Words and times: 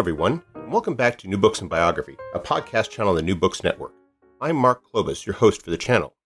Everyone, 0.00 0.42
and 0.54 0.72
welcome 0.72 0.94
back 0.94 1.18
to 1.18 1.28
New 1.28 1.36
Books 1.36 1.60
and 1.60 1.68
Biography, 1.68 2.16
a 2.34 2.40
podcast 2.40 2.88
channel 2.88 3.10
on 3.10 3.16
the 3.16 3.22
New 3.22 3.36
Books 3.36 3.62
Network. 3.62 3.92
I'm 4.40 4.56
Mark 4.56 4.82
Klobas, 4.82 5.26
your 5.26 5.34
host 5.34 5.60
for 5.60 5.68
the 5.68 5.76
channel. 5.76 6.16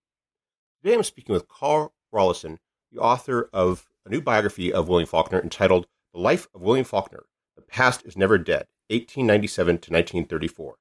Today 0.80 0.94
I'm 0.94 1.02
speaking 1.02 1.32
with 1.32 1.48
Carl 1.48 1.92
Rollyson, 2.14 2.58
the 2.92 3.00
author 3.00 3.50
of 3.52 3.84
a 4.06 4.10
new 4.10 4.20
biography 4.20 4.72
of 4.72 4.86
William 4.86 5.08
Faulkner 5.08 5.40
entitled 5.40 5.88
The 6.12 6.20
Life 6.20 6.46
of 6.54 6.62
William 6.62 6.84
Faulkner 6.84 7.24
The 7.56 7.62
Past 7.62 8.06
is 8.06 8.16
Never 8.16 8.38
Dead, 8.38 8.68
1897 8.90 9.66
to 9.66 9.92
1934. 9.92 10.76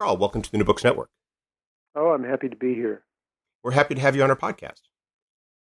Carl, 0.00 0.16
welcome 0.16 0.42
to 0.42 0.50
the 0.50 0.58
New 0.58 0.64
Books 0.64 0.82
Network. 0.82 1.10
Oh, 1.94 2.08
I'm 2.08 2.24
happy 2.24 2.48
to 2.48 2.56
be 2.56 2.74
here. 2.74 3.04
We're 3.62 3.70
happy 3.70 3.94
to 3.94 4.00
have 4.00 4.16
you 4.16 4.24
on 4.24 4.30
our 4.30 4.36
podcast. 4.36 4.88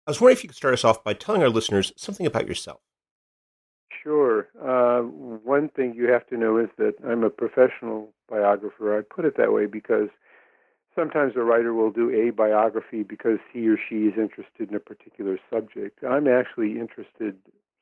I 0.07 0.09
was 0.09 0.19
wondering 0.19 0.37
if 0.37 0.43
you 0.43 0.49
could 0.49 0.57
start 0.57 0.73
us 0.73 0.83
off 0.83 1.03
by 1.03 1.13
telling 1.13 1.43
our 1.43 1.49
listeners 1.49 1.93
something 1.95 2.25
about 2.25 2.47
yourself. 2.47 2.81
Sure. 4.01 4.47
Uh, 4.61 5.01
one 5.01 5.69
thing 5.69 5.93
you 5.93 6.11
have 6.11 6.27
to 6.27 6.37
know 6.37 6.57
is 6.57 6.69
that 6.77 6.93
I'm 7.05 7.23
a 7.23 7.29
professional 7.29 8.09
biographer. 8.29 8.97
I 8.97 9.01
put 9.01 9.25
it 9.25 9.35
that 9.37 9.51
way 9.51 9.65
because 9.65 10.09
sometimes 10.95 11.33
a 11.35 11.41
writer 11.41 11.73
will 11.73 11.91
do 11.91 12.09
a 12.09 12.31
biography 12.31 13.03
because 13.03 13.39
he 13.51 13.67
or 13.67 13.77
she 13.77 14.07
is 14.07 14.13
interested 14.17 14.69
in 14.69 14.75
a 14.75 14.79
particular 14.79 15.37
subject. 15.49 16.03
I'm 16.03 16.27
actually 16.27 16.79
interested, 16.79 17.37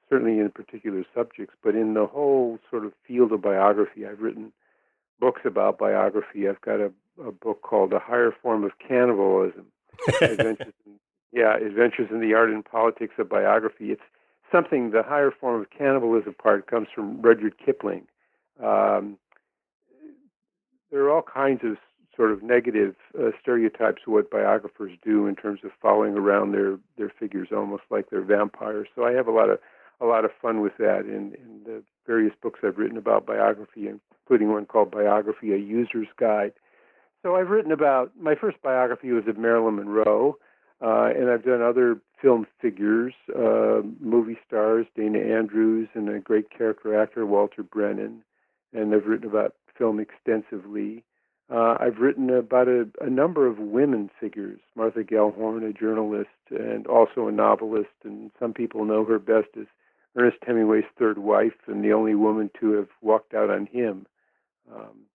certainly 0.09 0.39
in 0.39 0.49
particular 0.49 1.03
subjects, 1.13 1.55
but 1.63 1.75
in 1.75 1.93
the 1.93 2.07
whole 2.07 2.59
sort 2.69 2.85
of 2.85 2.93
field 3.07 3.31
of 3.31 3.41
biography. 3.41 4.05
I've 4.05 4.19
written 4.19 4.51
books 5.19 5.41
about 5.45 5.77
biography. 5.77 6.47
I've 6.47 6.61
got 6.61 6.79
a, 6.79 6.91
a 7.23 7.31
book 7.31 7.61
called 7.61 7.93
A 7.93 7.99
Higher 7.99 8.33
Form 8.41 8.63
of 8.63 8.71
Cannibalism. 8.85 9.65
Adventures 10.21 10.73
in, 10.85 10.93
yeah, 11.31 11.55
Adventures 11.57 12.09
in 12.11 12.21
the 12.21 12.33
Art 12.33 12.49
and 12.49 12.63
Politics 12.63 13.15
of 13.17 13.29
Biography. 13.29 13.91
It's 13.91 14.01
something, 14.51 14.91
the 14.91 15.03
higher 15.03 15.31
form 15.31 15.61
of 15.61 15.69
cannibalism 15.69 16.33
part 16.33 16.67
comes 16.67 16.87
from 16.93 17.21
Rudyard 17.21 17.55
Kipling. 17.63 18.07
Um, 18.63 19.17
there 20.91 21.01
are 21.01 21.11
all 21.11 21.21
kinds 21.21 21.61
of 21.63 21.77
sort 22.15 22.31
of 22.31 22.41
negative 22.41 22.95
uh, 23.17 23.29
stereotypes 23.39 24.01
of 24.07 24.13
what 24.13 24.31
biographers 24.31 24.91
do 25.03 25.27
in 25.27 25.35
terms 25.35 25.59
of 25.63 25.71
following 25.81 26.15
around 26.15 26.51
their 26.51 26.79
their 26.97 27.11
figures, 27.19 27.49
almost 27.55 27.83
like 27.89 28.09
they're 28.09 28.21
vampires. 28.21 28.87
So 28.95 29.05
I 29.05 29.11
have 29.13 29.27
a 29.27 29.31
lot 29.31 29.49
of 29.49 29.59
a 30.01 30.05
lot 30.05 30.25
of 30.25 30.31
fun 30.41 30.61
with 30.61 30.77
that 30.77 31.01
in, 31.01 31.35
in 31.35 31.61
the 31.65 31.83
various 32.05 32.33
books 32.41 32.59
I've 32.63 32.77
written 32.77 32.97
about 32.97 33.25
biography, 33.25 33.87
including 33.87 34.51
one 34.51 34.65
called 34.65 34.91
Biography: 34.91 35.53
A 35.53 35.57
User's 35.57 36.07
Guide. 36.17 36.53
So 37.23 37.35
I've 37.35 37.49
written 37.49 37.71
about 37.71 38.11
my 38.19 38.35
first 38.35 38.61
biography 38.61 39.11
was 39.11 39.27
of 39.27 39.37
Marilyn 39.37 39.75
Monroe. 39.75 40.37
Uh, 40.81 41.09
and 41.15 41.29
I've 41.29 41.43
done 41.43 41.61
other 41.61 41.99
film 42.21 42.45
figures, 42.61 43.13
uh, 43.35 43.81
movie 43.99 44.37
stars, 44.45 44.85
Dana 44.95 45.19
Andrews, 45.19 45.89
and 45.93 46.09
a 46.09 46.19
great 46.19 46.49
character 46.49 46.99
actor, 46.99 47.25
Walter 47.25 47.63
Brennan. 47.63 48.23
And 48.73 48.93
I've 48.93 49.05
written 49.05 49.27
about 49.27 49.55
film 49.77 49.99
extensively. 49.99 51.03
Uh, 51.49 51.77
I've 51.79 51.97
written 51.97 52.29
about 52.29 52.67
a, 52.67 52.87
a, 52.99 53.09
number 53.09 53.47
of 53.47 53.57
women 53.57 54.09
figures, 54.19 54.59
Martha 54.75 55.03
Gellhorn, 55.03 55.67
a 55.67 55.71
journalist, 55.71 56.29
and 56.49 56.85
also 56.87 57.27
a 57.27 57.31
novelist. 57.31 57.93
And 58.03 58.31
some 58.37 58.53
people 58.53 58.83
know 58.83 59.05
her 59.05 59.19
best 59.19 59.47
as 59.59 59.67
Ernest 60.15 60.37
Hemingway's 60.45 60.83
third 60.97 61.19
wife 61.19 61.53
and 61.67 61.83
the 61.83 61.93
only 61.93 62.15
woman 62.15 62.49
to 62.59 62.71
have 62.71 62.89
walked 63.01 63.33
out 63.33 63.49
on 63.49 63.67
him. 63.67 64.05
Um, 64.73 65.05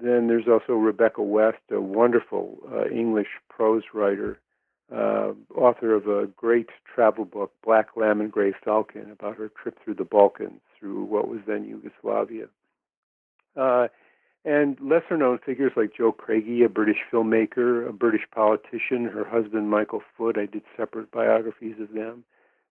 then 0.00 0.28
there's 0.28 0.48
also 0.48 0.74
Rebecca 0.74 1.22
West, 1.22 1.58
a 1.70 1.80
wonderful 1.80 2.58
uh, 2.72 2.88
English 2.88 3.28
prose 3.50 3.82
writer 3.92 4.38
uh, 4.94 5.32
author 5.54 5.94
of 5.94 6.06
a 6.06 6.26
great 6.36 6.68
travel 6.92 7.24
book, 7.24 7.52
Black 7.64 7.88
Lamb 7.96 8.20
and 8.20 8.32
Gray 8.32 8.52
Falcon, 8.64 9.10
about 9.10 9.36
her 9.36 9.50
trip 9.62 9.78
through 9.82 9.94
the 9.94 10.04
Balkans, 10.04 10.60
through 10.78 11.04
what 11.04 11.28
was 11.28 11.40
then 11.46 11.64
Yugoslavia. 11.64 12.46
Uh, 13.56 13.88
and 14.44 14.78
lesser 14.80 15.16
known 15.16 15.38
figures 15.44 15.72
like 15.76 15.94
Jill 15.96 16.12
Craigie, 16.12 16.62
a 16.62 16.68
British 16.68 16.98
filmmaker, 17.12 17.86
a 17.86 17.92
British 17.92 18.22
politician, 18.34 19.04
her 19.04 19.24
husband 19.24 19.68
Michael 19.68 20.02
Foot. 20.16 20.38
I 20.38 20.46
did 20.46 20.62
separate 20.76 21.10
biographies 21.10 21.76
of 21.80 21.92
them. 21.92 22.24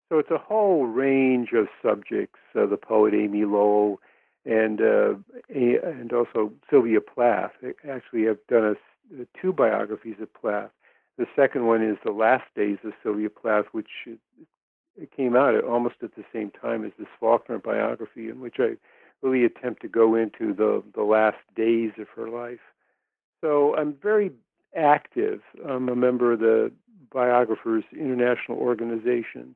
So 0.09 0.17
it's 0.17 0.31
a 0.31 0.37
whole 0.37 0.85
range 0.85 1.49
of 1.53 1.67
subjects. 1.83 2.39
Uh, 2.55 2.65
the 2.65 2.77
poet 2.77 3.13
Amy 3.13 3.43
Lowell, 3.43 3.99
and 4.45 4.81
uh, 4.81 5.15
a, 5.53 5.77
and 5.83 6.13
also 6.13 6.53
Sylvia 6.69 7.01
Plath. 7.01 7.51
Actually, 7.87 8.29
I've 8.29 8.47
done 8.47 8.75
a, 9.19 9.25
two 9.39 9.51
biographies 9.51 10.15
of 10.21 10.33
Plath. 10.33 10.71
The 11.17 11.27
second 11.35 11.65
one 11.65 11.83
is 11.83 11.97
The 12.03 12.11
Last 12.11 12.45
Days 12.55 12.77
of 12.83 12.93
Sylvia 13.01 13.29
Plath, 13.29 13.65
which 13.71 13.89
it 14.05 15.11
came 15.15 15.35
out 15.35 15.55
at 15.55 15.63
almost 15.63 15.95
at 16.03 16.15
the 16.15 16.23
same 16.31 16.51
time 16.51 16.85
as 16.85 16.91
this 16.97 17.07
Faulkner 17.19 17.57
biography, 17.59 18.29
in 18.29 18.39
which 18.39 18.57
I 18.59 18.77
really 19.21 19.43
attempt 19.45 19.81
to 19.81 19.87
go 19.87 20.15
into 20.15 20.53
the, 20.53 20.83
the 20.95 21.03
last 21.03 21.37
days 21.55 21.91
of 21.97 22.07
her 22.15 22.29
life. 22.29 22.59
So 23.41 23.75
I'm 23.75 23.93
very 23.93 24.31
active. 24.75 25.41
I'm 25.67 25.89
a 25.89 25.95
member 25.95 26.33
of 26.33 26.39
the 26.39 26.71
Biographers 27.11 27.83
International 27.93 28.57
Organization. 28.59 29.55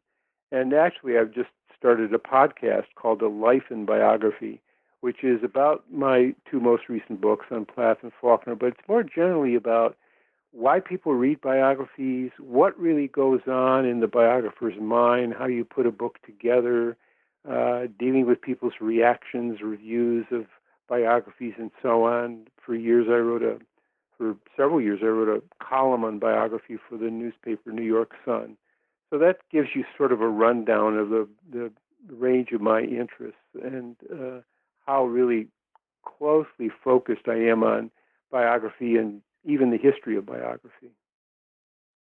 And 0.52 0.74
actually, 0.74 1.18
I've 1.18 1.34
just 1.34 1.50
started 1.78 2.14
a 2.14 2.18
podcast 2.18 2.86
called 2.96 3.22
A 3.22 3.28
Life 3.28 3.70
in 3.70 3.86
Biography, 3.86 4.62
which 5.02 5.24
is 5.24 5.44
about 5.44 5.84
my 5.92 6.34
two 6.50 6.60
most 6.60 6.90
recent 6.90 7.22
books 7.22 7.48
on 7.52 7.66
Plath 7.66 7.98
and 8.02 8.12
Faulkner, 8.20 8.56
but 8.56 8.68
it's 8.68 8.88
more 8.88 9.04
generally 9.04 9.56
about 9.56 9.96
why 10.52 10.80
people 10.80 11.14
read 11.14 11.40
biographies, 11.42 12.32
what 12.40 12.78
really 12.78 13.08
goes 13.08 13.42
on 13.48 13.86
in 13.86 14.02
the 14.02 14.08
biographer's 14.08 14.80
mind, 14.80 15.34
how 15.38 15.48
you 15.48 15.64
put 15.64 15.86
a 15.86 15.92
book 15.92 16.20
together, 16.26 16.98
uh, 17.50 17.84
dealing 17.98 18.26
with 18.26 18.42
people's 18.42 18.74
reactions, 18.82 19.62
reviews 19.62 20.26
of 20.32 20.46
biographies, 20.90 21.54
and 21.58 21.72
so 21.82 22.04
on. 22.04 22.48
For 22.64 22.76
years, 22.76 23.08
I 23.10 23.18
wrote 23.18 23.44
a, 23.44 23.60
for 24.18 24.36
several 24.58 24.82
years, 24.82 25.00
I 25.02 25.08
wrote 25.08 25.30
a 25.30 25.66
column 25.66 26.04
on 26.04 26.20
biography 26.20 26.78
for 26.88 26.98
the 26.98 27.10
newspaper 27.10 27.72
New 27.72 27.84
York 27.84 28.12
Sun. 28.26 28.58
So 29.10 29.18
that 29.20 29.38
gives 29.52 29.70
you 29.74 29.84
sort 29.98 30.12
of 30.12 30.22
a 30.22 30.28
rundown 30.28 30.98
of 30.98 31.10
the, 31.10 31.28
the 31.52 31.72
range 32.10 32.52
of 32.52 32.62
my 32.62 32.82
interests 32.82 33.40
and 33.62 33.96
uh, 34.12 34.42
how 34.86 35.06
really 35.06 35.48
closely 36.06 36.70
focused 36.84 37.28
I 37.28 37.36
am 37.36 37.64
on 37.64 37.92
biography 38.32 38.96
and 38.98 39.22
even 39.44 39.72
the 39.72 39.78
history 39.78 40.18
of 40.18 40.26
biography. 40.26 40.92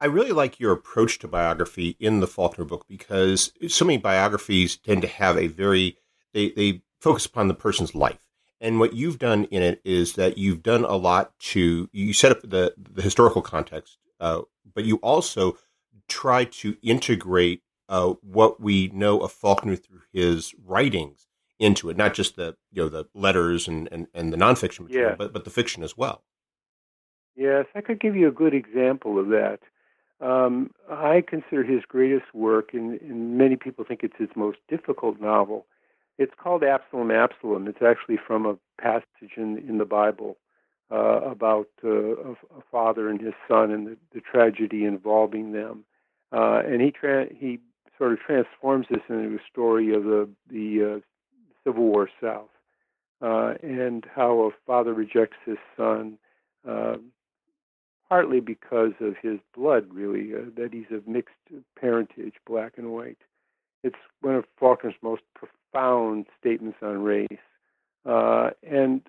I 0.00 0.06
really 0.06 0.32
like 0.32 0.58
your 0.58 0.72
approach 0.72 1.18
to 1.18 1.28
biography 1.28 1.96
in 2.00 2.20
the 2.20 2.26
Faulkner 2.26 2.64
book 2.64 2.86
because 2.88 3.52
so 3.68 3.84
many 3.84 3.98
biographies 3.98 4.76
tend 4.76 5.02
to 5.02 5.08
have 5.08 5.36
a 5.36 5.46
very 5.46 5.98
they, 6.32 6.50
they 6.50 6.82
focus 7.00 7.26
upon 7.26 7.48
the 7.48 7.54
person's 7.54 7.94
life. 7.94 8.18
And 8.60 8.78
what 8.78 8.94
you've 8.94 9.18
done 9.18 9.44
in 9.44 9.62
it 9.62 9.80
is 9.84 10.14
that 10.14 10.38
you've 10.38 10.62
done 10.62 10.84
a 10.84 10.96
lot 10.96 11.38
to 11.40 11.88
you 11.92 12.12
set 12.12 12.32
up 12.32 12.40
the 12.42 12.74
the 12.78 13.02
historical 13.02 13.42
context, 13.42 13.98
uh, 14.20 14.42
but 14.74 14.84
you 14.84 14.96
also 14.96 15.58
try 16.08 16.44
to 16.44 16.76
integrate 16.82 17.62
uh, 17.88 18.14
what 18.22 18.60
we 18.60 18.88
know 18.88 19.20
of 19.20 19.32
Faulkner 19.32 19.76
through 19.76 20.02
his 20.12 20.54
writings 20.64 21.26
into 21.58 21.90
it, 21.90 21.96
not 21.96 22.14
just 22.14 22.36
the 22.36 22.56
you 22.70 22.82
know 22.82 22.88
the 22.88 23.06
letters 23.14 23.68
and 23.68 23.88
and, 23.92 24.06
and 24.14 24.32
the 24.32 24.36
nonfiction 24.36 24.80
material, 24.80 25.10
yeah. 25.10 25.16
but 25.16 25.32
but 25.32 25.44
the 25.44 25.50
fiction 25.50 25.82
as 25.82 25.96
well. 25.96 26.22
Yes, 27.36 27.66
I 27.74 27.80
could 27.80 28.00
give 28.00 28.16
you 28.16 28.28
a 28.28 28.32
good 28.32 28.54
example 28.54 29.18
of 29.18 29.28
that. 29.28 29.60
Um, 30.20 30.72
I 30.90 31.22
consider 31.26 31.62
his 31.64 31.82
greatest 31.88 32.34
work, 32.34 32.74
and, 32.74 33.00
and, 33.00 33.38
many 33.38 33.56
people 33.56 33.84
think 33.86 34.02
it's 34.02 34.16
his 34.18 34.28
most 34.36 34.58
difficult 34.68 35.18
novel. 35.18 35.64
It's 36.18 36.34
called 36.36 36.62
Absalom, 36.62 37.10
Absalom. 37.10 37.66
It's 37.66 37.80
actually 37.80 38.18
from 38.26 38.44
a 38.44 38.58
passage 38.80 39.38
in, 39.38 39.56
in 39.66 39.78
the 39.78 39.86
Bible 39.86 40.36
uh, 40.90 41.20
about 41.22 41.68
uh, 41.82 41.88
a, 41.88 42.30
a, 42.32 42.62
father 42.70 43.08
and 43.08 43.20
his 43.20 43.32
son 43.48 43.70
and 43.70 43.86
the, 43.86 43.96
the 44.12 44.20
tragedy 44.20 44.84
involving 44.84 45.52
them. 45.52 45.84
Uh, 46.32 46.60
and 46.66 46.82
he 46.82 46.90
tra- 46.90 47.32
he 47.34 47.58
sort 47.96 48.12
of 48.12 48.18
transforms 48.18 48.86
this 48.90 49.00
into 49.08 49.36
a 49.36 49.50
story 49.50 49.94
of 49.94 50.04
the 50.04 50.28
the 50.50 50.96
uh, 50.96 51.00
Civil 51.64 51.84
War 51.84 52.10
South 52.20 52.50
uh, 53.22 53.54
and 53.62 54.04
how 54.14 54.40
a 54.40 54.50
father 54.66 54.92
rejects 54.92 55.38
his 55.46 55.58
son. 55.76 56.18
Partly 58.10 58.40
because 58.40 58.92
of 59.00 59.14
his 59.22 59.38
blood, 59.54 59.86
really, 59.92 60.34
uh, 60.34 60.50
that 60.56 60.74
he's 60.74 60.90
of 60.90 61.08
mixed 61.08 61.34
parentage, 61.80 62.34
black 62.46 62.72
and 62.76 62.92
white. 62.92 63.18
It's 63.82 63.96
one 64.20 64.34
of 64.34 64.44
Faulkner's 64.60 64.96
most 65.00 65.22
profound 65.34 66.26
statements 66.38 66.78
on 66.82 67.02
race. 67.02 67.28
Uh, 68.04 68.50
and 68.68 69.00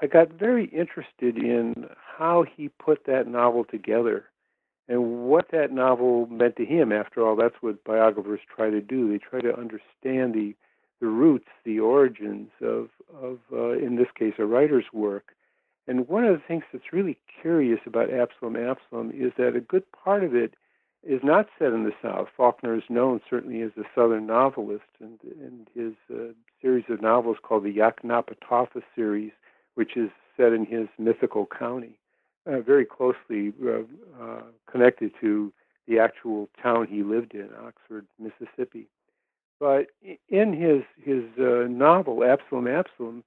I 0.00 0.06
got 0.06 0.32
very 0.32 0.66
interested 0.66 1.36
in 1.36 1.86
how 2.18 2.44
he 2.44 2.68
put 2.68 3.04
that 3.06 3.28
novel 3.28 3.64
together 3.64 4.24
and 4.88 5.26
what 5.26 5.50
that 5.52 5.72
novel 5.72 6.26
meant 6.26 6.56
to 6.56 6.64
him. 6.64 6.92
After 6.92 7.26
all, 7.26 7.36
that's 7.36 7.56
what 7.60 7.84
biographers 7.84 8.40
try 8.54 8.70
to 8.70 8.80
do. 8.80 9.10
They 9.10 9.18
try 9.18 9.40
to 9.40 9.56
understand 9.56 10.34
the 10.34 10.54
the 11.00 11.06
roots, 11.08 11.48
the 11.64 11.80
origins 11.80 12.48
of 12.62 12.88
of 13.20 13.38
uh, 13.52 13.72
in 13.72 13.96
this 13.96 14.08
case 14.18 14.34
a 14.38 14.46
writer's 14.46 14.86
work. 14.92 15.34
And 15.88 16.08
one 16.08 16.24
of 16.24 16.34
the 16.34 16.42
things 16.46 16.64
that's 16.72 16.92
really 16.92 17.18
curious 17.40 17.80
about 17.86 18.12
Absalom 18.12 18.56
Absalom 18.56 19.10
is 19.14 19.32
that 19.38 19.56
a 19.56 19.60
good 19.60 19.84
part 19.92 20.24
of 20.24 20.34
it 20.34 20.54
is 21.04 21.20
not 21.22 21.48
set 21.58 21.72
in 21.72 21.84
the 21.84 21.92
South. 22.02 22.28
Faulkner 22.36 22.74
is 22.74 22.82
known 22.88 23.20
certainly 23.30 23.62
as 23.62 23.70
a 23.76 23.84
Southern 23.94 24.26
novelist, 24.26 24.84
and, 25.00 25.20
and 25.40 25.68
his 25.74 25.92
uh, 26.12 26.32
series 26.60 26.84
of 26.88 27.00
novels 27.00 27.36
called 27.42 27.62
the 27.62 27.72
Yoknapatawpha 27.72 28.82
series, 28.94 29.30
which 29.74 29.96
is 29.96 30.10
set 30.36 30.52
in 30.52 30.66
his 30.66 30.88
mythical 30.98 31.46
county, 31.46 31.98
uh, 32.46 32.60
very 32.60 32.84
closely 32.84 33.52
uh, 33.64 33.82
uh 34.20 34.42
connected 34.70 35.12
to 35.20 35.52
the 35.86 36.00
actual 36.00 36.48
town 36.60 36.86
he 36.90 37.02
lived 37.04 37.32
in, 37.34 37.48
Oxford, 37.64 38.06
Mississippi. 38.18 38.88
But 39.60 39.86
in 40.28 40.52
his 40.52 40.82
his 41.02 41.24
uh, 41.38 41.68
novel 41.68 42.24
Absalom 42.24 42.66
Absalom, 42.66 43.22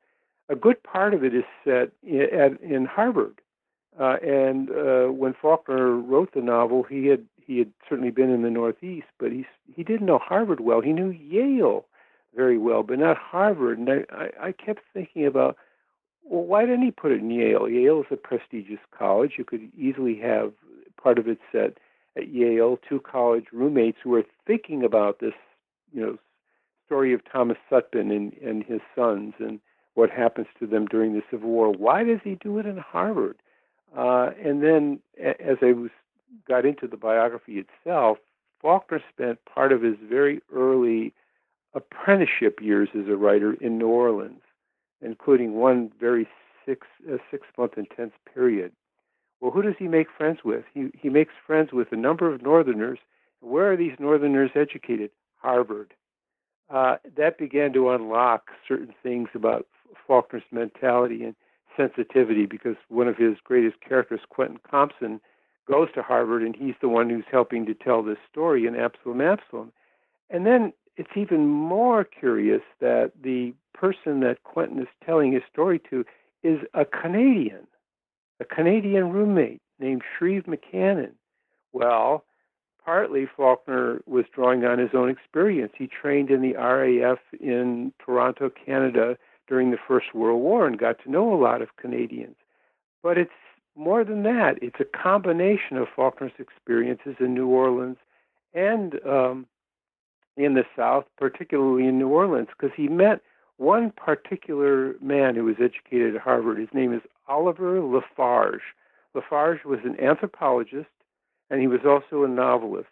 a 0.50 0.56
good 0.56 0.81
part 0.84 1.13
of 1.13 1.24
it 1.24 1.34
is 1.34 1.44
set 1.63 1.92
in, 2.04 2.22
at, 2.22 2.62
in 2.62 2.86
Harvard. 2.86 3.42
Uh, 4.00 4.18
and 4.24 4.69
uh, 4.72 5.07
when 5.07 5.34
Faulkner 5.34 5.96
wrote 5.96 6.34
the 6.34 6.42
novel, 6.42 6.84
he 6.84 7.07
had 7.07 7.25
he 7.38 7.57
had 7.57 7.72
certainly 7.88 8.12
been 8.12 8.30
in 8.30 8.44
the 8.44 8.50
Northeast, 8.50 9.07
but 9.19 9.31
he 9.31 9.46
he 9.75 9.84
didn't 9.84 10.06
know 10.06 10.19
Harvard 10.19 10.60
well. 10.62 10.81
He 10.81 10.94
knew 10.94 11.10
Yale 11.10 11.86
very 12.36 12.57
well, 12.57 12.84
but 12.84 13.00
not 13.00 13.18
Harvard. 13.18 13.80
And 13.80 13.90
I, 13.90 14.06
I, 14.12 14.48
I 14.48 14.51
kept 14.51 14.81
thinking 14.94 15.25
about, 15.25 15.57
well, 16.24 16.44
why 16.44 16.66
didn't 16.66 16.84
he 16.84 16.92
put 16.92 17.12
it 17.12 17.22
in 17.22 17.31
Yale? 17.31 17.68
Yale 17.68 18.02
is 18.02 18.06
a 18.12 18.18
prestigious 18.18 18.80
college. 18.98 19.34
You 19.38 19.44
could 19.44 19.69
easily 19.78 20.16
have 20.19 20.54
part 21.02 21.18
of 21.18 21.28
it 21.28 21.40
set 21.52 21.78
at 22.16 22.30
Yale. 22.30 22.78
Two 22.88 23.00
college 23.00 23.45
roommates 23.52 23.98
who 24.04 24.12
were 24.12 24.25
thinking 24.45 24.84
about 24.84 25.19
this, 25.19 25.34
you 25.92 26.02
know, 26.02 26.18
story 26.86 27.13
of 27.13 27.22
Thomas 27.30 27.57
Sutpen 27.69 28.16
and, 28.16 28.34
and 28.42 28.63
his 28.63 28.81
sons 28.95 29.34
and 29.40 29.60
what 30.00 30.10
happens 30.10 30.48
to 30.57 30.66
them 30.66 30.86
during 30.86 31.13
the 31.13 31.22
Civil 31.30 31.50
War. 31.50 31.74
Why 31.74 32.06
does 32.06 32.22
he 32.24 32.36
do 32.36 32.57
it 32.57 32.66
in 32.66 32.78
Harvard? 32.78 33.36
Uh, 33.96 34.30
and 34.42 34.63
then, 34.63 35.00
as 35.22 35.57
I 35.62 35.74
was 35.74 35.90
got 36.48 36.66
into 36.66 36.88
the 36.88 36.96
biography 36.96 37.62
itself, 37.66 38.18
Faulkner 38.62 39.01
spent 39.12 39.40
part 39.44 39.74
of 39.74 39.81
his 39.81 39.98
very 40.01 40.42
early 40.54 41.13
apprenticeship 41.74 42.60
years 42.62 42.88
as 42.98 43.10
a 43.10 43.18
writer 43.18 43.56
in 43.56 43.78
New 43.78 43.90
Orleans, 43.90 44.42
including 45.01 45.56
one 45.56 45.92
very 46.00 46.30
six 46.66 46.88
uh, 47.12 47.18
six 47.30 47.45
month 47.57 47.74
intense 47.75 48.13
period. 48.34 48.72
Well, 49.42 49.52
who 49.52 49.62
does 49.62 49.75
he 49.78 49.90
make 49.90 50.07
friends 50.18 50.40
with? 50.45 50.63
He 50.74 50.92
he 50.98 51.10
makes 51.10 51.34
friends 51.45 51.74
with 51.74 51.92
a 51.92 51.98
number 51.98 52.34
of 52.34 52.42
Northerners. 52.42 53.00
Where 53.42 53.74
are 53.74 53.78
these 53.78 54.00
Northerners 54.00 54.52
educated? 54.56 55.12
Harvard. 55.42 55.94
Uh, 56.69 56.98
that 57.18 57.38
began 57.38 57.74
to 57.74 57.90
unlock 57.90 58.52
certain 58.66 58.94
things 59.04 59.30
about 59.34 59.66
Faulkner's 60.08 60.44
mentality 60.52 61.24
and 61.24 61.36
sensitivity 61.76 62.46
because 62.46 62.76
one 62.90 63.08
of 63.08 63.18
his 63.18 63.38
greatest 63.44 63.78
characters, 63.82 64.22
Quentin 64.30 64.60
Compson, 64.70 65.22
goes 65.70 65.90
to 65.94 66.02
Harvard, 66.02 66.42
and 66.44 66.56
he's 66.56 66.76
the 66.82 66.90
one 66.90 67.10
who's 67.10 67.26
helping 67.32 67.66
to 67.66 67.74
tell 67.74 68.02
this 68.02 68.18
story 68.30 68.66
in 68.66 68.76
Absalom 68.76 69.22
Absalom. 69.22 69.72
And 70.30 70.46
then 70.46 70.74
it's 70.98 71.16
even 71.16 71.48
more 71.48 72.04
curious 72.04 72.62
that 72.82 73.12
the 73.22 73.54
person 73.74 74.20
that 74.22 74.44
Quentin 74.44 74.80
is 74.80 74.88
telling 75.06 75.32
his 75.32 75.44
story 75.52 75.80
to 75.90 76.04
is 76.44 76.60
a 76.74 76.86
Canadian, 76.86 77.68
a 78.40 78.46
Canadian 78.46 79.12
roommate 79.12 79.62
named 79.80 80.02
Shreve 80.18 80.44
McCannon. 80.44 81.12
Well, 81.72 82.26
partly 82.84 83.28
Faulkner 83.38 84.02
was 84.06 84.26
drawing 84.34 84.66
on 84.66 84.80
his 84.80 84.90
own 84.94 85.10
experience. 85.10 85.74
He 85.78 85.88
trained 85.88 86.32
in 86.32 86.42
the 86.42 86.56
RAF 86.56 87.20
in 87.40 87.94
Toronto, 88.04 88.50
Canada 88.50 89.18
during 89.50 89.72
the 89.72 89.78
First 89.86 90.13
World 90.13 90.42
War 90.42 90.66
and 90.68 90.78
got 90.78 91.04
to 91.04 91.12
know 91.12 91.34
a 91.34 91.42
lot 91.42 91.62
of 91.62 91.75
Canadians. 91.75 92.36
But 93.04 93.18
it's 93.18 93.31
more 93.75 94.04
than 94.04 94.24
that, 94.24 94.60
it's 94.62 94.80
a 94.80 94.86
combination 94.86 95.78
of 95.78 95.88
Faulkner's 95.94 96.31
experiences 96.38 97.16
in 97.19 97.34
New 97.34 97.48
Orleans 97.48 97.98
and 98.54 99.00
um, 99.06 99.48
in 100.38 100.54
the 100.54 100.66
South, 100.75 101.06
particularly 101.18 101.88
in 101.88 101.98
New 101.98 102.10
Orleans, 102.10 102.48
because 102.50 102.75
he 102.75 102.88
met 102.88 103.22
one 103.57 103.92
particular 103.92 104.96
man 105.01 105.36
who 105.36 105.46
was 105.46 105.56
educated 105.60 106.16
at 106.16 106.22
Harvard. 106.22 106.57
His 106.57 106.69
name 106.74 106.94
is 106.94 107.02
Oliver 107.28 107.81
La 107.81 108.02
Farge. 108.16 108.62
Lafarge 109.13 109.66
was 109.66 109.80
an 109.84 110.00
anthropologist, 110.00 110.90
and 111.50 111.60
he 111.60 111.68
was 111.68 111.81
also 111.86 112.24
a 112.24 112.28
novelist. 112.28 112.90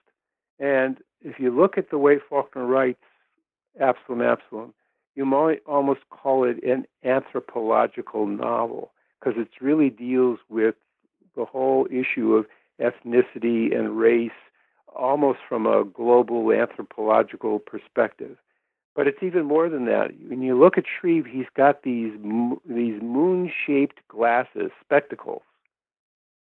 And 0.59 0.97
if 1.21 1.39
you 1.39 1.55
look 1.55 1.77
at 1.77 1.89
the 1.89 1.97
way 1.97 2.17
Faulkner 2.29 2.65
writes 2.65 3.03
Absalom, 3.79 4.21
Absalom, 4.21 4.73
you 5.17 5.25
might 5.25 5.63
almost 5.65 6.01
call 6.11 6.43
it 6.43 6.63
an 6.63 6.85
anthropological 7.03 8.27
novel 8.27 8.91
because 9.19 9.33
it 9.35 9.49
really 9.59 9.89
deals 9.89 10.37
with 10.47 10.75
the 11.35 11.43
whole 11.43 11.87
issue 11.89 12.35
of 12.35 12.45
ethnicity 12.79 13.75
and 13.75 13.97
race 13.97 14.29
almost 14.95 15.39
from 15.49 15.65
a 15.65 15.83
global 15.83 16.51
anthropological 16.51 17.57
perspective. 17.57 18.37
But 18.95 19.07
it's 19.07 19.23
even 19.23 19.45
more 19.45 19.69
than 19.69 19.85
that. 19.85 20.11
When 20.27 20.43
you 20.43 20.57
look 20.57 20.77
at 20.77 20.85
Shreve, 20.87 21.25
he's 21.25 21.45
got 21.55 21.81
these 21.81 22.13
these 22.67 23.01
moon-shaped 23.01 24.07
glasses, 24.07 24.69
spectacles. 24.83 25.41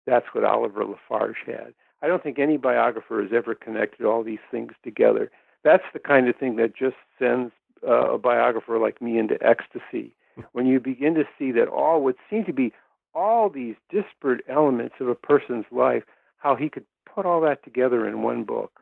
That's 0.06 0.26
what 0.32 0.44
Oliver 0.44 0.84
La 0.86 0.96
Farge 1.06 1.36
had. 1.46 1.74
I 2.02 2.06
don't 2.06 2.22
think 2.22 2.38
any 2.38 2.56
biographer 2.56 3.20
has 3.22 3.32
ever 3.32 3.54
connected 3.54 4.06
all 4.06 4.22
these 4.22 4.44
things 4.50 4.72
together. 4.82 5.30
That's 5.64 5.84
the 5.92 5.98
kind 5.98 6.28
of 6.28 6.36
thing 6.36 6.56
that 6.56 6.76
just 6.76 6.96
sends 7.18 7.52
uh, 7.86 8.14
a 8.14 8.18
biographer 8.18 8.78
like 8.78 9.00
me 9.00 9.18
into 9.18 9.36
ecstasy 9.42 10.14
when 10.52 10.66
you 10.66 10.80
begin 10.80 11.14
to 11.14 11.24
see 11.38 11.52
that 11.52 11.68
all 11.68 12.02
what 12.02 12.16
seem 12.28 12.44
to 12.44 12.52
be 12.52 12.72
all 13.14 13.48
these 13.48 13.76
disparate 13.90 14.44
elements 14.48 14.96
of 15.00 15.08
a 15.08 15.14
person's 15.14 15.66
life, 15.70 16.02
how 16.38 16.56
he 16.56 16.68
could 16.68 16.84
put 17.12 17.24
all 17.24 17.40
that 17.42 17.62
together 17.62 18.08
in 18.08 18.22
one 18.22 18.44
book. 18.44 18.80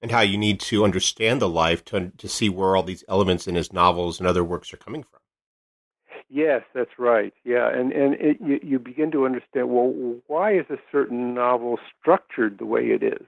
And 0.00 0.10
how 0.10 0.20
you 0.20 0.38
need 0.38 0.60
to 0.60 0.84
understand 0.84 1.40
the 1.40 1.48
life 1.48 1.84
to, 1.86 2.10
to 2.16 2.28
see 2.28 2.48
where 2.48 2.76
all 2.76 2.82
these 2.82 3.04
elements 3.08 3.46
in 3.46 3.54
his 3.54 3.72
novels 3.72 4.18
and 4.18 4.26
other 4.26 4.44
works 4.44 4.72
are 4.72 4.78
coming 4.78 5.02
from. 5.02 5.20
Yes, 6.28 6.62
that's 6.74 6.98
right. 6.98 7.32
Yeah, 7.44 7.68
and 7.68 7.92
and 7.92 8.14
it, 8.14 8.38
you, 8.40 8.58
you 8.62 8.78
begin 8.78 9.12
to 9.12 9.24
understand. 9.24 9.68
Well, 9.68 10.16
why 10.26 10.54
is 10.54 10.66
a 10.68 10.78
certain 10.90 11.34
novel 11.34 11.78
structured 12.00 12.58
the 12.58 12.66
way 12.66 12.86
it 12.86 13.02
is? 13.02 13.26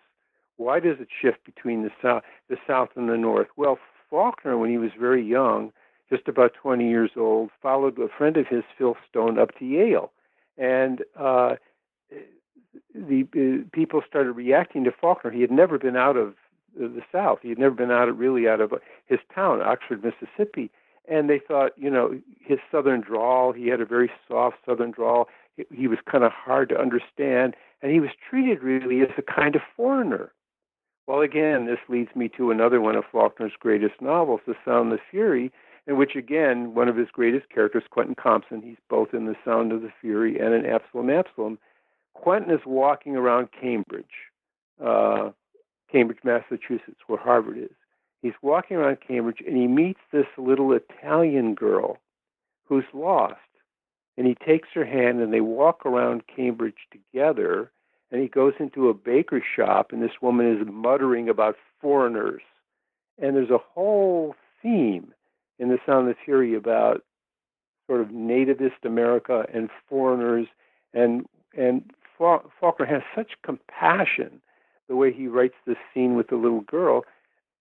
Why 0.56 0.80
does 0.80 0.96
it 0.98 1.08
shift 1.22 1.44
between 1.44 1.82
the 1.82 1.90
south, 2.02 2.24
the 2.48 2.56
south 2.66 2.90
and 2.96 3.08
the 3.08 3.16
north? 3.16 3.48
Well, 3.56 3.78
Faulkner, 4.10 4.56
when 4.56 4.70
he 4.70 4.78
was 4.78 4.90
very 4.98 5.24
young, 5.24 5.72
just 6.10 6.28
about 6.28 6.54
20 6.54 6.88
years 6.88 7.10
old, 7.16 7.50
followed 7.60 7.98
a 7.98 8.08
friend 8.08 8.36
of 8.36 8.46
his, 8.46 8.62
Phil 8.78 8.96
Stone, 9.08 9.38
up 9.38 9.56
to 9.58 9.64
Yale. 9.64 10.12
And 10.56 11.02
uh, 11.18 11.56
the 12.94 13.26
uh, 13.34 13.68
people 13.72 14.02
started 14.08 14.32
reacting 14.32 14.84
to 14.84 14.92
Faulkner. 14.92 15.30
He 15.30 15.40
had 15.40 15.50
never 15.50 15.78
been 15.78 15.96
out 15.96 16.16
of 16.16 16.34
the 16.78 17.02
South. 17.10 17.38
He 17.42 17.48
had 17.48 17.58
never 17.58 17.74
been 17.74 17.90
out 17.90 18.08
of, 18.08 18.18
really 18.18 18.48
out 18.48 18.60
of 18.60 18.72
his 19.06 19.18
town, 19.34 19.60
Oxford, 19.62 20.04
Mississippi. 20.04 20.70
And 21.08 21.30
they 21.30 21.38
thought, 21.38 21.72
you 21.76 21.90
know, 21.90 22.20
his 22.40 22.58
Southern 22.70 23.00
drawl, 23.00 23.52
he 23.52 23.68
had 23.68 23.80
a 23.80 23.86
very 23.86 24.10
soft 24.28 24.56
Southern 24.66 24.90
drawl. 24.90 25.28
He, 25.56 25.64
he 25.72 25.88
was 25.88 25.98
kind 26.10 26.24
of 26.24 26.32
hard 26.32 26.68
to 26.70 26.78
understand. 26.78 27.54
And 27.82 27.92
he 27.92 28.00
was 28.00 28.10
treated 28.28 28.62
really 28.62 29.00
as 29.02 29.10
a 29.16 29.22
kind 29.22 29.54
of 29.54 29.62
foreigner. 29.76 30.32
Well, 31.06 31.20
again, 31.20 31.66
this 31.66 31.78
leads 31.88 32.14
me 32.16 32.28
to 32.36 32.50
another 32.50 32.80
one 32.80 32.96
of 32.96 33.04
Faulkner's 33.12 33.52
greatest 33.58 34.00
novels, 34.00 34.40
The 34.46 34.54
Sound 34.64 34.90
and 34.90 34.98
the 34.98 35.02
Fury, 35.10 35.52
in 35.86 35.96
which, 35.96 36.16
again, 36.16 36.74
one 36.74 36.88
of 36.88 36.96
his 36.96 37.08
greatest 37.12 37.48
characters, 37.48 37.84
Quentin 37.90 38.16
Compson, 38.16 38.60
he's 38.60 38.76
both 38.90 39.14
in 39.14 39.26
The 39.26 39.36
Sound 39.44 39.70
and 39.70 39.82
the 39.82 39.92
Fury 40.00 40.38
and 40.40 40.52
in 40.52 40.66
Absalom 40.66 41.10
Absalom. 41.10 41.58
Quentin 42.14 42.52
is 42.52 42.66
walking 42.66 43.14
around 43.14 43.50
Cambridge, 43.52 44.04
uh, 44.84 45.30
Cambridge, 45.90 46.18
Massachusetts, 46.24 47.00
where 47.06 47.18
Harvard 47.18 47.58
is. 47.58 47.76
He's 48.22 48.32
walking 48.42 48.76
around 48.76 48.98
Cambridge 49.06 49.42
and 49.46 49.56
he 49.56 49.68
meets 49.68 50.00
this 50.10 50.26
little 50.36 50.72
Italian 50.72 51.54
girl 51.54 51.98
who's 52.64 52.84
lost. 52.92 53.38
And 54.16 54.26
he 54.26 54.34
takes 54.34 54.68
her 54.74 54.84
hand 54.84 55.20
and 55.20 55.32
they 55.32 55.42
walk 55.42 55.84
around 55.84 56.24
Cambridge 56.26 56.88
together. 56.90 57.70
And 58.10 58.22
he 58.22 58.28
goes 58.28 58.54
into 58.60 58.88
a 58.88 58.94
baker's 58.94 59.42
shop 59.44 59.92
and 59.92 60.02
this 60.02 60.22
woman 60.22 60.56
is 60.56 60.66
muttering 60.70 61.28
about 61.28 61.56
foreigners. 61.80 62.42
And 63.20 63.34
there's 63.34 63.50
a 63.50 63.58
whole 63.58 64.34
theme 64.62 65.12
in 65.58 65.68
The 65.68 65.78
Sound 65.86 66.06
and 66.06 66.14
the 66.14 66.18
Fury 66.24 66.54
about 66.54 67.02
sort 67.86 68.00
of 68.00 68.08
nativist 68.08 68.84
America 68.84 69.46
and 69.52 69.70
foreigners, 69.88 70.46
and 70.92 71.26
and 71.56 71.90
Faulkner 72.18 72.86
has 72.86 73.02
such 73.14 73.32
compassion 73.42 74.40
the 74.88 74.96
way 74.96 75.12
he 75.12 75.26
writes 75.28 75.54
this 75.66 75.76
scene 75.92 76.16
with 76.16 76.28
the 76.28 76.36
little 76.36 76.62
girl 76.62 77.04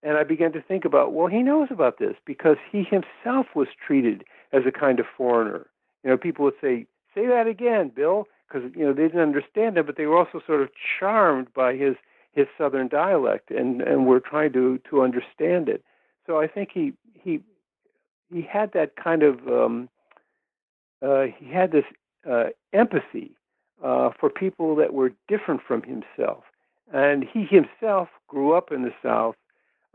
And 0.02 0.16
I 0.16 0.24
began 0.24 0.52
to 0.52 0.62
think 0.62 0.84
about, 0.84 1.12
well, 1.12 1.26
he 1.26 1.42
knows 1.42 1.68
about 1.70 1.98
this 1.98 2.14
because 2.24 2.56
he 2.70 2.84
himself 2.84 3.46
was 3.54 3.68
treated 3.84 4.24
as 4.52 4.62
a 4.66 4.72
kind 4.72 5.00
of 5.00 5.06
foreigner. 5.16 5.66
You 6.04 6.10
know, 6.10 6.16
people 6.16 6.44
would 6.44 6.54
say, 6.60 6.86
say 7.14 7.26
that 7.26 7.46
again, 7.46 7.90
Bill, 7.94 8.28
because 8.46 8.70
you 8.76 8.84
know 8.84 8.92
they 8.92 9.02
didn't 9.02 9.20
understand 9.20 9.76
him, 9.76 9.86
but 9.86 9.96
they 9.96 10.06
were 10.06 10.16
also 10.18 10.40
sort 10.46 10.62
of 10.62 10.70
charmed 10.98 11.52
by 11.54 11.74
his 11.74 11.96
his 12.32 12.46
southern 12.58 12.88
dialect 12.88 13.50
and 13.50 13.80
and 13.82 14.06
were 14.06 14.20
trying 14.20 14.52
to 14.52 14.78
to 14.90 15.02
understand 15.02 15.68
it. 15.68 15.82
So 16.26 16.40
I 16.40 16.46
think 16.46 16.70
he 16.72 16.92
he 17.14 17.40
he 18.32 18.42
had 18.42 18.72
that 18.72 18.96
kind 18.96 19.22
of 19.22 19.46
um, 19.48 19.88
uh, 21.02 21.26
he 21.38 21.50
had 21.50 21.72
this 21.72 21.84
uh, 22.28 22.46
empathy 22.72 23.32
uh, 23.82 24.10
for 24.18 24.30
people 24.30 24.76
that 24.76 24.92
were 24.92 25.12
different 25.28 25.60
from 25.66 25.82
himself, 25.82 26.44
and 26.92 27.24
he 27.24 27.44
himself 27.44 28.08
grew 28.28 28.52
up 28.52 28.72
in 28.72 28.82
the 28.82 28.94
South. 29.02 29.36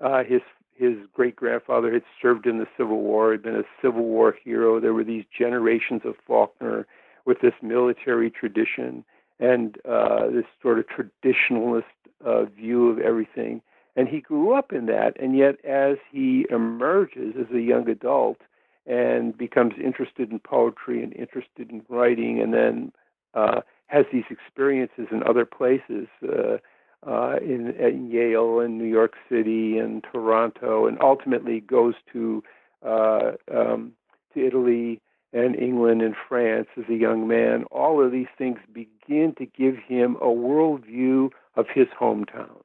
Uh, 0.03 0.23
his 0.23 0.41
his 0.75 0.95
great 1.13 1.35
grandfather 1.35 1.93
had 1.93 2.03
served 2.19 2.47
in 2.47 2.57
the 2.57 2.67
Civil 2.75 3.01
War, 3.01 3.33
had 3.33 3.43
been 3.43 3.55
a 3.55 3.63
Civil 3.81 4.03
War 4.03 4.35
hero. 4.43 4.79
There 4.79 4.93
were 4.93 5.03
these 5.03 5.25
generations 5.37 6.01
of 6.05 6.15
Faulkner 6.25 6.87
with 7.25 7.41
this 7.41 7.53
military 7.61 8.29
tradition 8.29 9.03
and 9.39 9.77
uh, 9.89 10.27
this 10.27 10.45
sort 10.61 10.79
of 10.79 10.85
traditionalist 10.87 11.83
uh, 12.23 12.45
view 12.45 12.89
of 12.89 12.99
everything. 12.99 13.61
And 13.95 14.07
he 14.07 14.21
grew 14.21 14.53
up 14.53 14.71
in 14.71 14.85
that, 14.85 15.19
and 15.19 15.37
yet 15.37 15.63
as 15.65 15.97
he 16.11 16.45
emerges 16.49 17.35
as 17.39 17.53
a 17.53 17.59
young 17.59 17.89
adult 17.89 18.37
and 18.85 19.37
becomes 19.37 19.73
interested 19.83 20.31
in 20.31 20.39
poetry 20.39 21.03
and 21.03 21.13
interested 21.13 21.69
in 21.69 21.83
writing, 21.89 22.39
and 22.39 22.53
then 22.53 22.91
uh, 23.33 23.61
has 23.87 24.05
these 24.11 24.23
experiences 24.29 25.07
in 25.11 25.23
other 25.23 25.45
places, 25.45 26.07
uh, 26.23 26.57
uh, 27.05 27.37
in, 27.41 27.73
in 27.79 28.09
Yale 28.09 28.59
and 28.59 28.77
New 28.77 28.85
York 28.85 29.13
City 29.29 29.77
and 29.77 30.03
Toronto, 30.03 30.87
and 30.87 30.97
ultimately 31.01 31.59
goes 31.59 31.95
to 32.13 32.43
uh, 32.85 33.31
um, 33.53 33.93
to 34.33 34.45
Italy 34.45 35.01
and 35.33 35.55
England 35.55 36.01
and 36.01 36.15
France 36.27 36.67
as 36.77 36.83
a 36.89 36.95
young 36.95 37.27
man. 37.27 37.63
All 37.71 38.03
of 38.03 38.11
these 38.11 38.27
things 38.37 38.57
begin 38.73 39.33
to 39.37 39.45
give 39.45 39.77
him 39.77 40.15
a 40.17 40.27
worldview 40.27 41.29
of 41.55 41.65
his 41.73 41.87
hometown. 41.99 42.61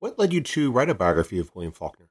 What 0.00 0.18
led 0.18 0.32
you 0.32 0.42
to 0.42 0.70
write 0.70 0.90
a 0.90 0.94
biography 0.94 1.38
of 1.38 1.54
William 1.54 1.72
Faulkner? 1.72 2.08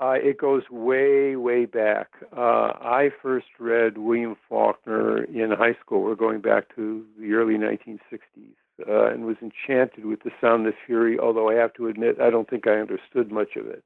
Uh, 0.00 0.14
it 0.14 0.36
goes 0.36 0.62
way, 0.68 1.36
way 1.36 1.64
back. 1.64 2.08
Uh, 2.36 2.72
I 2.80 3.10
first 3.22 3.46
read 3.60 3.98
William 3.98 4.36
Faulkner 4.48 5.22
in 5.24 5.52
high 5.52 5.76
school. 5.80 6.02
We're 6.02 6.16
going 6.16 6.40
back 6.40 6.74
to 6.74 7.04
the 7.20 7.34
early 7.34 7.54
1960s 7.54 8.54
uh, 8.88 9.12
and 9.12 9.24
was 9.24 9.36
enchanted 9.40 10.04
with 10.04 10.24
The 10.24 10.32
Sound 10.40 10.64
and 10.64 10.72
the 10.72 10.76
Fury, 10.86 11.20
although 11.20 11.48
I 11.48 11.54
have 11.54 11.72
to 11.74 11.86
admit 11.86 12.20
I 12.20 12.30
don't 12.30 12.50
think 12.50 12.66
I 12.66 12.80
understood 12.80 13.30
much 13.30 13.54
of 13.56 13.66
it. 13.66 13.84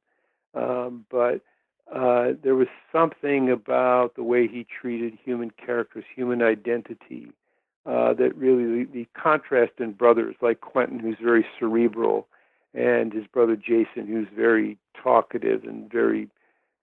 Um, 0.55 1.05
but 1.11 1.43
uh, 1.95 2.33
there 2.43 2.55
was 2.55 2.69
something 2.93 3.51
about 3.51 4.17
the 4.17 4.23
way 4.23 4.49
he 4.49 4.65
treated 4.65 5.17
human 5.25 5.51
characters, 5.51 6.05
human 6.15 6.43
identity, 6.43 7.31
uh, 7.87 8.13
that 8.15 8.37
really 8.37 8.85
the, 8.85 8.91
the 8.93 9.09
contrast 9.15 9.73
in 9.79 9.93
brothers 9.93 10.35
like 10.41 10.61
Quentin, 10.61 10.99
who's 10.99 11.19
very 11.23 11.47
cerebral, 11.59 12.27
and 12.75 13.13
his 13.13 13.27
brother 13.27 13.57
Jason, 13.57 14.07
who's 14.07 14.27
very 14.35 14.77
talkative 15.01 15.65
and 15.65 15.91
very 15.91 16.29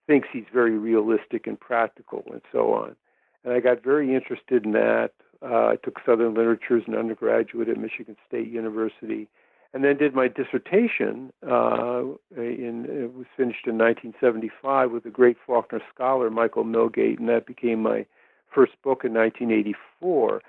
thinks 0.07 0.27
he's 0.31 0.45
very 0.53 0.77
realistic 0.77 1.48
and 1.48 1.60
practical, 1.60 2.24
and 2.31 2.41
so 2.51 2.74
on. 2.74 2.95
And 3.43 3.53
I 3.53 3.60
got 3.60 3.83
very 3.83 4.13
interested 4.13 4.65
in 4.65 4.72
that. 4.74 5.12
Uh, 5.41 5.67
I 5.67 5.77
took 5.83 6.00
Southern 6.05 6.33
Literature 6.33 6.77
as 6.77 6.83
an 6.88 6.95
undergraduate 6.95 7.69
at 7.69 7.77
Michigan 7.77 8.15
State 8.27 8.50
University, 8.50 9.27
and 9.74 9.84
then 9.84 9.98
did 9.98 10.13
my 10.13 10.27
dissertation. 10.27 11.32
Uh, 11.46 12.03
in 12.36 12.86
it 12.89 13.13
was 13.13 13.25
finished 13.36 13.65
in 13.68 13.77
1975 13.77 14.92
with 14.92 15.03
the 15.03 15.10
great 15.10 15.38
Faulkner 15.46 15.82
scholar 15.94 16.30
Michael 16.30 16.63
Millgate, 16.63 17.20
and 17.20 17.30
that 17.30 17.46
became 17.46 17.82
my 17.82 18.06
first 18.53 18.74
book 18.84 19.03
in 19.03 19.13
1984. 19.13 20.42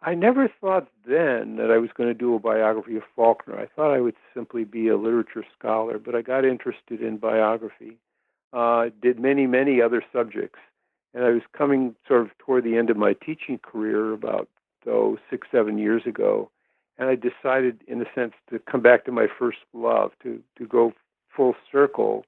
I 0.00 0.14
never 0.14 0.48
thought 0.60 0.88
then 1.06 1.56
that 1.56 1.72
I 1.72 1.78
was 1.78 1.90
going 1.96 2.08
to 2.08 2.14
do 2.14 2.34
a 2.34 2.38
biography 2.38 2.96
of 2.96 3.02
Faulkner. 3.16 3.58
I 3.58 3.66
thought 3.66 3.92
I 3.92 4.00
would 4.00 4.14
simply 4.32 4.62
be 4.62 4.86
a 4.86 4.96
literature 4.96 5.44
scholar, 5.58 5.98
but 5.98 6.14
I 6.14 6.22
got 6.22 6.44
interested 6.44 7.02
in 7.02 7.16
biography. 7.16 7.98
Uh, 8.52 8.90
did 9.02 9.18
many, 9.18 9.46
many 9.48 9.82
other 9.82 10.02
subjects 10.12 10.60
and 11.14 11.24
I 11.24 11.30
was 11.30 11.42
coming 11.56 11.94
sort 12.06 12.22
of 12.22 12.30
toward 12.38 12.64
the 12.64 12.76
end 12.76 12.90
of 12.90 12.96
my 12.96 13.12
teaching 13.12 13.58
career 13.58 14.12
about 14.12 14.48
oh 14.86 15.18
six 15.30 15.48
seven 15.50 15.78
years 15.78 16.02
ago, 16.06 16.50
and 16.98 17.08
I 17.08 17.14
decided, 17.14 17.80
in 17.86 18.02
a 18.02 18.06
sense, 18.14 18.34
to 18.50 18.58
come 18.58 18.82
back 18.82 19.04
to 19.04 19.12
my 19.12 19.26
first 19.38 19.58
love, 19.72 20.12
to 20.22 20.42
to 20.56 20.66
go 20.66 20.92
full 21.34 21.54
circle, 21.70 22.24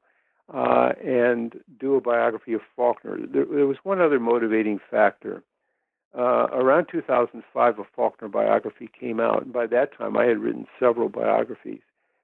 uh, 0.52 0.92
and 1.04 1.60
do 1.78 1.96
a 1.96 2.00
biography 2.00 2.52
of 2.52 2.60
Faulkner. 2.76 3.18
There, 3.26 3.44
there 3.44 3.66
was 3.66 3.78
one 3.82 4.00
other 4.00 4.20
motivating 4.20 4.80
factor. 4.90 5.42
Uh, 6.16 6.48
around 6.52 6.86
2005, 6.90 7.78
a 7.78 7.82
Faulkner 7.94 8.28
biography 8.28 8.90
came 8.98 9.20
out, 9.20 9.42
and 9.42 9.52
by 9.52 9.66
that 9.66 9.96
time, 9.96 10.16
I 10.16 10.24
had 10.24 10.38
written 10.38 10.66
several 10.78 11.08
biographies, 11.08 11.82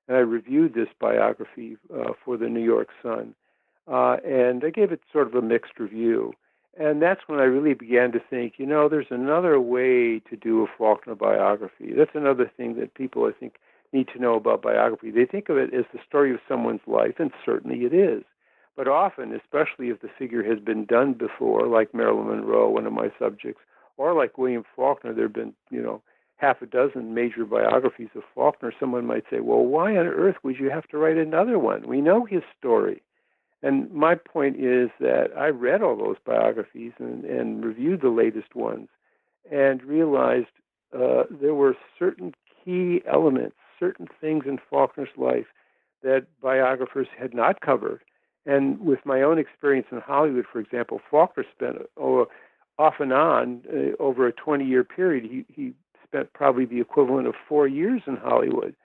and 0.09 0.17
I 0.17 0.21
reviewed 0.21 0.75
this 0.75 0.89
biography 1.01 1.77
uh, 1.95 2.13
for 2.25 2.37
the 2.37 2.49
New 2.49 2.65
York 2.65 2.89
Sun, 3.01 3.35
uh, 3.87 4.17
and 4.25 4.65
I 4.65 4.71
gave 4.71 4.91
it 4.91 5.01
sort 5.13 5.29
of 5.29 5.35
a 5.37 5.43
mixed 5.43 5.79
review 5.79 6.33
and 6.79 7.01
that's 7.01 7.23
when 7.27 7.41
I 7.41 7.45
really 7.45 7.75
began 7.75 8.13
to 8.13 8.21
think, 8.31 8.55
you 8.59 8.67
know, 8.67 8.89
there's 8.89 9.11
another 9.11 9.61
way 9.61 10.21
to 10.31 10.37
do 10.37 10.63
a 10.63 10.67
Faulkner 10.79 11.15
biography. 11.15 11.93
That's 11.97 12.15
another 12.15 12.51
thing 12.57 12.79
that 12.79 12.95
people, 12.95 13.25
I 13.25 13.33
think, 13.33 13.55
need 13.93 14.09
to 14.15 14.19
know 14.21 14.35
about 14.35 14.63
biography. 14.63 15.11
They 15.11 15.25
think 15.25 15.49
of 15.49 15.57
it 15.57 15.73
as 15.73 15.85
the 15.93 16.01
story 16.07 16.33
of 16.35 16.41
someone's 16.49 16.87
life, 16.87 17.15
and 17.19 17.31
certainly 17.45 17.85
it 17.85 17.95
is. 17.95 18.25
But 18.77 18.89
often, 18.89 19.33
especially 19.33 19.89
if 19.89 20.03
the 20.03 20.11
figure 20.19 20.43
has 20.43 20.59
been 20.61 20.85
done 20.85 21.15
before, 21.15 21.67
like 21.67 21.95
Marilyn 21.95 22.29
Monroe, 22.29 22.69
one 22.69 22.87
of 22.87 22.93
my 22.93 23.11
subjects, 23.19 23.63
or 23.97 24.13
like 24.13 24.37
William 24.37 24.65
Faulkner, 24.75 25.15
there 25.15 25.25
have 25.25 25.33
been, 25.33 25.55
you 25.71 25.81
know, 25.81 26.03
half 26.37 26.61
a 26.61 26.67
dozen 26.67 27.15
major 27.15 27.47
biographies 27.47 28.11
of 28.15 28.23
Faulkner. 28.35 28.73
Someone 28.79 29.07
might 29.07 29.25
say, 29.31 29.41
well, 29.41 29.65
why 29.65 29.97
on 29.97 30.07
earth 30.07 30.37
would 30.43 30.59
you 30.59 30.69
have 30.69 30.87
to 30.89 30.99
write 30.99 31.17
another 31.17 31.59
one? 31.59 31.89
We 31.89 32.03
know 32.03 32.27
his 32.27 32.43
story. 32.59 33.03
And 33.63 33.91
my 33.93 34.15
point 34.15 34.57
is 34.57 34.91
that 35.01 35.29
I 35.37 35.49
read 35.49 35.83
all 35.83 35.97
those 35.97 36.17
biographies 36.25 36.93
and, 36.99 37.25
and 37.25 37.65
reviewed 37.65 38.03
the 38.03 38.11
latest 38.11 38.55
ones 38.55 38.89
and 39.51 39.83
realized 39.83 40.49
uh, 40.95 41.25
there 41.31 41.55
were 41.55 41.77
certain 41.99 42.35
key 42.65 43.03
elements, 43.11 43.57
certain 43.79 44.09
things 44.21 44.45
in 44.47 44.59
Faulkner's 44.71 45.09
life 45.17 45.47
that 46.03 46.27
biographers 46.41 47.09
had 47.19 47.35
not 47.35 47.61
covered. 47.61 48.03
And 48.45 48.79
with 48.81 49.01
my 49.05 49.23
own 49.23 49.39
experience 49.39 49.89
in 49.91 50.01
Hollywood, 50.01 50.47
for 50.51 50.61
example, 50.61 51.01
Faulkner 51.11 51.45
spent 51.53 51.79
oh, 51.97 52.27
off 52.79 52.95
and 53.01 53.13
on 53.13 53.63
uh, 53.73 54.01
over 54.01 54.27
a 54.27 54.33
20 54.33 54.65
year 54.65 54.85
period, 54.85 55.25
he, 55.25 55.45
he 55.53 55.73
spent 56.07 56.33
probably 56.33 56.65
the 56.65 56.81
equivalent 56.81 57.27
of 57.27 57.35
four 57.49 57.67
years 57.67 58.03
in 58.07 58.17
Hollywood. 58.17 58.77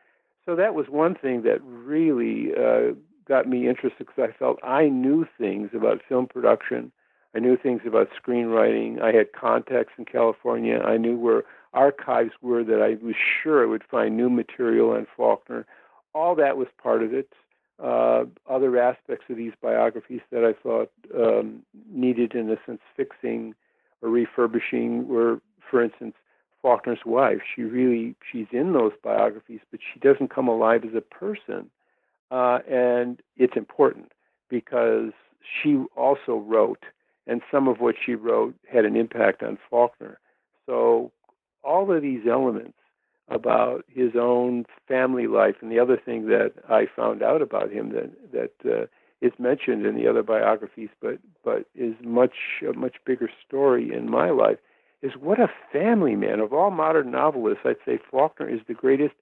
So 0.46 0.56
that 0.56 0.74
was 0.74 0.88
one 0.90 1.14
thing 1.14 1.44
that 1.44 1.60
really 1.62 2.52
uh, 2.56 2.96
got 3.32 3.48
me 3.48 3.70
interested 3.70 4.06
because 4.06 4.30
I 4.30 4.38
felt 4.38 4.60
I 4.62 4.90
knew 4.90 5.26
things 5.38 5.70
about 5.74 6.02
film 6.10 6.28
production. 6.28 6.92
I 7.34 7.40
knew 7.40 7.56
things 7.56 7.80
about 7.88 8.10
screenwriting. 8.22 9.02
I 9.02 9.14
had 9.14 9.32
contacts 9.32 9.94
in 9.98 10.04
California. 10.04 10.80
I 10.80 10.98
knew 10.98 11.16
where 11.16 11.44
archives 11.74 12.34
were 12.42 12.62
that 12.66 12.82
I 12.82 13.02
was 13.02 13.16
sure 13.42 13.64
I 13.64 13.68
would 13.68 13.86
find 13.90 14.18
new 14.18 14.30
material 14.30 14.90
on 14.92 15.08
Faulkner. 15.16 15.66
All 16.14 16.36
that 16.36 16.58
was 16.58 16.68
part 16.84 17.04
of 17.04 17.14
it. 17.14 17.30
Uh, 17.82 18.26
other 18.50 18.78
aspects 18.78 19.28
of 19.30 19.38
these 19.38 19.54
biographies 19.62 20.20
that 20.30 20.44
I 20.44 20.52
thought 20.62 20.92
um, 21.16 21.64
needed, 21.90 22.36
in 22.36 22.52
a 22.52 22.58
sense, 22.66 22.82
fixing 22.98 23.56
or 24.02 24.10
refurbishing 24.10 25.08
were, 25.08 25.40
for 25.70 25.82
instance, 25.82 26.16
Faulkner's 26.62 27.06
wife. 27.06 27.40
She 27.56 27.64
really 27.64 28.14
she's 28.30 28.48
in 28.52 28.74
those 28.74 28.92
biographies, 29.02 29.62
but 29.72 29.80
she 29.82 30.02
doesn't 30.02 30.36
come 30.36 30.50
alive 30.50 30.84
as 30.84 30.96
a 30.96 31.02
person. 31.02 31.70
Uh, 32.32 32.60
and 32.70 33.22
it's 33.36 33.58
important 33.58 34.14
because 34.50 35.12
she 35.62 35.84
also 35.98 36.38
wrote, 36.38 36.84
and 37.28 37.42
some 37.52 37.68
of 37.68 37.80
what 37.80 37.96
she 38.04 38.16
wrote 38.16 38.56
had 38.72 38.86
an 38.86 38.96
impact 38.96 39.44
on 39.44 39.58
Faulkner. 39.70 40.20
So 40.66 41.12
all 41.64 41.92
of 41.92 42.02
these 42.02 42.22
elements 42.30 42.78
about 43.28 43.86
his 43.88 44.12
own 44.20 44.66
family 44.88 45.28
life, 45.28 45.56
and 45.62 45.72
the 45.72 45.80
other 45.80 45.98
thing 45.98 46.28
that 46.28 46.54
I 46.70 46.88
found 46.96 47.22
out 47.22 47.42
about 47.42 47.72
him 47.72 47.90
that 47.90 48.12
that 48.32 48.72
uh, 48.72 48.86
is 49.22 49.34
mentioned 49.38 49.86
in 49.86 49.96
the 49.96 50.08
other 50.08 50.24
biographies, 50.24 50.90
but 51.02 51.20
but 51.44 51.66
is 51.76 51.96
much 52.04 52.64
a 52.68 52.74
much 52.74 52.96
bigger 53.06 53.30
story 53.46 53.94
in 53.94 54.10
my 54.10 54.30
life, 54.30 54.58
is 55.02 55.14
what 55.20 55.40
a 55.40 55.52
family 55.72 56.16
man 56.16 56.40
of 56.40 56.54
all 56.54 56.72
modern 56.72 57.12
novelists. 57.12 57.64
I'd 57.66 57.76
say 57.86 58.00
Faulkner 58.10 58.50
is 58.50 58.62
the 58.68 58.74
greatest 58.74 59.16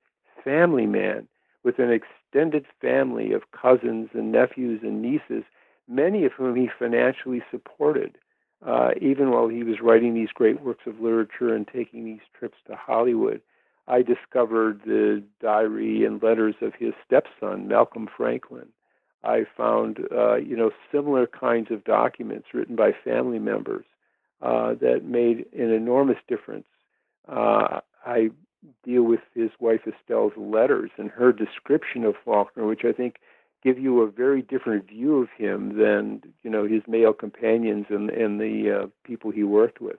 family 0.43 0.85
man 0.85 1.27
with 1.63 1.79
an 1.79 1.91
extended 2.29 2.65
family 2.81 3.31
of 3.33 3.51
cousins 3.51 4.09
and 4.13 4.31
nephews 4.31 4.81
and 4.83 5.01
nieces, 5.01 5.43
many 5.87 6.25
of 6.25 6.31
whom 6.33 6.55
he 6.55 6.69
financially 6.77 7.41
supported, 7.49 8.17
uh, 8.65 8.91
even 9.01 9.31
while 9.31 9.47
he 9.47 9.63
was 9.63 9.81
writing 9.81 10.13
these 10.13 10.29
great 10.33 10.61
works 10.61 10.83
of 10.85 10.99
literature 10.99 11.53
and 11.53 11.67
taking 11.67 12.05
these 12.05 12.21
trips 12.37 12.57
to 12.67 12.75
Hollywood. 12.75 13.41
I 13.87 14.03
discovered 14.03 14.81
the 14.85 15.23
diary 15.41 16.05
and 16.05 16.21
letters 16.21 16.55
of 16.61 16.73
his 16.77 16.93
stepson, 17.05 17.67
Malcolm 17.67 18.07
Franklin. 18.15 18.67
I 19.23 19.45
found, 19.57 19.99
uh, 20.15 20.35
you 20.35 20.55
know, 20.55 20.71
similar 20.91 21.25
kinds 21.25 21.71
of 21.71 21.83
documents 21.83 22.47
written 22.53 22.75
by 22.75 22.91
family 23.03 23.39
members 23.39 23.85
uh, 24.41 24.75
that 24.75 25.03
made 25.03 25.45
an 25.53 25.71
enormous 25.71 26.19
difference. 26.27 26.67
Uh, 27.27 27.81
I 28.05 28.29
deal 28.83 29.03
with 29.03 29.21
his 29.33 29.51
wife 29.59 29.81
Estelle's 29.87 30.37
letters 30.37 30.91
and 30.97 31.09
her 31.09 31.31
description 31.31 32.03
of 32.03 32.15
Faulkner, 32.23 32.65
which 32.65 32.83
I 32.83 32.91
think 32.91 33.17
give 33.63 33.77
you 33.77 34.01
a 34.01 34.09
very 34.09 34.41
different 34.41 34.87
view 34.87 35.17
of 35.17 35.29
him 35.37 35.77
than 35.77 36.21
you 36.43 36.49
know 36.49 36.65
his 36.65 36.83
male 36.87 37.13
companions 37.13 37.87
and 37.89 38.09
and 38.09 38.39
the 38.39 38.83
uh, 38.83 38.87
people 39.03 39.31
he 39.31 39.43
worked 39.43 39.81
with. 39.81 39.97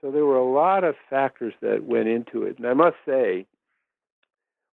So 0.00 0.10
there 0.10 0.24
were 0.24 0.36
a 0.36 0.52
lot 0.52 0.84
of 0.84 0.96
factors 1.08 1.54
that 1.60 1.84
went 1.84 2.08
into 2.08 2.42
it, 2.42 2.58
and 2.58 2.66
I 2.66 2.74
must 2.74 2.96
say, 3.06 3.46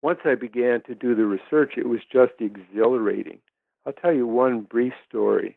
once 0.03 0.21
I 0.25 0.35
began 0.35 0.83
to 0.83 0.95
do 0.95 1.15
the 1.15 1.25
research, 1.25 1.75
it 1.79 1.89
was 1.89 2.01
just 2.13 2.35
exhilarating. 2.41 3.39
I'll 3.87 3.95
tell 3.95 4.13
you 4.13 4.27
one 4.27 4.63
brief 4.63 4.93
story. 5.09 5.57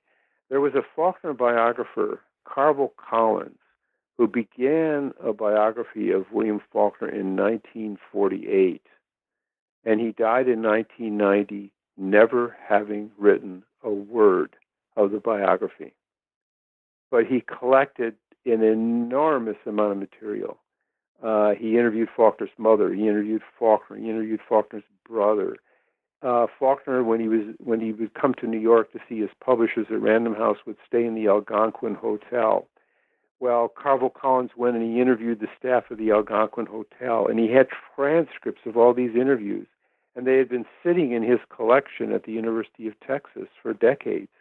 There 0.49 0.61
was 0.61 0.73
a 0.73 0.85
Faulkner 0.95 1.33
biographer, 1.33 2.21
Carvel 2.45 2.93
Collins, 2.97 3.59
who 4.17 4.27
began 4.27 5.13
a 5.23 5.31
biography 5.33 6.11
of 6.11 6.31
William 6.31 6.61
Faulkner 6.71 7.09
in 7.09 7.35
1948, 7.35 8.81
and 9.85 9.99
he 9.99 10.11
died 10.11 10.47
in 10.47 10.61
1990 10.61 11.71
never 11.97 12.55
having 12.67 13.11
written 13.17 13.63
a 13.83 13.89
word 13.89 14.55
of 14.95 15.11
the 15.11 15.19
biography. 15.19 15.93
But 17.11 17.25
he 17.25 17.41
collected 17.41 18.15
an 18.45 18.63
enormous 18.63 19.57
amount 19.65 19.93
of 19.93 19.97
material. 19.97 20.57
Uh, 21.21 21.51
he 21.51 21.77
interviewed 21.77 22.09
Faulkner's 22.15 22.49
mother. 22.57 22.93
He 22.93 23.07
interviewed 23.07 23.41
Faulkner. 23.57 23.97
He 23.97 24.09
interviewed 24.09 24.39
Faulkner's 24.47 24.83
brother. 25.07 25.57
Uh, 26.21 26.47
Faulkner, 26.59 27.03
when 27.03 27.19
he 27.19 27.27
was 27.27 27.55
when 27.59 27.79
he 27.79 27.91
would 27.91 28.13
come 28.13 28.33
to 28.35 28.47
New 28.47 28.59
York 28.59 28.91
to 28.91 28.99
see 29.07 29.19
his 29.19 29.29
publishers 29.43 29.87
at 29.91 30.01
Random 30.01 30.35
House, 30.35 30.57
would 30.65 30.77
stay 30.85 31.05
in 31.05 31.15
the 31.15 31.27
Algonquin 31.27 31.95
Hotel. 31.95 32.67
Well, 33.39 33.67
Carvel 33.69 34.09
Collins 34.09 34.51
went 34.57 34.75
and 34.75 34.83
he 34.83 34.99
interviewed 34.99 35.39
the 35.39 35.47
staff 35.57 35.91
of 35.91 35.97
the 35.97 36.11
Algonquin 36.11 36.65
Hotel, 36.65 37.27
and 37.27 37.39
he 37.39 37.51
had 37.51 37.67
transcripts 37.95 38.61
of 38.65 38.77
all 38.77 38.93
these 38.93 39.15
interviews 39.15 39.67
and 40.17 40.25
they 40.25 40.37
had 40.37 40.49
been 40.49 40.65
sitting 40.83 41.11
in 41.11 41.21
his 41.21 41.39
collection 41.55 42.11
at 42.11 42.23
the 42.23 42.31
University 42.31 42.87
of 42.87 42.99
Texas 42.99 43.47
for 43.61 43.71
decades. 43.71 44.31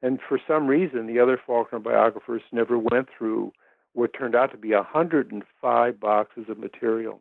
And 0.00 0.20
for 0.26 0.38
some 0.46 0.68
reason, 0.68 1.06
the 1.06 1.18
other 1.18 1.40
Faulkner 1.44 1.80
biographers 1.80 2.42
never 2.52 2.78
went 2.78 3.08
through 3.18 3.52
what 3.94 4.12
turned 4.16 4.36
out 4.36 4.52
to 4.52 4.56
be 4.56 4.72
105 4.72 6.00
boxes 6.00 6.44
of 6.48 6.58
material. 6.58 7.20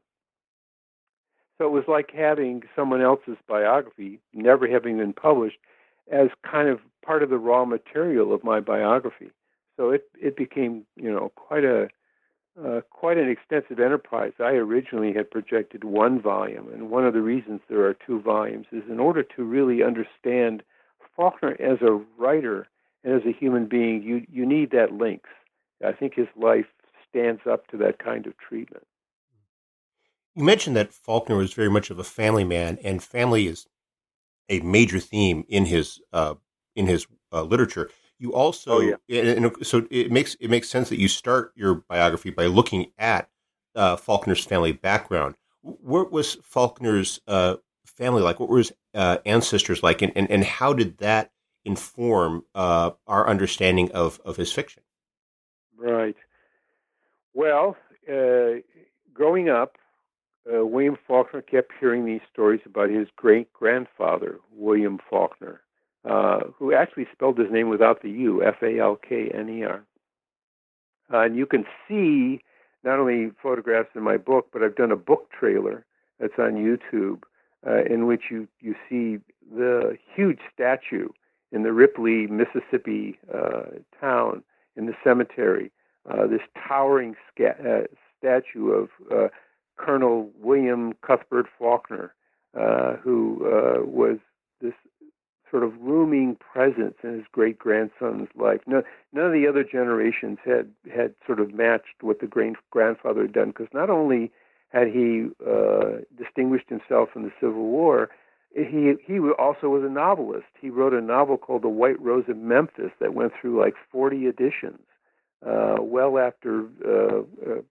So 1.57 1.65
it 1.65 1.71
was 1.71 1.85
like 1.87 2.11
having 2.11 2.61
someone 2.75 3.01
else's 3.01 3.37
biography, 3.47 4.19
never 4.31 4.67
having 4.67 4.97
been 4.97 5.13
published, 5.13 5.57
as 6.11 6.29
kind 6.49 6.69
of 6.69 6.81
part 7.03 7.23
of 7.23 7.31
the 7.31 7.37
raw 7.37 7.65
material 7.65 8.31
of 8.31 8.43
my 8.43 8.59
biography. 8.59 9.31
So 9.77 9.89
it 9.89 10.09
it 10.19 10.35
became, 10.35 10.85
you 10.95 11.11
know, 11.11 11.31
quite 11.35 11.63
a 11.63 11.89
uh, 12.63 12.81
quite 12.89 13.17
an 13.17 13.29
extensive 13.29 13.79
enterprise. 13.79 14.33
I 14.39 14.51
originally 14.51 15.13
had 15.13 15.31
projected 15.31 15.83
one 15.83 16.21
volume, 16.21 16.71
and 16.71 16.91
one 16.91 17.05
of 17.05 17.13
the 17.13 17.21
reasons 17.21 17.61
there 17.67 17.85
are 17.87 17.95
two 17.95 18.21
volumes 18.21 18.67
is 18.71 18.83
in 18.89 18.99
order 18.99 19.23
to 19.23 19.43
really 19.43 19.81
understand 19.81 20.63
Faulkner 21.15 21.55
as 21.59 21.81
a 21.81 21.99
writer 22.17 22.67
and 23.03 23.13
as 23.13 23.25
a 23.25 23.37
human 23.37 23.67
being, 23.67 24.01
you, 24.01 24.25
you 24.31 24.45
need 24.45 24.71
that 24.71 24.93
length. 24.93 25.29
I 25.85 25.91
think 25.91 26.15
his 26.15 26.27
life 26.35 26.65
stands 27.09 27.41
up 27.49 27.67
to 27.67 27.77
that 27.77 27.99
kind 27.99 28.25
of 28.25 28.33
treatment. 28.37 28.85
You 30.35 30.43
mentioned 30.43 30.75
that 30.77 30.93
Faulkner 30.93 31.35
was 31.35 31.53
very 31.53 31.69
much 31.69 31.89
of 31.89 31.99
a 31.99 32.03
family 32.03 32.43
man, 32.43 32.79
and 32.83 33.03
family 33.03 33.47
is 33.47 33.67
a 34.49 34.61
major 34.61 34.99
theme 34.99 35.43
in 35.47 35.65
his 35.65 35.99
uh, 36.11 36.35
in 36.75 36.87
his 36.87 37.05
uh, 37.31 37.43
literature. 37.43 37.89
You 38.19 38.33
also, 38.33 38.77
oh, 38.77 38.79
yeah. 39.07 39.19
and, 39.19 39.45
and 39.45 39.65
so 39.65 39.85
it 39.89 40.11
makes 40.11 40.35
it 40.39 40.49
makes 40.49 40.69
sense 40.69 40.89
that 40.89 40.99
you 40.99 41.07
start 41.07 41.51
your 41.55 41.75
biography 41.89 42.29
by 42.29 42.45
looking 42.45 42.91
at 42.97 43.29
uh, 43.75 43.95
Faulkner's 43.95 44.45
family 44.45 44.71
background. 44.71 45.35
What 45.61 46.11
was 46.11 46.35
Faulkner's 46.43 47.19
uh, 47.27 47.55
family 47.85 48.21
like? 48.21 48.39
What 48.39 48.49
were 48.49 48.59
his 48.59 48.73
uh, 48.93 49.17
ancestors 49.25 49.83
like, 49.83 50.01
and, 50.01 50.11
and, 50.15 50.29
and 50.29 50.43
how 50.43 50.73
did 50.73 50.97
that 50.99 51.31
inform 51.65 52.43
uh, 52.53 52.91
our 53.07 53.27
understanding 53.27 53.91
of, 53.91 54.19
of 54.25 54.37
his 54.37 54.51
fiction? 54.51 54.83
Right. 55.77 56.15
Well, 57.33 57.75
uh, 58.09 58.61
growing 59.13 59.49
up, 59.49 59.77
uh, 60.47 60.65
William 60.65 60.97
Faulkner 61.07 61.41
kept 61.41 61.71
hearing 61.79 62.05
these 62.05 62.21
stories 62.31 62.61
about 62.65 62.89
his 62.89 63.07
great 63.15 63.51
grandfather, 63.53 64.39
William 64.51 64.99
Faulkner, 65.09 65.61
uh, 66.05 66.39
who 66.57 66.73
actually 66.73 67.07
spelled 67.13 67.37
his 67.37 67.51
name 67.51 67.69
without 67.69 68.01
the 68.01 68.09
U, 68.09 68.43
F 68.43 68.61
A 68.61 68.79
L 68.79 68.95
K 68.97 69.31
N 69.33 69.49
E 69.49 69.63
R. 69.63 69.83
Uh, 71.13 71.19
and 71.19 71.35
you 71.35 71.45
can 71.45 71.65
see 71.87 72.41
not 72.83 72.99
only 72.99 73.31
photographs 73.41 73.89
in 73.95 74.03
my 74.03 74.17
book, 74.17 74.47
but 74.51 74.63
I've 74.63 74.75
done 74.75 74.91
a 74.91 74.97
book 74.97 75.29
trailer 75.31 75.85
that's 76.19 76.33
on 76.37 76.53
YouTube 76.53 77.23
uh, 77.65 77.83
in 77.85 78.05
which 78.05 78.23
you, 78.29 78.47
you 78.59 78.75
see 78.89 79.19
the 79.55 79.97
huge 80.13 80.39
statue 80.53 81.07
in 81.51 81.63
the 81.63 81.71
Ripley, 81.71 82.27
Mississippi 82.27 83.17
uh, 83.33 83.63
town 83.99 84.43
in 84.75 84.87
the 84.87 84.93
cemetery, 85.03 85.71
uh, 86.09 86.27
this 86.27 86.41
towering 86.67 87.15
sca- 87.31 87.85
statue 88.17 88.71
of 88.71 88.89
Colonel 89.77 90.29
William 90.39 90.93
Cuthbert 91.05 91.45
Faulkner, 91.57 92.13
who 93.01 93.37
was 93.85 94.17
this 94.61 94.73
sort 95.53 95.63
of 95.63 95.79
looming 95.83 96.35
presence 96.35 96.95
in 97.03 97.13
his 97.13 97.25
great 97.31 97.59
grandson's 97.59 98.27
life. 98.35 98.61
No, 98.65 98.81
none 99.13 99.27
of 99.27 99.33
the 99.33 99.45
other 99.47 99.63
generations 99.63 100.39
had 100.43 100.71
had 100.91 101.13
sort 101.27 101.39
of 101.39 101.53
matched 101.53 102.01
what 102.01 102.19
the 102.19 102.25
great 102.25 102.55
grandfather 102.71 103.21
had 103.21 103.33
done 103.33 103.49
because 103.49 103.67
not 103.71 103.91
only 103.91 104.31
had 104.69 104.87
he 104.87 105.27
uh, 105.47 105.99
distinguished 106.17 106.69
himself 106.69 107.09
in 107.15 107.21
the 107.21 107.31
Civil 107.39 107.65
War, 107.65 108.09
he 108.55 108.95
he 109.05 109.19
also 109.37 109.69
was 109.69 109.83
a 109.83 109.93
novelist. 109.93 110.47
He 110.59 110.71
wrote 110.71 110.93
a 110.93 111.01
novel 111.01 111.37
called 111.37 111.61
The 111.61 111.69
White 111.69 112.01
Rose 112.01 112.25
of 112.27 112.37
Memphis 112.37 112.91
that 112.99 113.13
went 113.13 113.33
through 113.39 113.61
like 113.61 113.75
40 113.91 114.25
editions, 114.25 114.81
uh, 115.45 115.75
well 115.79 116.17
after 116.17 116.65
uh, 116.83 117.19
uh 117.47 117.61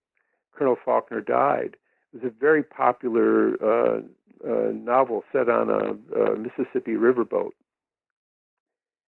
Colonel 0.55 0.77
Faulkner 0.85 1.21
died. 1.21 1.77
It 2.14 2.23
was 2.23 2.31
a 2.33 2.40
very 2.40 2.62
popular 2.62 3.55
uh, 3.61 4.03
uh, 4.47 4.71
novel 4.73 5.25
set 5.33 5.49
on 5.49 5.68
a, 5.68 6.21
a 6.21 6.37
Mississippi 6.37 6.92
riverboat. 6.92 7.51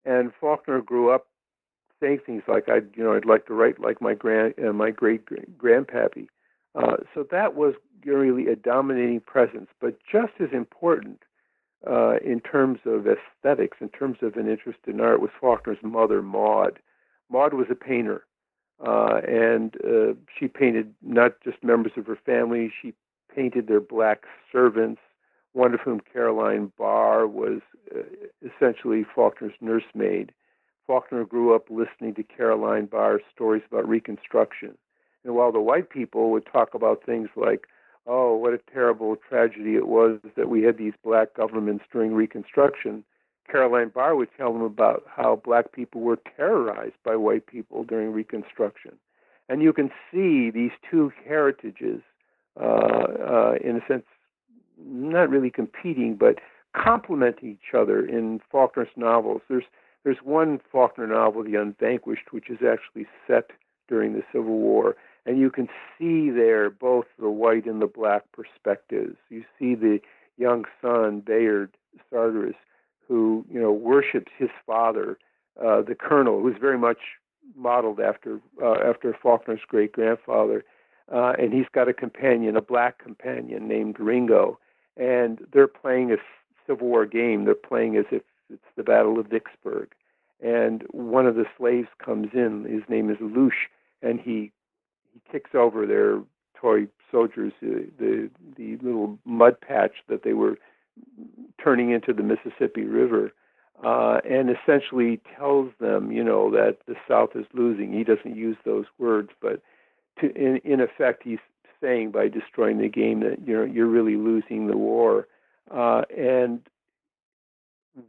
And 0.05 0.31
Faulkner 0.39 0.81
grew 0.81 1.11
up 1.11 1.27
saying 1.99 2.19
things 2.25 2.43
like, 2.47 2.69
"I'd 2.69 2.89
you 2.95 3.03
know 3.03 3.13
I'd 3.13 3.25
like 3.25 3.45
to 3.47 3.53
write 3.53 3.79
like 3.79 4.01
my 4.01 4.13
grand 4.13 4.53
uh, 4.63 4.73
my 4.73 4.91
great 4.91 5.25
grandpappy." 5.57 6.27
Uh, 6.75 6.97
so 7.13 7.23
that 7.31 7.55
was 7.55 7.73
really 8.05 8.47
a 8.47 8.55
dominating 8.55 9.19
presence. 9.19 9.69
But 9.81 9.97
just 10.09 10.33
as 10.39 10.49
important 10.53 11.23
uh, 11.85 12.17
in 12.23 12.39
terms 12.39 12.79
of 12.85 13.05
aesthetics, 13.07 13.77
in 13.81 13.89
terms 13.89 14.17
of 14.21 14.35
an 14.35 14.49
interest 14.49 14.79
in 14.87 14.99
art, 14.99 15.21
was 15.21 15.31
Faulkner's 15.39 15.77
mother, 15.83 16.21
Maud. 16.21 16.79
Maud 17.29 17.53
was 17.53 17.67
a 17.69 17.75
painter, 17.75 18.25
uh, 18.85 19.21
and 19.27 19.75
uh, 19.85 20.13
she 20.37 20.47
painted 20.47 20.93
not 21.01 21.41
just 21.43 21.63
members 21.63 21.93
of 21.97 22.05
her 22.07 22.17
family. 22.25 22.71
She 22.81 22.93
painted 23.33 23.67
their 23.67 23.81
black 23.81 24.23
servants 24.51 25.01
one 25.53 25.73
of 25.73 25.79
whom, 25.81 26.01
Caroline 26.13 26.71
Barr, 26.77 27.27
was 27.27 27.61
uh, 27.95 28.01
essentially 28.45 29.03
Faulkner's 29.15 29.53
nursemaid. 29.61 30.31
Faulkner 30.87 31.25
grew 31.25 31.55
up 31.55 31.69
listening 31.69 32.15
to 32.15 32.23
Caroline 32.23 32.85
Barr's 32.85 33.21
stories 33.33 33.63
about 33.69 33.87
Reconstruction. 33.87 34.77
And 35.23 35.35
while 35.35 35.51
the 35.51 35.59
white 35.59 35.89
people 35.89 36.31
would 36.31 36.45
talk 36.45 36.73
about 36.73 37.03
things 37.05 37.29
like, 37.35 37.67
oh, 38.07 38.35
what 38.35 38.53
a 38.53 38.59
terrible 38.73 39.15
tragedy 39.15 39.75
it 39.75 39.87
was 39.87 40.19
that 40.35 40.49
we 40.49 40.63
had 40.63 40.77
these 40.77 40.93
black 41.03 41.33
governments 41.35 41.85
during 41.91 42.13
Reconstruction, 42.13 43.03
Caroline 43.51 43.89
Barr 43.89 44.15
would 44.15 44.29
tell 44.37 44.53
them 44.53 44.61
about 44.61 45.03
how 45.07 45.41
black 45.43 45.71
people 45.71 46.01
were 46.01 46.19
terrorized 46.37 46.95
by 47.03 47.15
white 47.15 47.47
people 47.47 47.83
during 47.83 48.11
Reconstruction. 48.11 48.93
And 49.47 49.61
you 49.61 49.73
can 49.73 49.89
see 50.11 50.51
these 50.51 50.71
two 50.89 51.11
heritages, 51.27 52.01
uh, 52.59 52.63
uh, 52.63 53.55
in 53.63 53.77
a 53.77 53.87
sense, 53.87 54.05
not 54.85 55.29
really 55.29 55.49
competing, 55.49 56.15
but 56.15 56.39
complementing 56.75 57.49
each 57.51 57.73
other 57.73 58.05
in 58.05 58.39
Faulkner's 58.51 58.89
novels. 58.95 59.41
There's 59.49 59.65
there's 60.03 60.17
one 60.23 60.61
Faulkner 60.71 61.07
novel, 61.07 61.43
The 61.43 61.55
Unvanquished, 61.55 62.31
which 62.31 62.49
is 62.49 62.59
actually 62.65 63.05
set 63.27 63.51
during 63.89 64.13
the 64.13 64.23
Civil 64.31 64.57
War, 64.57 64.95
and 65.25 65.37
you 65.37 65.49
can 65.49 65.67
see 65.97 66.29
there 66.29 66.69
both 66.69 67.05
the 67.19 67.29
white 67.29 67.65
and 67.65 67.81
the 67.81 67.87
black 67.87 68.23
perspectives. 68.31 69.17
You 69.29 69.43
see 69.57 69.75
the 69.75 69.99
young 70.37 70.63
son 70.81 71.19
Bayard 71.19 71.75
Sartoris, 72.09 72.55
who 73.07 73.45
you 73.51 73.59
know 73.59 73.71
worships 73.71 74.31
his 74.37 74.49
father, 74.65 75.17
uh, 75.61 75.81
the 75.81 75.95
colonel, 75.95 76.41
who's 76.41 76.57
very 76.59 76.77
much 76.77 76.99
modeled 77.55 77.99
after 77.99 78.39
uh, 78.61 78.75
after 78.87 79.13
Faulkner's 79.21 79.61
great 79.67 79.91
grandfather. 79.91 80.63
uh, 81.11 81.33
and 81.39 81.53
he's 81.53 81.65
got 81.73 81.87
a 81.87 81.93
companion, 81.93 82.55
a 82.55 82.61
black 82.61 82.99
companion 82.99 83.67
named 83.67 83.99
Ringo, 83.99 84.59
and 84.99 85.39
they're 85.53 85.67
playing 85.67 86.11
a 86.11 86.17
Civil 86.67 86.87
War 86.87 87.05
game. 87.05 87.45
They're 87.45 87.55
playing 87.55 87.97
as 87.97 88.05
if 88.11 88.21
it's 88.51 88.61
the 88.75 88.83
Battle 88.83 89.19
of 89.19 89.27
Vicksburg, 89.27 89.89
and 90.41 90.83
one 90.91 91.25
of 91.25 91.35
the 91.35 91.45
slaves 91.57 91.87
comes 92.03 92.29
in. 92.33 92.65
His 92.65 92.83
name 92.89 93.09
is 93.09 93.17
Lush, 93.19 93.69
and 94.01 94.19
he 94.19 94.51
he 95.11 95.21
kicks 95.31 95.55
over 95.55 95.87
their 95.87 96.21
toy 96.55 96.87
soldiers, 97.11 97.53
uh, 97.63 97.87
the 97.97 98.29
the 98.57 98.77
little 98.77 99.17
mud 99.25 99.59
patch 99.61 100.03
that 100.07 100.23
they 100.23 100.33
were 100.33 100.57
turning 101.63 101.91
into 101.91 102.13
the 102.13 102.23
Mississippi 102.23 102.83
River, 102.83 103.31
uh, 103.83 104.19
and 104.29 104.49
essentially 104.49 105.21
tells 105.37 105.71
them, 105.79 106.11
you 106.11 106.23
know, 106.23 106.51
that 106.51 106.77
the 106.87 106.95
South 107.07 107.29
is 107.35 107.45
losing. 107.53 107.93
He 107.93 108.03
doesn't 108.03 108.35
use 108.35 108.57
those 108.65 108.85
words, 108.97 109.29
but 109.41 109.61
to, 110.19 110.35
in, 110.35 110.57
in 110.65 110.81
effect, 110.81 111.23
he's 111.23 111.39
saying 111.81 112.11
by 112.11 112.27
destroying 112.27 112.77
the 112.79 112.89
game 112.89 113.21
that 113.21 113.47
you're 113.47 113.65
you're 113.65 113.87
really 113.87 114.15
losing 114.15 114.67
the 114.67 114.77
war, 114.77 115.27
uh, 115.71 116.03
and 116.15 116.61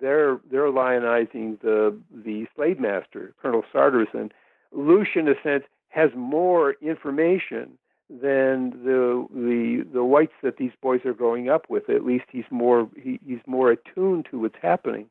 they're 0.01 0.41
they're 0.51 0.71
lionizing 0.71 1.61
the 1.61 1.97
the 2.25 2.47
slave 2.55 2.79
master, 2.79 3.35
Colonel 3.41 3.65
Sartoris. 3.73 4.31
Lush, 4.73 5.17
in 5.17 5.29
a 5.29 5.35
sense, 5.43 5.65
has 5.89 6.11
more 6.15 6.75
information 6.81 7.79
than 8.09 8.71
the 8.85 9.27
the 9.33 9.87
the 9.93 10.05
whites 10.05 10.33
that 10.43 10.57
these 10.57 10.73
boys 10.83 11.01
are 11.05 11.15
growing 11.15 11.49
up 11.49 11.69
with. 11.69 11.89
At 11.89 12.05
least 12.05 12.25
he's 12.31 12.45
more 12.51 12.89
he, 12.97 13.21
he's 13.27 13.41
more 13.47 13.71
attuned 13.71 14.27
to 14.31 14.41
what's 14.41 14.57
happening. 14.61 15.07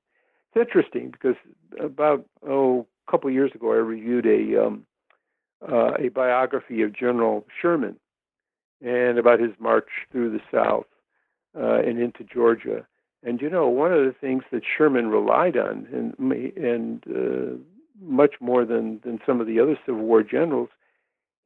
It's 0.53 0.67
interesting 0.67 1.11
because 1.11 1.35
about 1.79 2.25
oh 2.47 2.87
a 3.07 3.11
couple 3.11 3.29
of 3.29 3.33
years 3.33 3.51
ago 3.53 3.71
I 3.71 3.75
reviewed 3.75 4.25
a 4.25 4.65
um, 4.65 4.85
uh, 5.67 5.93
a 5.99 6.09
biography 6.09 6.81
of 6.81 6.93
General 6.93 7.45
Sherman 7.61 7.97
and 8.81 9.17
about 9.17 9.39
his 9.39 9.51
march 9.59 9.89
through 10.11 10.31
the 10.31 10.41
South 10.51 10.85
uh, 11.57 11.79
and 11.79 11.99
into 11.99 12.23
Georgia. 12.23 12.85
And 13.23 13.41
you 13.41 13.49
know, 13.49 13.67
one 13.67 13.91
of 13.91 14.05
the 14.05 14.15
things 14.19 14.43
that 14.51 14.63
Sherman 14.65 15.09
relied 15.09 15.57
on, 15.57 15.87
and 15.91 16.31
and 16.55 17.03
uh, 17.07 17.57
much 18.01 18.35
more 18.39 18.63
than 18.65 19.01
than 19.03 19.19
some 19.25 19.41
of 19.41 19.47
the 19.47 19.59
other 19.59 19.77
Civil 19.85 20.03
War 20.03 20.23
generals, 20.23 20.69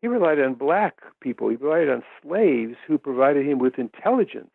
he 0.01 0.07
relied 0.07 0.39
on 0.39 0.53
black 0.53 1.01
people. 1.19 1.49
He 1.49 1.55
relied 1.55 1.89
on 1.89 2.03
slaves 2.21 2.75
who 2.85 2.97
provided 2.97 3.47
him 3.47 3.57
with 3.57 3.79
intelligence 3.79 4.53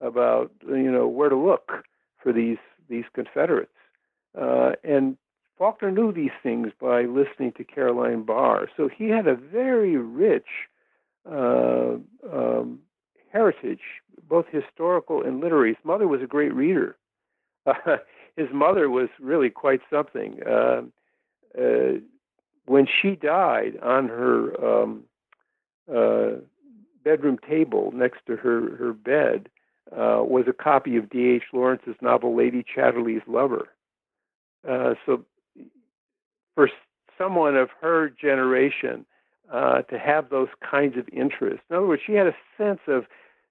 about 0.00 0.50
you 0.66 0.90
know 0.90 1.06
where 1.06 1.28
to 1.28 1.36
look 1.36 1.84
for 2.20 2.32
these 2.32 2.58
these 2.88 3.04
Confederates. 3.14 3.70
Uh, 4.36 4.72
and 4.82 5.16
Faulkner 5.56 5.90
knew 5.90 6.12
these 6.12 6.30
things 6.42 6.72
by 6.80 7.02
listening 7.02 7.52
to 7.52 7.64
Caroline 7.64 8.22
Barr. 8.22 8.68
So 8.76 8.88
he 8.88 9.10
had 9.10 9.26
a 9.26 9.34
very 9.34 9.96
rich 9.96 10.48
um, 11.30 12.80
heritage, 13.32 13.80
both 14.28 14.46
historical 14.50 15.22
and 15.22 15.40
literary. 15.40 15.70
His 15.70 15.84
mother 15.84 16.08
was 16.08 16.22
a 16.22 16.26
great 16.26 16.54
reader. 16.54 16.96
Uh, 17.66 17.72
his 18.36 18.48
mother 18.52 18.90
was 18.90 19.08
really 19.20 19.50
quite 19.50 19.80
something. 19.90 20.40
Uh, 20.46 20.82
uh 21.58 21.98
when 22.66 22.86
she 22.86 23.16
died 23.16 23.76
on 23.82 24.06
her 24.08 24.64
um, 24.64 25.02
uh, 25.92 26.36
bedroom 27.02 27.36
table 27.48 27.90
next 27.92 28.20
to 28.26 28.36
her, 28.36 28.76
her 28.76 28.92
bed 28.92 29.48
uh, 29.90 30.22
was 30.22 30.44
a 30.46 30.52
copy 30.52 30.96
of 30.96 31.10
D.H. 31.10 31.42
Lawrence's 31.52 31.96
novel 32.00 32.36
Lady 32.36 32.62
Chatterley's 32.62 33.22
Lover. 33.26 33.70
Uh, 34.68 34.94
so, 35.04 35.24
for 36.54 36.70
someone 37.18 37.56
of 37.56 37.70
her 37.80 38.08
generation 38.08 39.04
uh, 39.52 39.82
to 39.82 39.98
have 39.98 40.30
those 40.30 40.48
kinds 40.68 40.96
of 40.96 41.08
interests, 41.12 41.64
in 41.70 41.76
other 41.76 41.86
words, 41.86 42.02
she 42.06 42.12
had 42.14 42.26
a 42.26 42.36
sense 42.56 42.80
of 42.86 43.04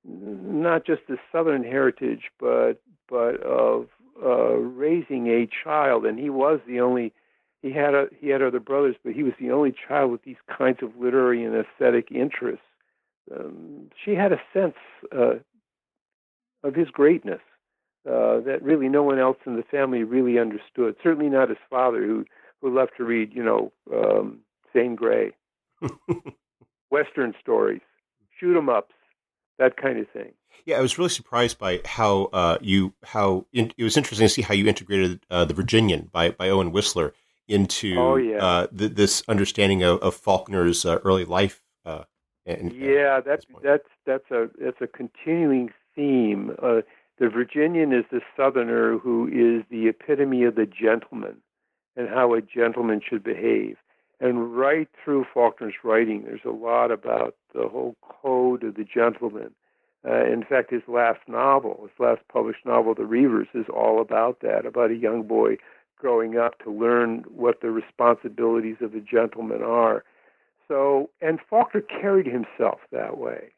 not 0.05 0.85
just 0.85 1.01
the 1.07 1.17
Southern 1.31 1.63
heritage, 1.63 2.31
but 2.39 2.81
but 3.09 3.41
of 3.43 3.87
uh, 4.23 4.55
raising 4.55 5.27
a 5.27 5.47
child, 5.63 6.05
and 6.05 6.19
he 6.19 6.29
was 6.29 6.59
the 6.67 6.79
only 6.79 7.13
he 7.61 7.71
had 7.71 7.93
a, 7.93 8.07
he 8.19 8.29
had 8.29 8.41
other 8.41 8.59
brothers, 8.59 8.95
but 9.03 9.13
he 9.13 9.23
was 9.23 9.33
the 9.39 9.51
only 9.51 9.73
child 9.87 10.11
with 10.11 10.23
these 10.23 10.37
kinds 10.57 10.79
of 10.81 10.91
literary 10.97 11.43
and 11.43 11.55
aesthetic 11.55 12.11
interests. 12.11 12.65
Um, 13.35 13.89
she 14.03 14.15
had 14.15 14.31
a 14.31 14.41
sense 14.53 14.75
uh, 15.15 15.35
of 16.63 16.75
his 16.75 16.89
greatness 16.89 17.41
uh, 18.09 18.39
that 18.41 18.59
really 18.61 18.87
no 18.87 19.03
one 19.03 19.19
else 19.19 19.37
in 19.45 19.55
the 19.55 19.63
family 19.63 20.03
really 20.03 20.39
understood. 20.39 20.95
Certainly 21.03 21.29
not 21.29 21.49
his 21.49 21.57
father, 21.69 22.05
who 22.05 22.25
who 22.61 22.75
loved 22.75 22.91
to 22.97 23.05
read, 23.05 23.33
you 23.33 23.43
know, 23.43 23.71
um, 23.93 24.39
Zane 24.73 24.95
Grey, 24.95 25.31
Western 26.89 27.33
stories, 27.39 27.81
shoot 28.39 28.57
'em 28.57 28.69
ups, 28.69 28.95
that 29.57 29.77
kind 29.77 29.99
of 29.99 30.09
thing. 30.09 30.33
Yeah, 30.65 30.77
I 30.77 30.81
was 30.81 30.97
really 30.97 31.09
surprised 31.09 31.57
by 31.57 31.81
how 31.85 32.29
uh, 32.33 32.57
you 32.61 32.93
how 33.03 33.45
in, 33.53 33.71
it 33.77 33.83
was 33.83 33.97
interesting 33.97 34.27
to 34.27 34.33
see 34.33 34.41
how 34.41 34.53
you 34.53 34.67
integrated 34.67 35.25
uh, 35.29 35.45
the 35.45 35.53
Virginian 35.53 36.09
by 36.11 36.31
by 36.31 36.49
Owen 36.49 36.71
Wister 36.71 37.13
into 37.47 37.95
oh, 37.97 38.15
yeah. 38.15 38.37
uh, 38.37 38.67
th- 38.67 38.93
this 38.93 39.23
understanding 39.27 39.83
of, 39.83 39.99
of 39.99 40.15
Faulkner's 40.15 40.85
uh, 40.85 40.99
early 41.03 41.25
life. 41.25 41.61
Uh, 41.83 42.03
and, 42.45 42.71
yeah, 42.71 43.19
that's 43.19 43.45
that's 43.63 43.87
that's 44.05 44.31
a 44.31 44.49
that's 44.59 44.81
a 44.81 44.87
continuing 44.87 45.71
theme. 45.95 46.51
Uh, 46.61 46.81
the 47.19 47.29
Virginian 47.29 47.91
is 47.91 48.05
the 48.11 48.21
Southerner 48.37 48.97
who 48.97 49.27
is 49.27 49.65
the 49.69 49.87
epitome 49.87 50.43
of 50.43 50.55
the 50.55 50.65
gentleman 50.65 51.37
and 51.95 52.07
how 52.07 52.33
a 52.33 52.41
gentleman 52.41 53.01
should 53.07 53.23
behave. 53.23 53.77
And 54.19 54.55
right 54.55 54.89
through 55.03 55.25
Faulkner's 55.33 55.75
writing, 55.83 56.23
there's 56.23 56.41
a 56.45 56.49
lot 56.49 56.91
about 56.91 57.35
the 57.53 57.67
whole 57.67 57.95
code 58.01 58.63
of 58.63 58.75
the 58.75 58.83
gentleman. 58.83 59.51
Uh, 60.07 60.25
in 60.25 60.43
fact, 60.43 60.71
his 60.71 60.81
last 60.87 61.19
novel, 61.27 61.81
his 61.83 61.99
last 61.99 62.21
published 62.31 62.65
novel, 62.65 62.95
The 62.95 63.05
Reivers, 63.05 63.47
is 63.53 63.65
all 63.73 64.01
about 64.01 64.39
that, 64.41 64.65
about 64.65 64.91
a 64.91 64.95
young 64.95 65.23
boy 65.23 65.57
growing 65.97 66.37
up 66.37 66.57
to 66.59 66.71
learn 66.71 67.23
what 67.27 67.61
the 67.61 67.71
responsibilities 67.71 68.77
of 68.81 68.95
a 68.95 69.01
gentleman 69.01 69.61
are. 69.61 70.03
So, 70.67 71.09
and 71.21 71.39
Faulkner 71.49 71.81
carried 71.81 72.27
himself 72.27 72.79
that 72.91 73.17
way. 73.17 73.51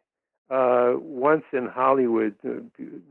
Uh, 0.49 0.93
once 0.97 1.43
in 1.53 1.67
Hollywood, 1.67 2.35
uh, 2.45 2.61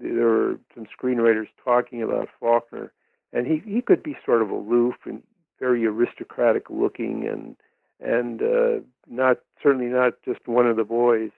there 0.01 0.27
were 0.27 0.59
some 0.75 0.87
screenwriters 0.87 1.47
talking 1.65 2.03
about 2.03 2.29
Faulkner, 2.39 2.93
and 3.33 3.47
he, 3.47 3.63
he 3.65 3.81
could 3.81 4.03
be 4.03 4.17
sort 4.27 4.43
of 4.43 4.51
aloof 4.51 4.95
and 5.05 5.23
very 5.61 5.87
aristocratic 5.87 6.71
looking, 6.71 7.29
and 7.29 7.57
and 8.01 8.43
uh, 8.43 8.81
not 9.09 9.39
certainly 9.63 9.87
not 9.87 10.15
just 10.25 10.49
one 10.49 10.67
of 10.67 10.77
the 10.77 10.85
boys. 10.85 11.31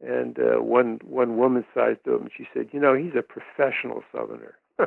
And 0.00 0.38
uh, 0.38 0.62
one 0.62 1.00
one 1.04 1.36
woman 1.36 1.64
sized 1.74 2.04
to 2.04 2.14
him, 2.14 2.28
she 2.34 2.46
said, 2.54 2.68
"You 2.72 2.80
know, 2.80 2.94
he's 2.94 3.14
a 3.16 3.22
professional 3.22 4.02
Southerner." 4.12 4.56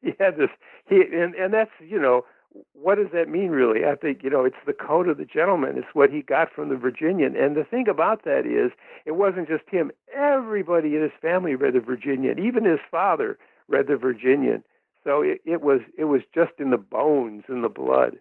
he 0.00 0.12
had 0.20 0.36
this 0.36 0.50
he 0.88 1.02
and 1.12 1.34
and 1.34 1.52
that's 1.52 1.72
you 1.80 2.00
know 2.00 2.24
what 2.72 2.96
does 2.96 3.08
that 3.12 3.28
mean 3.28 3.50
really? 3.50 3.84
I 3.84 3.94
think 3.94 4.22
you 4.22 4.30
know 4.30 4.44
it's 4.44 4.56
the 4.66 4.72
code 4.72 5.08
of 5.08 5.18
the 5.18 5.24
gentleman. 5.24 5.76
It's 5.76 5.94
what 5.94 6.10
he 6.10 6.22
got 6.22 6.52
from 6.52 6.68
the 6.68 6.76
virginian. 6.76 7.36
And 7.36 7.56
the 7.56 7.64
thing 7.64 7.88
about 7.88 8.24
that 8.24 8.46
is 8.46 8.72
it 9.06 9.12
wasn't 9.12 9.48
just 9.48 9.64
him. 9.68 9.90
Everybody 10.14 10.96
in 10.96 11.02
his 11.02 11.12
family 11.20 11.54
read 11.54 11.74
the 11.74 11.80
virginian. 11.80 12.38
Even 12.38 12.64
his 12.64 12.80
father 12.90 13.38
read 13.68 13.86
the 13.86 13.96
virginian 13.96 14.64
so 15.04 15.22
it, 15.22 15.40
it 15.44 15.60
was 15.60 15.80
it 15.98 16.04
was 16.04 16.22
just 16.34 16.52
in 16.58 16.70
the 16.70 16.78
bones 16.78 17.44
in 17.48 17.62
the 17.62 17.68
blood 17.68 18.16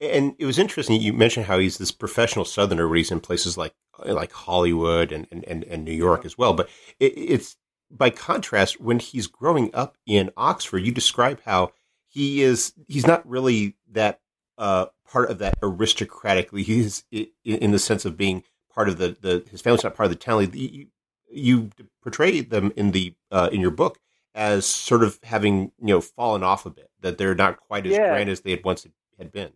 and 0.00 0.34
it 0.38 0.46
was 0.46 0.58
interesting 0.58 1.00
you 1.00 1.12
mentioned 1.12 1.46
how 1.46 1.58
he's 1.58 1.78
this 1.78 1.92
professional 1.92 2.44
southerner 2.44 2.88
where 2.88 2.96
he's 2.96 3.10
in 3.10 3.20
places 3.20 3.56
like 3.56 3.74
like 4.06 4.32
hollywood 4.32 5.12
and 5.12 5.26
and, 5.30 5.64
and 5.64 5.84
new 5.84 5.92
york 5.92 6.24
as 6.24 6.38
well 6.38 6.54
but 6.54 6.68
it, 6.98 7.12
it's 7.16 7.56
by 7.94 8.10
contrast, 8.10 8.80
when 8.80 8.98
he's 8.98 9.26
growing 9.26 9.70
up 9.72 9.96
in 10.06 10.30
Oxford, 10.36 10.78
you 10.78 10.92
describe 10.92 11.40
how 11.44 11.72
he 12.06 12.42
is 12.42 12.72
he's 12.88 13.06
not 13.06 13.26
really 13.28 13.76
that 13.90 14.20
uh, 14.58 14.86
part 15.06 15.30
of 15.30 15.38
that 15.38 15.58
aristocratically. 15.62 16.62
He's 16.62 17.04
in 17.44 17.70
the 17.70 17.78
sense 17.78 18.04
of 18.04 18.16
being 18.16 18.42
part 18.72 18.88
of 18.88 18.98
the, 18.98 19.16
the 19.20 19.44
his 19.50 19.60
family's 19.60 19.84
not 19.84 19.94
part 19.94 20.06
of 20.06 20.12
the 20.12 20.16
town. 20.16 20.50
You, 20.52 20.86
you 21.30 21.70
portray 22.02 22.40
them 22.40 22.72
in 22.76 22.90
the 22.90 23.14
uh, 23.30 23.48
in 23.52 23.60
your 23.60 23.70
book 23.70 23.98
as 24.34 24.66
sort 24.66 25.02
of 25.02 25.18
having 25.22 25.72
you 25.80 25.94
know 25.94 26.00
fallen 26.00 26.42
off 26.42 26.66
a 26.66 26.70
bit. 26.70 26.90
That 27.00 27.18
they're 27.18 27.34
not 27.34 27.60
quite 27.60 27.86
as 27.86 27.92
yeah. 27.92 28.10
grand 28.10 28.30
as 28.30 28.40
they 28.40 28.50
had 28.52 28.64
once 28.64 28.86
had 29.18 29.32
been. 29.32 29.52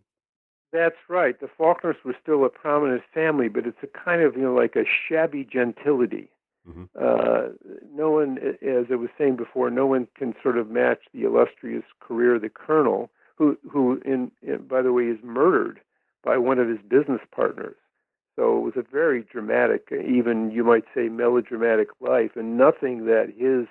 That's 0.71 0.97
right. 1.07 1.39
The 1.39 1.49
Faulkners 1.57 1.95
were 2.05 2.15
still 2.21 2.45
a 2.45 2.49
prominent 2.49 3.01
family, 3.13 3.49
but 3.49 3.65
it's 3.65 3.81
a 3.81 3.87
kind 3.87 4.21
of 4.21 4.35
you 4.35 4.43
know 4.43 4.53
like 4.53 4.75
a 4.75 4.85
shabby 5.07 5.47
gentility. 5.51 6.29
Mm-hmm. 6.67 6.83
Uh, 6.99 7.53
no 7.95 8.11
one, 8.11 8.37
as 8.37 8.85
I 8.91 8.95
was 8.95 9.09
saying 9.17 9.37
before, 9.37 9.69
no 9.71 9.87
one 9.87 10.07
can 10.15 10.35
sort 10.43 10.57
of 10.57 10.69
match 10.69 10.99
the 11.13 11.23
illustrious 11.23 11.83
career 11.99 12.35
of 12.35 12.41
the 12.41 12.49
colonel, 12.49 13.09
who, 13.35 13.57
who, 13.71 13.99
in, 14.05 14.31
in 14.41 14.67
by 14.67 14.81
the 14.81 14.93
way, 14.93 15.03
is 15.05 15.17
murdered 15.23 15.79
by 16.23 16.37
one 16.37 16.59
of 16.59 16.67
his 16.67 16.79
business 16.87 17.21
partners. 17.33 17.75
So 18.35 18.57
it 18.57 18.61
was 18.61 18.73
a 18.77 18.83
very 18.89 19.23
dramatic, 19.23 19.87
even 19.91 20.51
you 20.51 20.63
might 20.63 20.85
say 20.93 21.09
melodramatic 21.09 21.89
life, 21.99 22.31
and 22.35 22.57
nothing 22.57 23.05
that 23.05 23.33
his 23.35 23.67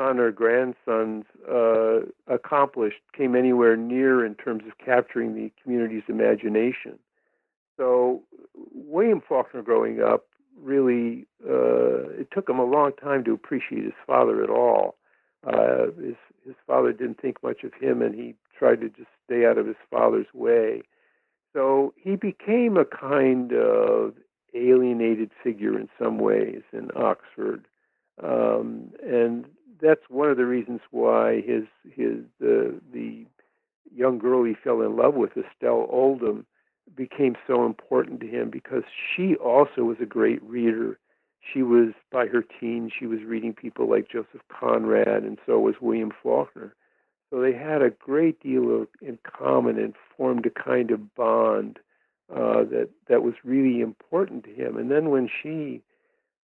son 0.00 0.18
or 0.18 0.32
grandsons 0.32 1.24
uh, 1.50 2.00
accomplished 2.26 3.00
came 3.16 3.36
anywhere 3.36 3.76
near 3.76 4.24
in 4.24 4.34
terms 4.34 4.62
of 4.66 4.78
capturing 4.84 5.34
the 5.34 5.52
community's 5.62 6.02
imagination. 6.08 6.98
So 7.76 8.22
William 8.74 9.20
Faulkner, 9.26 9.62
growing 9.62 10.00
up, 10.02 10.26
really 10.58 11.26
uh, 11.46 12.08
it 12.20 12.28
took 12.32 12.48
him 12.48 12.58
a 12.58 12.64
long 12.64 12.92
time 13.02 13.24
to 13.24 13.32
appreciate 13.32 13.84
his 13.84 13.92
father 14.06 14.42
at 14.42 14.50
all. 14.50 14.96
Uh, 15.46 15.86
his 16.00 16.16
his 16.46 16.54
father 16.66 16.92
didn't 16.92 17.20
think 17.20 17.42
much 17.42 17.62
of 17.64 17.72
him, 17.74 18.00
and 18.00 18.14
he 18.14 18.34
tried 18.58 18.80
to 18.80 18.88
just 18.88 19.08
stay 19.24 19.44
out 19.44 19.58
of 19.58 19.66
his 19.66 19.76
father's 19.90 20.26
way. 20.32 20.82
So 21.52 21.92
he 21.96 22.16
became 22.16 22.76
a 22.76 22.84
kind 22.84 23.52
of 23.52 24.14
alienated 24.54 25.30
figure 25.42 25.78
in 25.78 25.88
some 25.98 26.18
ways 26.18 26.62
in 26.72 26.90
Oxford, 26.96 27.66
um, 28.22 28.90
and 29.02 29.46
that's 29.82 30.08
one 30.08 30.30
of 30.30 30.36
the 30.36 30.46
reasons 30.46 30.80
why 30.90 31.40
his 31.40 31.64
his 31.84 32.18
the 32.38 32.80
the 32.92 33.26
young 33.94 34.18
girl 34.18 34.44
he 34.44 34.54
fell 34.54 34.82
in 34.82 34.96
love 34.96 35.14
with, 35.14 35.30
Estelle 35.36 35.86
Oldham, 35.90 36.46
became 36.94 37.36
so 37.46 37.66
important 37.66 38.20
to 38.20 38.26
him 38.26 38.50
because 38.50 38.84
she 39.14 39.34
also 39.36 39.82
was 39.82 39.98
a 40.00 40.06
great 40.06 40.42
reader. 40.42 40.98
She 41.40 41.62
was 41.62 41.88
by 42.12 42.26
her 42.26 42.42
teens, 42.42 42.92
she 42.98 43.06
was 43.06 43.20
reading 43.22 43.54
people 43.54 43.88
like 43.88 44.10
Joseph 44.10 44.42
Conrad, 44.48 45.24
and 45.24 45.38
so 45.46 45.58
was 45.58 45.76
William 45.80 46.12
Faulkner. 46.22 46.74
So 47.30 47.40
they 47.40 47.52
had 47.52 47.80
a 47.80 47.90
great 47.90 48.40
deal 48.40 48.82
of 48.82 48.88
in 49.00 49.18
common 49.24 49.78
and 49.78 49.94
formed 50.16 50.46
a 50.46 50.50
kind 50.50 50.90
of 50.90 51.14
bond 51.14 51.78
uh, 52.30 52.64
that 52.64 52.90
that 53.08 53.22
was 53.22 53.34
really 53.44 53.80
important 53.80 54.44
to 54.44 54.50
him. 54.50 54.76
And 54.76 54.90
then 54.90 55.10
when 55.10 55.28
she, 55.42 55.82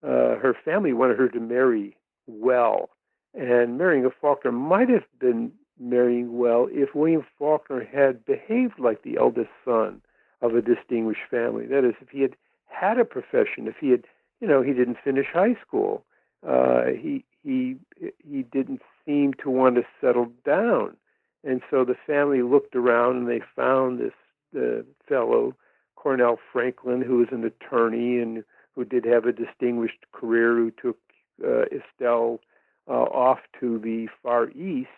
uh, 0.03 0.37
her 0.37 0.55
family 0.63 0.93
wanted 0.93 1.17
her 1.19 1.29
to 1.29 1.39
marry 1.39 1.97
well, 2.27 2.89
and 3.37 3.77
marrying 3.77 4.05
a 4.05 4.09
Faulkner 4.09 4.51
might 4.51 4.89
have 4.89 5.05
been 5.19 5.51
marrying 5.79 6.37
well 6.37 6.67
if 6.71 6.95
William 6.95 7.25
Faulkner 7.37 7.83
had 7.83 8.25
behaved 8.25 8.79
like 8.79 9.03
the 9.03 9.17
eldest 9.17 9.49
son 9.63 10.01
of 10.41 10.55
a 10.55 10.61
distinguished 10.61 11.21
family. 11.29 11.65
That 11.65 11.83
is, 11.83 11.95
if 12.01 12.09
he 12.09 12.21
had 12.21 12.35
had 12.67 12.97
a 12.97 13.05
profession, 13.05 13.67
if 13.67 13.75
he 13.79 13.89
had, 13.89 14.05
you 14.39 14.47
know, 14.47 14.61
he 14.61 14.73
didn't 14.73 14.97
finish 15.03 15.27
high 15.33 15.55
school, 15.65 16.03
uh, 16.47 16.85
he 16.85 17.25
he 17.43 17.75
he 18.19 18.43
didn't 18.43 18.81
seem 19.05 19.33
to 19.35 19.49
want 19.49 19.75
to 19.75 19.83
settle 19.99 20.27
down, 20.45 20.95
and 21.43 21.61
so 21.69 21.83
the 21.83 21.95
family 22.07 22.41
looked 22.41 22.75
around 22.75 23.17
and 23.17 23.27
they 23.27 23.41
found 23.55 23.99
this 23.99 24.13
uh, 24.57 24.83
fellow, 25.07 25.55
Cornell 25.95 26.39
Franklin, 26.51 27.01
who 27.01 27.17
was 27.17 27.27
an 27.31 27.43
attorney 27.43 28.19
and 28.19 28.43
who 28.75 28.85
did 28.85 29.05
have 29.05 29.25
a 29.25 29.31
distinguished 29.31 30.05
career, 30.11 30.55
who 30.55 30.71
took 30.71 30.97
uh, 31.43 31.63
Estelle 31.65 32.39
uh, 32.87 32.93
off 32.93 33.39
to 33.59 33.79
the 33.79 34.07
Far 34.21 34.49
East. 34.49 34.89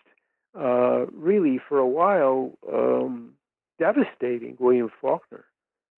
Uh, 0.58 1.06
really, 1.12 1.60
for 1.68 1.78
a 1.78 1.86
while, 1.86 2.52
um, 2.72 3.32
devastating 3.78 4.56
William 4.58 4.90
Faulkner 5.00 5.44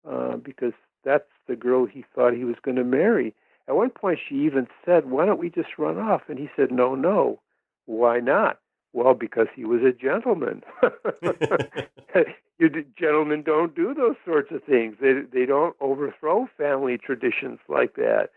uh, 0.09 0.37
because 0.37 0.73
that's 1.05 1.29
the 1.47 1.57
girl 1.57 1.87
he 1.87 2.05
thought 2.15 2.35
he 2.35 2.45
was 2.45 2.57
going 2.63 2.77
to 2.77 2.85
marry. 2.85 3.35
At 3.69 3.77
one 3.77 3.91
point, 3.91 4.19
she 4.27 4.37
even 4.37 4.67
said, 4.85 5.11
Why 5.11 5.27
don't 5.27 5.39
we 5.39 5.51
just 5.51 5.79
run 5.79 5.99
off? 5.99 6.23
And 6.29 6.39
he 6.39 6.49
said, 6.57 6.73
No, 6.73 6.95
no. 6.95 7.41
Why 7.87 8.21
not? 8.21 8.59
Well, 8.93 9.15
because 9.15 9.47
he 9.55 9.65
was 9.65 9.83
a 9.83 9.93
gentleman. 9.93 10.63
you 12.59 12.85
gentlemen 12.99 13.43
don't 13.43 13.75
do 13.75 13.95
those 13.95 14.17
sorts 14.25 14.51
of 14.51 14.65
things. 14.65 14.97
They 15.01 15.23
they 15.33 15.47
don't 15.47 15.77
overthrow 15.81 16.49
family 16.57 16.99
traditions 16.99 17.59
like 17.69 17.95
that. 17.95 18.31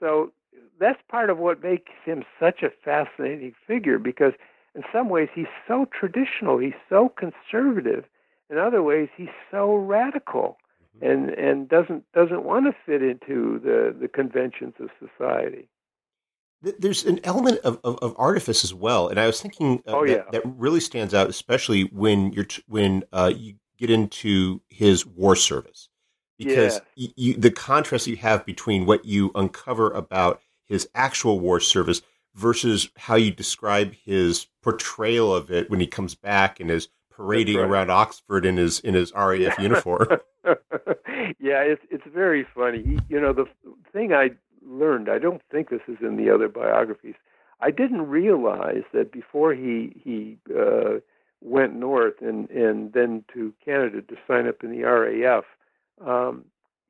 So 0.00 0.32
that's 0.78 1.00
part 1.08 1.30
of 1.30 1.38
what 1.38 1.62
makes 1.62 1.92
him 2.04 2.24
such 2.38 2.62
a 2.62 2.70
fascinating 2.84 3.54
figure 3.66 3.98
because 3.98 4.32
in 4.74 4.82
some 4.92 5.08
ways 5.08 5.28
he's 5.34 5.46
so 5.66 5.86
traditional, 5.98 6.58
he's 6.58 6.74
so 6.88 7.08
conservative, 7.08 8.04
in 8.50 8.58
other 8.58 8.82
ways, 8.82 9.08
he's 9.16 9.28
so 9.50 9.74
radical 9.74 10.58
mm-hmm. 10.96 11.10
and 11.10 11.30
and 11.30 11.68
doesn't 11.68 12.04
doesn't 12.12 12.44
want 12.44 12.66
to 12.66 12.74
fit 12.84 13.02
into 13.02 13.60
the 13.62 13.96
the 13.98 14.08
conventions 14.08 14.74
of 14.80 14.90
society. 15.00 15.68
There's 16.62 17.04
an 17.04 17.20
element 17.22 17.58
of, 17.60 17.78
of, 17.84 17.98
of 18.00 18.14
artifice 18.18 18.64
as 18.64 18.72
well, 18.72 19.08
and 19.08 19.20
I 19.20 19.26
was 19.26 19.40
thinking 19.40 19.82
uh, 19.86 19.92
oh, 19.92 20.06
that, 20.06 20.12
yeah. 20.12 20.22
that 20.32 20.42
really 20.44 20.80
stands 20.80 21.12
out, 21.12 21.28
especially 21.28 21.82
when 21.84 22.32
you're 22.32 22.44
t- 22.44 22.62
when 22.66 23.04
uh, 23.12 23.32
you 23.34 23.54
get 23.78 23.90
into 23.90 24.62
his 24.68 25.04
war 25.04 25.36
service, 25.36 25.88
because 26.38 26.80
yeah. 26.94 27.08
you, 27.16 27.34
the 27.34 27.50
contrast 27.50 28.06
you 28.06 28.16
have 28.16 28.46
between 28.46 28.86
what 28.86 29.04
you 29.04 29.30
uncover 29.34 29.90
about 29.90 30.40
his 30.66 30.88
actual 30.94 31.40
war 31.40 31.60
service 31.60 32.02
versus 32.34 32.90
how 32.96 33.14
you 33.14 33.30
describe 33.30 33.94
his 33.94 34.46
portrayal 34.62 35.34
of 35.34 35.50
it 35.50 35.70
when 35.70 35.80
he 35.80 35.86
comes 35.86 36.14
back 36.14 36.60
and 36.60 36.70
is 36.70 36.88
parading 37.10 37.56
right. 37.56 37.64
around 37.64 37.90
Oxford 37.90 38.44
in 38.44 38.56
his 38.56 38.80
in 38.80 38.94
his 38.94 39.12
RAF 39.14 39.58
uniform. 39.58 40.06
yeah, 40.44 41.62
it's 41.62 41.82
it's 41.90 42.06
very 42.12 42.46
funny. 42.54 42.82
He, 42.82 42.98
you 43.08 43.20
know, 43.20 43.32
the 43.32 43.46
thing 43.92 44.12
I 44.12 44.30
learned, 44.62 45.08
I 45.08 45.18
don't 45.18 45.42
think 45.50 45.70
this 45.70 45.80
is 45.88 45.96
in 46.00 46.16
the 46.16 46.30
other 46.30 46.48
biographies. 46.48 47.14
I 47.60 47.70
didn't 47.70 48.08
realize 48.08 48.82
that 48.92 49.12
before 49.12 49.54
he 49.54 49.92
he 50.04 50.36
uh, 50.54 51.00
went 51.40 51.74
north 51.74 52.20
and 52.20 52.50
and 52.50 52.92
then 52.92 53.24
to 53.32 53.54
Canada 53.64 54.02
to 54.02 54.16
sign 54.26 54.46
up 54.46 54.62
in 54.62 54.70
the 54.70 54.82
RAF, 54.82 55.44
um, 56.06 56.44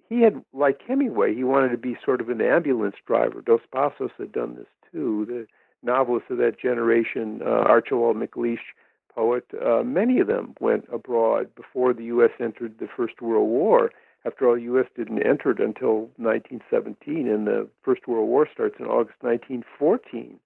he 0.08 0.22
had 0.22 0.42
like 0.52 0.80
Hemingway. 0.86 1.34
He 1.34 1.44
wanted 1.44 1.70
to 1.70 1.78
be 1.78 1.96
sort 2.04 2.20
of 2.20 2.28
an 2.28 2.40
ambulance 2.40 2.96
driver. 3.06 3.40
Dos 3.40 3.60
Passos 3.72 4.10
had 4.18 4.32
done 4.32 4.56
this 4.56 4.66
too. 4.92 5.26
The 5.26 5.46
novelists 5.82 6.30
of 6.30 6.38
that 6.38 6.58
generation, 6.60 7.40
uh, 7.44 7.50
Archibald 7.50 8.16
MacLeish 8.16 8.74
poet, 9.14 9.44
uh, 9.64 9.82
many 9.82 10.20
of 10.20 10.26
them 10.26 10.54
went 10.60 10.84
abroad 10.92 11.54
before 11.54 11.94
the 11.94 12.04
U.S. 12.04 12.30
entered 12.38 12.78
the 12.78 12.88
First 12.96 13.20
World 13.20 13.48
War. 13.48 13.90
After 14.24 14.48
all, 14.48 14.56
the 14.56 14.62
U.S. 14.62 14.86
didn't 14.96 15.22
enter 15.22 15.52
it 15.52 15.60
until 15.60 16.10
1917, 16.16 17.28
and 17.28 17.46
the 17.46 17.68
First 17.82 18.08
World 18.08 18.28
War 18.28 18.48
starts 18.52 18.76
in 18.78 18.86
August 18.86 19.22
1914. 19.22 20.38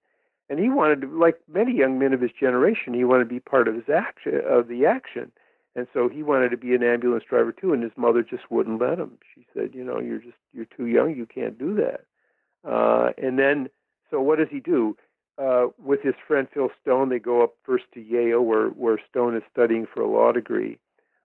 And 0.49 0.59
he 0.59 0.69
wanted 0.69 1.01
to, 1.01 1.07
like 1.07 1.39
many 1.51 1.75
young 1.75 1.97
men 1.97 2.13
of 2.13 2.21
his 2.21 2.31
generation, 2.37 2.93
he 2.93 3.03
wanted 3.03 3.23
to 3.23 3.29
be 3.29 3.39
part 3.39 3.67
of 3.67 3.75
his 3.75 3.89
action 3.89 4.41
of 4.47 4.67
the 4.67 4.85
action. 4.85 5.31
And 5.75 5.87
so 5.93 6.09
he 6.09 6.21
wanted 6.21 6.49
to 6.49 6.57
be 6.57 6.75
an 6.75 6.83
ambulance 6.83 7.23
driver 7.29 7.51
too, 7.51 7.73
and 7.73 7.81
his 7.81 7.93
mother 7.95 8.23
just 8.23 8.51
wouldn't 8.51 8.81
let 8.81 8.99
him. 8.99 9.17
She 9.33 9.45
said, 9.53 9.73
"You 9.73 9.83
know, 9.83 9.99
you're 9.99 10.19
just 10.19 10.37
you're 10.53 10.65
too 10.65 10.85
young. 10.85 11.15
You 11.15 11.25
can't 11.25 11.57
do 11.57 11.75
that." 11.75 12.01
Uh, 12.69 13.11
and 13.17 13.39
then, 13.39 13.69
so 14.09 14.19
what 14.21 14.37
does 14.37 14.49
he 14.49 14.59
do? 14.59 14.97
uh, 15.37 15.67
with 15.83 16.01
his 16.01 16.15
friend 16.27 16.47
Phil 16.53 16.69
Stone. 16.81 17.09
They 17.09 17.19
go 17.19 17.43
up 17.43 17.55
first 17.63 17.85
to 17.93 18.01
Yale, 18.01 18.41
where 18.41 18.67
where 18.69 18.99
Stone 19.09 19.35
is 19.35 19.43
studying 19.51 19.87
for 19.91 20.01
a 20.01 20.07
law 20.07 20.31
degree, 20.31 20.77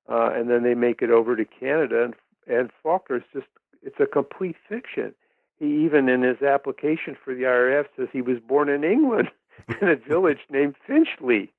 uh, 0.09 0.31
and 0.35 0.51
then 0.51 0.63
they 0.63 0.75
make 0.75 1.03
it 1.03 1.11
over 1.11 1.37
to 1.37 1.45
Canada. 1.45 2.05
And 2.05 2.15
and 2.47 2.71
Faulkner's 2.83 3.25
just 3.33 3.47
it's 3.83 4.01
a 4.01 4.07
complete 4.07 4.57
fiction. 4.69 5.15
He 5.59 5.85
even 5.85 6.09
in 6.09 6.23
his 6.23 6.43
application 6.43 7.17
for 7.23 7.35
the 7.35 7.45
RAF 7.45 7.87
says 7.97 8.09
he 8.13 8.23
was 8.23 8.39
born 8.47 8.69
in 8.69 8.85
England 8.85 9.31
in 9.81 9.89
a 9.89 9.97
village 9.97 10.41
named 10.51 10.77
Finchley. 10.87 11.53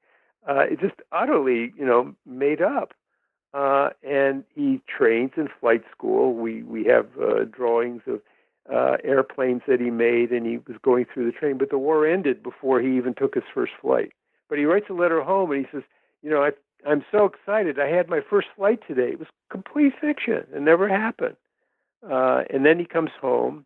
Uh, 0.47 0.63
it's 0.69 0.81
just 0.81 0.95
utterly, 1.11 1.73
you 1.77 1.85
know, 1.85 2.15
made 2.25 2.61
up. 2.61 2.93
Uh, 3.53 3.89
and 4.03 4.43
he 4.55 4.81
trains 4.87 5.31
in 5.37 5.47
flight 5.59 5.83
school. 5.91 6.33
We 6.33 6.63
we 6.63 6.83
have 6.85 7.07
uh, 7.21 7.45
drawings 7.45 8.01
of 8.07 8.21
uh, 8.71 8.97
airplanes 9.03 9.61
that 9.67 9.79
he 9.79 9.89
made, 9.89 10.31
and 10.31 10.45
he 10.45 10.57
was 10.67 10.77
going 10.83 11.05
through 11.11 11.25
the 11.25 11.31
training. 11.31 11.57
But 11.57 11.69
the 11.69 11.77
war 11.77 12.05
ended 12.05 12.43
before 12.43 12.81
he 12.81 12.95
even 12.97 13.13
took 13.13 13.35
his 13.35 13.45
first 13.53 13.71
flight. 13.81 14.11
But 14.49 14.57
he 14.57 14.65
writes 14.65 14.87
a 14.89 14.93
letter 14.93 15.21
home, 15.23 15.51
and 15.51 15.65
he 15.65 15.71
says, 15.71 15.83
"You 16.21 16.29
know, 16.29 16.43
I, 16.43 16.51
I'm 16.87 17.03
so 17.11 17.25
excited. 17.25 17.79
I 17.79 17.87
had 17.87 18.09
my 18.09 18.21
first 18.29 18.47
flight 18.55 18.79
today. 18.87 19.11
It 19.11 19.19
was 19.19 19.29
complete 19.49 19.93
fiction. 19.99 20.45
It 20.53 20.61
never 20.61 20.87
happened." 20.87 21.37
Uh, 22.07 22.43
and 22.49 22.65
then 22.65 22.77
he 22.79 22.85
comes 22.85 23.11
home, 23.19 23.65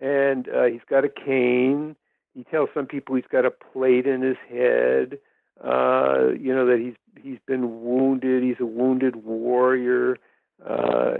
and 0.00 0.48
uh, 0.48 0.64
he's 0.64 0.86
got 0.88 1.04
a 1.04 1.08
cane. 1.08 1.96
He 2.34 2.44
tells 2.44 2.70
some 2.72 2.86
people 2.86 3.16
he's 3.16 3.24
got 3.30 3.44
a 3.44 3.50
plate 3.50 4.06
in 4.06 4.22
his 4.22 4.36
head. 4.48 5.18
Uh, 5.62 6.28
you 6.38 6.54
know 6.54 6.66
that 6.66 6.78
he's 6.78 6.94
he's 7.22 7.38
been 7.46 7.82
wounded. 7.82 8.42
He's 8.42 8.60
a 8.60 8.66
wounded 8.66 9.16
warrior, 9.16 10.18
uh, 10.64 11.14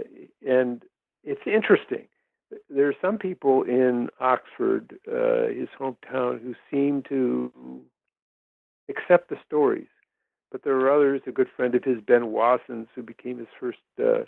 and 0.47 0.83
it's 1.23 1.41
interesting 1.45 2.07
there 2.69 2.87
are 2.87 2.95
some 3.01 3.17
people 3.17 3.63
in 3.63 4.09
Oxford, 4.19 4.97
uh, 5.07 5.47
his 5.47 5.69
hometown, 5.79 6.41
who 6.41 6.55
seem 6.71 7.03
to 7.09 7.81
accept 8.89 9.29
the 9.29 9.37
stories. 9.45 9.87
But 10.51 10.63
there 10.63 10.75
are 10.75 10.91
others, 10.91 11.21
a 11.27 11.31
good 11.31 11.49
friend 11.55 11.75
of 11.75 11.83
his, 11.83 11.97
Ben 12.01 12.31
Wassons, 12.31 12.87
who 12.95 13.03
became 13.03 13.37
his 13.37 13.47
first 13.59 13.77
uh, 13.99 14.23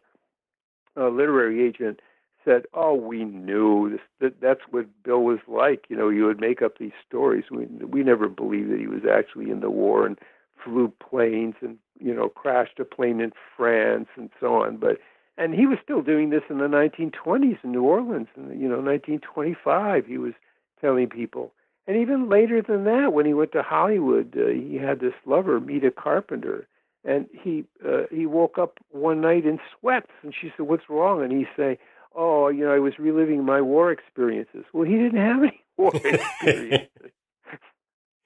uh, 0.96 1.10
literary 1.10 1.64
agent, 1.66 2.00
said, 2.44 2.66
"Oh, 2.74 2.96
we 2.96 3.24
knew 3.24 3.90
this. 3.92 4.02
That, 4.20 4.42
that's 4.42 4.62
what 4.72 4.88
Bill 5.04 5.24
was 5.24 5.40
like. 5.48 5.86
You 5.90 5.96
know, 5.96 6.10
he 6.10 6.22
would 6.22 6.40
make 6.40 6.62
up 6.62 6.78
these 6.78 6.92
stories. 7.08 7.46
We 7.52 7.66
we 7.66 8.04
never 8.04 8.28
believed 8.28 8.72
that 8.72 8.80
he 8.80 8.88
was 8.88 9.04
actually 9.06 9.50
in 9.50 9.60
the 9.62 9.70
war 9.70 10.06
and 10.06 10.18
flew 10.64 10.94
planes 11.00 11.56
and 11.62 11.78
you 12.00 12.14
know 12.14 12.30
crashed 12.30 12.80
a 12.80 12.86
plane 12.86 13.20
in 13.20 13.32
France 13.56 14.10
and 14.16 14.30
so 14.40 14.56
on. 14.56 14.78
But 14.78 14.98
and 15.38 15.54
he 15.54 15.66
was 15.66 15.80
still 15.84 16.02
doing 16.02 16.30
this 16.30 16.44
in 16.50 16.60
the 16.60 16.68
1920s 16.68 17.58
in 17.64 17.72
New 17.72 17.84
Orleans. 17.84 18.28
And 18.36 18.50
you 18.60 18.68
know 18.68 18.80
1925, 18.80 20.06
he 20.06 20.18
was 20.18 20.34
telling 20.80 21.08
people. 21.08 21.54
And 21.88 21.98
even 21.98 22.30
later 22.30 22.62
than 22.62 22.84
that, 22.86 23.12
when 23.14 23.26
he 23.26 23.34
went 23.34 23.52
to 23.54 23.64
Hollywood, 23.64 24.38
uh, 24.38 24.50
he 24.50 24.76
had 24.76 25.00
this 25.00 25.14
lover, 25.26 25.60
Meta 25.60 25.92
Carpenter, 25.92 26.68
and 27.04 27.28
he 27.32 27.66
uh, 27.86 28.04
he 28.12 28.26
woke 28.26 28.58
up 28.58 28.80
one 28.92 29.22
night 29.22 29.46
in 29.46 29.60
sweats, 29.80 30.12
and 30.22 30.34
she 30.40 30.52
said, 30.56 30.68
"What's 30.68 30.90
wrong?" 30.90 31.24
And 31.24 31.32
he 31.32 31.48
say, 31.58 31.80
"Oh, 32.16 32.50
you 32.50 32.66
know, 32.66 32.74
I 32.74 32.80
was 32.80 33.00
reliving 33.00 33.46
my 33.46 33.62
war 33.62 33.92
experiences." 33.92 34.66
Well, 34.74 34.86
he 34.86 34.98
didn't 34.98 35.20
have 35.20 35.44
any 35.44 35.64
war 35.78 35.92
experiences. 35.96 37.12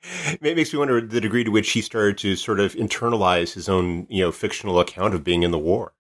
it 0.42 0.56
makes 0.56 0.74
me 0.74 0.80
wonder 0.80 1.02
the 1.02 1.22
degree 1.22 1.44
to 1.44 1.52
which 1.52 1.72
he 1.72 1.82
started 1.82 2.18
to 2.20 2.36
sort 2.36 2.60
of 2.60 2.74
internalize 2.76 3.54
his 3.54 3.70
own, 3.70 4.08
you 4.10 4.24
know, 4.24 4.32
fictional 4.32 4.80
account 4.80 5.14
of 5.14 5.24
being 5.24 5.44
in 5.44 5.52
the 5.52 5.60
war. 5.60 5.94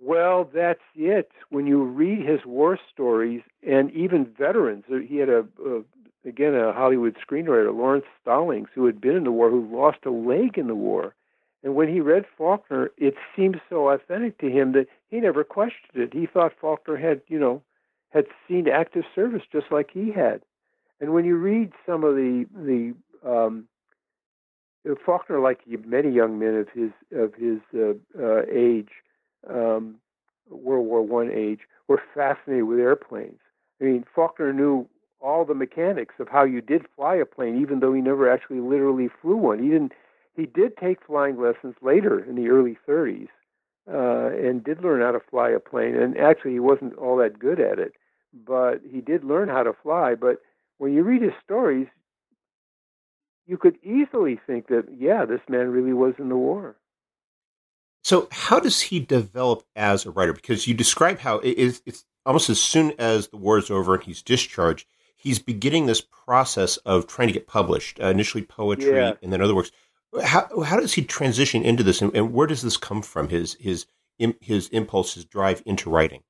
Well, 0.00 0.50
that's 0.52 0.80
it. 0.96 1.30
When 1.50 1.66
you 1.66 1.82
read 1.82 2.26
his 2.26 2.44
war 2.46 2.78
stories, 2.92 3.42
and 3.66 3.90
even 3.92 4.24
veterans, 4.24 4.84
uh, 4.90 4.96
he 4.96 5.16
had 5.16 5.28
a, 5.28 5.46
a 5.64 5.82
again 6.26 6.54
a 6.54 6.72
Hollywood 6.72 7.16
screenwriter, 7.16 7.74
Laurence 7.74 8.06
Stallings, 8.20 8.68
who 8.74 8.86
had 8.86 9.00
been 9.00 9.16
in 9.16 9.24
the 9.24 9.32
war, 9.32 9.50
who 9.50 9.68
lost 9.70 9.98
a 10.06 10.10
leg 10.10 10.56
in 10.56 10.66
the 10.66 10.74
war. 10.74 11.14
And 11.62 11.74
when 11.74 11.88
he 11.88 12.00
read 12.00 12.24
Faulkner, 12.38 12.90
it 12.96 13.14
seemed 13.36 13.60
so 13.68 13.90
authentic 13.90 14.38
to 14.38 14.48
him 14.48 14.72
that 14.72 14.86
he 15.08 15.20
never 15.20 15.44
questioned 15.44 16.02
it. 16.02 16.14
He 16.14 16.26
thought 16.26 16.52
Faulkner 16.58 16.96
had, 16.96 17.20
you 17.28 17.38
know, 17.38 17.62
had 18.10 18.26
seen 18.48 18.66
active 18.68 19.04
service 19.14 19.42
just 19.52 19.66
like 19.70 19.90
he 19.92 20.10
had. 20.10 20.40
And 21.00 21.12
when 21.12 21.24
you 21.24 21.36
read 21.36 21.72
some 21.86 22.04
of 22.04 22.14
the 22.14 22.46
the 22.54 22.94
um, 23.28 23.66
Faulkner, 25.04 25.40
like 25.40 25.60
many 25.84 26.10
young 26.10 26.38
men 26.38 26.54
of 26.54 26.68
his 26.70 26.90
of 27.12 27.34
his 27.34 27.58
uh, 27.74 27.94
uh, 28.20 28.42
age, 28.50 28.90
um, 29.48 29.96
World 30.48 30.86
War 30.86 31.02
One 31.02 31.30
age, 31.30 31.60
were 31.88 32.02
fascinated 32.14 32.64
with 32.64 32.78
airplanes. 32.78 33.40
I 33.80 33.84
mean, 33.84 34.04
Faulkner 34.14 34.52
knew 34.52 34.86
all 35.20 35.44
the 35.44 35.54
mechanics 35.54 36.14
of 36.18 36.28
how 36.28 36.44
you 36.44 36.60
did 36.60 36.86
fly 36.96 37.16
a 37.16 37.26
plane, 37.26 37.60
even 37.60 37.80
though 37.80 37.92
he 37.92 38.00
never 38.00 38.30
actually 38.30 38.60
literally 38.60 39.08
flew 39.20 39.36
one. 39.36 39.62
He 39.62 39.68
didn't. 39.68 39.92
He 40.40 40.46
did 40.46 40.78
take 40.78 41.04
flying 41.04 41.38
lessons 41.38 41.74
later 41.82 42.18
in 42.18 42.34
the 42.34 42.48
early 42.48 42.78
30s, 42.88 43.28
uh, 43.86 44.34
and 44.34 44.64
did 44.64 44.82
learn 44.82 45.02
how 45.02 45.12
to 45.12 45.20
fly 45.30 45.50
a 45.50 45.60
plane. 45.60 45.94
And 45.94 46.16
actually, 46.16 46.52
he 46.52 46.60
wasn't 46.60 46.96
all 46.96 47.18
that 47.18 47.38
good 47.38 47.60
at 47.60 47.78
it, 47.78 47.92
but 48.32 48.80
he 48.90 49.02
did 49.02 49.22
learn 49.22 49.50
how 49.50 49.64
to 49.64 49.74
fly. 49.82 50.14
But 50.14 50.38
when 50.78 50.94
you 50.94 51.02
read 51.02 51.20
his 51.20 51.34
stories, 51.44 51.88
you 53.46 53.58
could 53.58 53.76
easily 53.82 54.40
think 54.46 54.68
that, 54.68 54.84
yeah, 54.96 55.26
this 55.26 55.42
man 55.46 55.68
really 55.68 55.92
was 55.92 56.14
in 56.18 56.30
the 56.30 56.36
war. 56.36 56.76
So, 58.02 58.26
how 58.30 58.60
does 58.60 58.80
he 58.80 58.98
develop 58.98 59.64
as 59.76 60.06
a 60.06 60.10
writer? 60.10 60.32
Because 60.32 60.66
you 60.66 60.72
describe 60.72 61.18
how 61.18 61.40
it 61.40 61.58
is, 61.58 61.82
it's 61.84 62.06
almost 62.24 62.48
as 62.48 62.62
soon 62.62 62.94
as 62.98 63.28
the 63.28 63.36
war 63.36 63.58
is 63.58 63.70
over 63.70 63.94
and 63.94 64.04
he's 64.04 64.22
discharged, 64.22 64.86
he's 65.16 65.38
beginning 65.38 65.84
this 65.84 66.00
process 66.00 66.78
of 66.78 67.06
trying 67.06 67.28
to 67.28 67.34
get 67.34 67.46
published, 67.46 68.00
uh, 68.00 68.06
initially 68.06 68.42
poetry 68.42 68.96
yeah. 68.96 69.12
and 69.22 69.30
then 69.30 69.42
other 69.42 69.54
works. 69.54 69.70
How, 70.24 70.60
how 70.62 70.80
does 70.80 70.94
he 70.94 71.02
transition 71.02 71.62
into 71.62 71.82
this, 71.82 72.02
and, 72.02 72.14
and 72.16 72.32
where 72.32 72.46
does 72.46 72.62
this 72.62 72.76
come 72.76 73.02
from? 73.02 73.28
His 73.28 73.54
his 73.54 73.86
his 74.40 74.68
impulse, 74.68 75.14
his 75.14 75.24
drive 75.24 75.62
into 75.64 75.88
writing. 75.88 76.22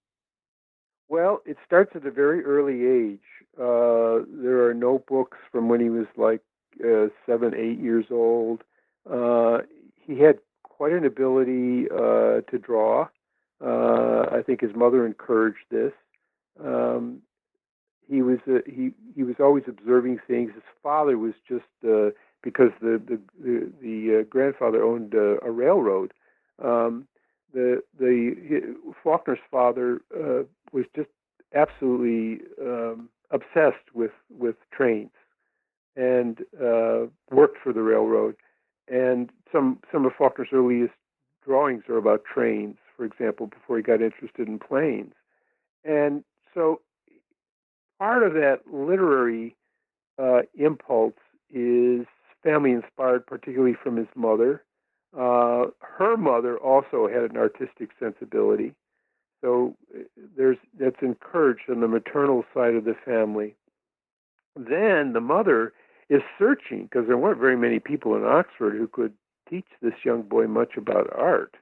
Well, 1.08 1.42
it 1.44 1.56
starts 1.66 1.96
at 1.96 2.06
a 2.06 2.10
very 2.10 2.44
early 2.44 2.86
age. 2.86 3.20
Uh, 3.58 4.24
there 4.42 4.66
are 4.66 4.74
notebooks 4.74 5.38
from 5.50 5.68
when 5.68 5.80
he 5.80 5.90
was 5.90 6.06
like 6.16 6.40
uh, 6.84 7.08
seven, 7.26 7.54
eight 7.54 7.80
years 7.80 8.06
old. 8.10 8.62
Uh, 9.10 9.58
he 9.96 10.18
had 10.18 10.38
quite 10.62 10.92
an 10.92 11.04
ability 11.04 11.86
uh, 11.90 12.42
to 12.50 12.58
draw. 12.60 13.08
Uh, 13.64 14.26
I 14.30 14.42
think 14.46 14.60
his 14.60 14.74
mother 14.74 15.04
encouraged 15.04 15.66
this. 15.70 15.92
Um, 16.64 17.22
he 18.10 18.22
was 18.22 18.38
uh, 18.48 18.58
he 18.66 18.90
he 19.14 19.22
was 19.22 19.36
always 19.38 19.64
observing 19.68 20.18
things. 20.26 20.50
His 20.54 20.64
father 20.82 21.16
was 21.16 21.34
just 21.48 21.64
uh, 21.84 22.10
because 22.42 22.72
the 22.80 23.00
the 23.06 23.20
the, 23.42 23.72
the 23.80 24.20
uh, 24.20 24.22
grandfather 24.24 24.82
owned 24.82 25.14
uh, 25.14 25.38
a 25.42 25.50
railroad. 25.50 26.12
Um, 26.62 27.06
the 27.54 27.82
the 27.98 28.34
he, 28.48 28.92
Faulkner's 29.02 29.38
father 29.50 30.00
uh, 30.14 30.42
was 30.72 30.86
just 30.94 31.08
absolutely 31.54 32.44
um, 32.60 33.08
obsessed 33.30 33.94
with 33.94 34.12
with 34.28 34.56
trains 34.72 35.10
and 35.96 36.40
uh, 36.60 37.06
worked 37.30 37.58
for 37.62 37.72
the 37.72 37.82
railroad. 37.82 38.34
And 38.88 39.30
some 39.52 39.78
some 39.92 40.04
of 40.04 40.12
Faulkner's 40.18 40.48
earliest 40.52 40.94
drawings 41.44 41.84
are 41.88 41.96
about 41.96 42.24
trains, 42.24 42.76
for 42.96 43.04
example, 43.04 43.46
before 43.46 43.76
he 43.76 43.82
got 43.84 44.02
interested 44.02 44.48
in 44.48 44.58
planes. 44.58 45.14
And 45.84 46.24
so 46.54 46.80
part 48.00 48.22
of 48.22 48.32
that 48.32 48.60
literary 48.72 49.54
uh, 50.18 50.40
impulse 50.58 51.12
is 51.50 52.06
family 52.42 52.72
inspired, 52.72 53.26
particularly 53.26 53.76
from 53.80 53.96
his 53.96 54.08
mother. 54.16 54.64
Uh, 55.16 55.66
her 55.80 56.16
mother 56.16 56.56
also 56.58 57.06
had 57.06 57.30
an 57.30 57.36
artistic 57.36 57.90
sensibility, 57.98 58.72
so 59.42 59.76
uh, 59.94 60.02
there's 60.36 60.56
that's 60.78 61.02
encouraged 61.02 61.68
on 61.68 61.80
the 61.80 61.88
maternal 61.88 62.44
side 62.54 62.74
of 62.74 62.84
the 62.84 62.94
family. 63.04 63.54
Then 64.56 65.12
the 65.12 65.20
mother 65.20 65.72
is 66.08 66.22
searching 66.38 66.84
because 66.84 67.06
there 67.06 67.18
weren't 67.18 67.40
very 67.40 67.56
many 67.56 67.80
people 67.80 68.16
in 68.16 68.24
Oxford 68.24 68.76
who 68.76 68.86
could 68.86 69.12
teach 69.48 69.66
this 69.82 70.04
young 70.04 70.22
boy 70.22 70.46
much 70.46 70.76
about 70.76 71.12
art. 71.14 71.56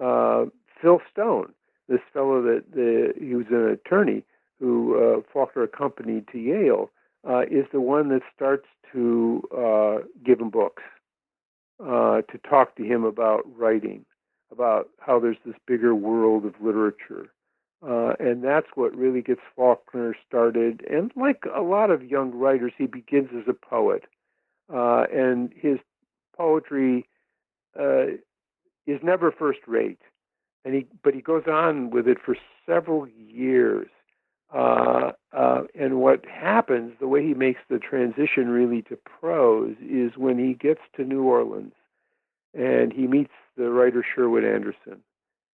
Uh, 0.00 0.46
Phil 0.80 1.00
Stone, 1.10 1.52
this 1.88 2.00
fellow 2.12 2.42
that 2.42 2.64
the, 2.72 3.14
he 3.18 3.34
was 3.34 3.46
an 3.50 3.68
attorney, 3.68 4.24
who 4.64 4.96
uh, 4.96 5.20
Faulkner 5.30 5.64
accompanied 5.64 6.26
to 6.28 6.38
Yale, 6.38 6.90
uh, 7.28 7.42
is 7.42 7.66
the 7.70 7.82
one 7.82 8.08
that 8.08 8.22
starts 8.34 8.66
to 8.92 9.42
uh, 9.54 9.96
give 10.24 10.40
him 10.40 10.48
books, 10.48 10.82
uh, 11.82 12.22
to 12.22 12.38
talk 12.48 12.74
to 12.76 12.82
him 12.82 13.04
about 13.04 13.42
writing, 13.58 14.06
about 14.50 14.88
how 15.00 15.20
there's 15.20 15.36
this 15.44 15.56
bigger 15.66 15.94
world 15.94 16.46
of 16.46 16.54
literature. 16.62 17.30
Uh, 17.86 18.14
and 18.18 18.42
that's 18.42 18.68
what 18.74 18.96
really 18.96 19.20
gets 19.20 19.42
Faulkner 19.54 20.16
started. 20.26 20.82
And 20.90 21.12
like 21.14 21.44
a 21.54 21.60
lot 21.60 21.90
of 21.90 22.02
young 22.02 22.30
writers, 22.34 22.72
he 22.78 22.86
begins 22.86 23.28
as 23.36 23.46
a 23.46 23.52
poet. 23.52 24.04
Uh, 24.72 25.04
and 25.12 25.52
his 25.54 25.78
poetry 26.34 27.06
is 27.76 29.00
never 29.02 29.30
first 29.30 29.60
rate. 29.66 30.00
And 30.64 30.74
he, 30.74 30.86
but 31.02 31.12
he 31.12 31.20
goes 31.20 31.44
on 31.46 31.90
with 31.90 32.08
it 32.08 32.16
for 32.24 32.34
several 32.64 33.06
years 33.08 33.88
uh, 34.52 35.12
uh, 35.32 35.62
and 35.74 36.00
what 36.00 36.24
happens, 36.26 36.92
the 37.00 37.08
way 37.08 37.26
he 37.26 37.34
makes 37.34 37.60
the 37.68 37.78
transition 37.78 38.48
really 38.48 38.82
to 38.82 38.96
prose, 38.96 39.76
is 39.80 40.12
when 40.16 40.38
he 40.38 40.54
gets 40.54 40.80
to 40.96 41.04
New 41.04 41.22
Orleans 41.22 41.72
and 42.54 42.92
he 42.92 43.06
meets 43.06 43.32
the 43.56 43.70
writer 43.70 44.04
Sherwood 44.14 44.44
Anderson. 44.44 45.02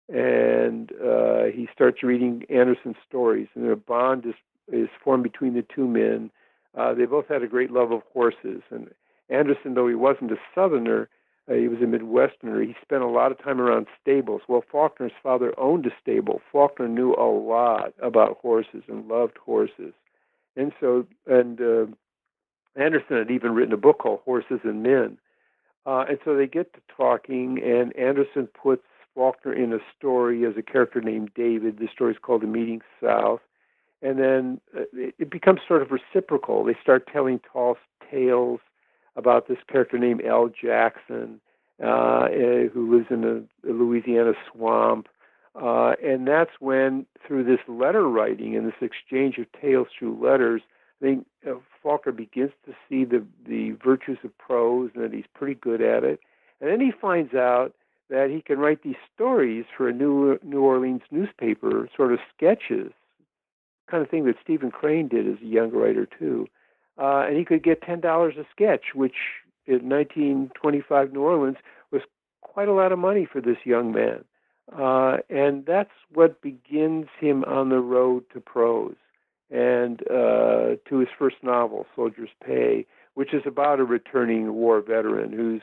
And 0.09 0.91
uh, 0.93 1.45
he 1.53 1.69
starts 1.73 2.03
reading 2.03 2.43
Anderson's 2.49 2.97
stories, 3.07 3.47
and 3.55 3.69
a 3.69 3.75
bond 3.75 4.25
is, 4.25 4.33
is 4.71 4.89
formed 5.03 5.23
between 5.23 5.53
the 5.53 5.65
two 5.73 5.87
men. 5.87 6.31
Uh, 6.77 6.93
they 6.93 7.05
both 7.05 7.27
had 7.27 7.43
a 7.43 7.47
great 7.47 7.71
love 7.71 7.91
of 7.91 8.01
horses. 8.11 8.61
And 8.71 8.89
Anderson, 9.29 9.75
though 9.75 9.87
he 9.87 9.95
wasn't 9.95 10.31
a 10.31 10.37
Southerner, 10.53 11.09
uh, 11.49 11.53
he 11.53 11.67
was 11.67 11.79
a 11.79 11.85
Midwesterner. 11.85 12.65
He 12.65 12.75
spent 12.81 13.01
a 13.01 13.07
lot 13.07 13.31
of 13.31 13.41
time 13.43 13.59
around 13.59 13.87
stables. 14.01 14.41
Well, 14.47 14.63
Faulkner's 14.71 15.11
father 15.21 15.53
owned 15.57 15.85
a 15.85 15.91
stable. 16.01 16.41
Faulkner 16.51 16.87
knew 16.87 17.13
a 17.13 17.29
lot 17.29 17.93
about 18.01 18.37
horses 18.41 18.83
and 18.87 19.07
loved 19.07 19.37
horses. 19.37 19.93
And 20.55 20.71
so, 20.79 21.05
and 21.25 21.59
uh, 21.59 21.85
Anderson 22.79 23.17
had 23.17 23.31
even 23.31 23.53
written 23.53 23.73
a 23.73 23.77
book 23.77 23.99
called 23.99 24.19
Horses 24.25 24.59
and 24.63 24.83
Men. 24.83 25.17
Uh, 25.85 26.05
and 26.07 26.19
so 26.23 26.35
they 26.35 26.45
get 26.45 26.73
to 26.73 26.81
talking, 26.95 27.59
and 27.63 27.95
Anderson 27.95 28.47
puts 28.47 28.83
Faulkner 29.15 29.53
in 29.53 29.73
a 29.73 29.79
story 29.97 30.45
as 30.45 30.53
a 30.57 30.61
character 30.61 31.01
named 31.01 31.31
David. 31.35 31.79
The 31.79 31.87
story 31.91 32.13
is 32.13 32.19
called 32.21 32.41
The 32.43 32.47
Meeting 32.47 32.81
South. 33.03 33.39
And 34.01 34.19
then 34.19 34.61
uh, 34.77 34.83
it 34.93 35.29
becomes 35.29 35.61
sort 35.67 35.81
of 35.81 35.89
reciprocal. 35.91 36.63
They 36.63 36.77
start 36.81 37.07
telling 37.11 37.39
tall 37.51 37.77
tales 38.09 38.59
about 39.19 39.47
this 39.47 39.57
character 39.69 39.97
named 39.97 40.23
Al 40.23 40.49
Jackson, 40.49 41.41
uh, 41.83 42.27
eh, 42.31 42.67
who 42.73 42.95
lives 42.95 43.07
in 43.09 43.23
a, 43.23 43.69
a 43.69 43.71
Louisiana 43.71 44.33
swamp. 44.51 45.07
Uh, 45.55 45.93
and 46.03 46.27
that's 46.27 46.51
when, 46.59 47.05
through 47.27 47.43
this 47.43 47.59
letter 47.67 48.07
writing 48.07 48.55
and 48.55 48.65
this 48.65 48.81
exchange 48.81 49.37
of 49.37 49.45
tales 49.61 49.87
through 49.97 50.17
letters, 50.23 50.61
I 51.01 51.05
think 51.05 51.25
uh, 51.47 51.55
Faulkner 51.83 52.13
begins 52.13 52.51
to 52.65 52.73
see 52.87 53.03
the, 53.03 53.25
the 53.47 53.71
virtues 53.83 54.19
of 54.23 54.37
prose 54.37 54.91
and 54.95 55.03
that 55.03 55.13
he's 55.13 55.25
pretty 55.33 55.55
good 55.55 55.81
at 55.81 56.03
it. 56.03 56.19
And 56.61 56.69
then 56.69 56.79
he 56.79 56.91
finds 56.91 57.33
out 57.33 57.73
that 58.09 58.29
he 58.29 58.41
can 58.41 58.57
write 58.57 58.83
these 58.83 58.95
stories 59.13 59.65
for 59.75 59.89
a 59.89 59.93
New, 59.93 60.39
New 60.43 60.61
Orleans 60.61 61.01
newspaper, 61.11 61.89
sort 61.95 62.13
of 62.13 62.19
sketches, 62.35 62.91
kind 63.89 64.01
of 64.03 64.09
thing 64.09 64.25
that 64.25 64.35
Stephen 64.41 64.71
Crane 64.71 65.07
did 65.07 65.27
as 65.27 65.41
a 65.41 65.45
young 65.45 65.71
writer, 65.71 66.07
too 66.07 66.47
uh, 66.99 67.25
and 67.27 67.37
he 67.37 67.45
could 67.45 67.63
get 67.63 67.81
ten 67.81 67.99
dollars 67.99 68.35
a 68.37 68.45
sketch, 68.51 68.93
which 68.93 69.15
in 69.65 69.87
1925 69.87 71.13
New 71.13 71.21
Orleans 71.21 71.57
was 71.91 72.01
quite 72.41 72.67
a 72.67 72.73
lot 72.73 72.91
of 72.91 72.99
money 72.99 73.27
for 73.31 73.41
this 73.41 73.57
young 73.63 73.91
man. 73.91 74.23
Uh, 74.75 75.17
and 75.29 75.65
that's 75.65 75.89
what 76.13 76.41
begins 76.41 77.07
him 77.19 77.43
on 77.45 77.69
the 77.69 77.79
road 77.79 78.23
to 78.33 78.39
prose 78.39 78.95
and 79.49 80.01
uh, 80.09 80.75
to 80.87 80.99
his 80.99 81.09
first 81.17 81.37
novel, 81.41 81.85
Soldier's 81.95 82.29
Pay, 82.45 82.85
which 83.15 83.33
is 83.33 83.41
about 83.45 83.79
a 83.79 83.83
returning 83.83 84.53
war 84.53 84.81
veteran 84.81 85.31
who's 85.31 85.61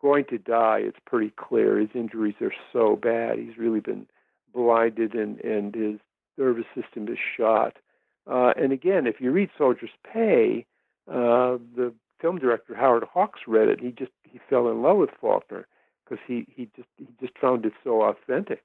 going 0.00 0.24
to 0.26 0.38
die. 0.38 0.80
It's 0.82 0.98
pretty 1.04 1.32
clear. 1.36 1.78
His 1.78 1.90
injuries 1.94 2.36
are 2.40 2.52
so 2.72 2.96
bad. 2.96 3.38
He's 3.38 3.58
really 3.58 3.80
been 3.80 4.06
blinded, 4.54 5.14
and 5.14 5.40
and 5.40 5.74
his 5.74 5.98
nervous 6.38 6.66
system 6.74 7.08
is 7.08 7.18
shot. 7.36 7.76
Uh, 8.26 8.52
and 8.56 8.72
again, 8.72 9.06
if 9.06 9.20
you 9.20 9.30
read 9.30 9.50
Soldier's 9.56 9.90
Pay, 10.12 10.66
uh, 11.08 11.58
the 11.76 11.94
film 12.20 12.38
director 12.38 12.74
Howard 12.74 13.04
Hawks 13.04 13.40
read 13.46 13.68
it. 13.68 13.80
He 13.80 13.90
just 13.90 14.12
he 14.24 14.40
fell 14.50 14.68
in 14.68 14.82
love 14.82 14.96
with 14.96 15.10
Faulkner 15.20 15.66
because 16.04 16.22
he 16.26 16.46
he 16.48 16.68
just 16.76 16.88
he 16.96 17.06
just 17.20 17.38
found 17.38 17.64
it 17.64 17.72
so 17.84 18.02
authentic. 18.02 18.62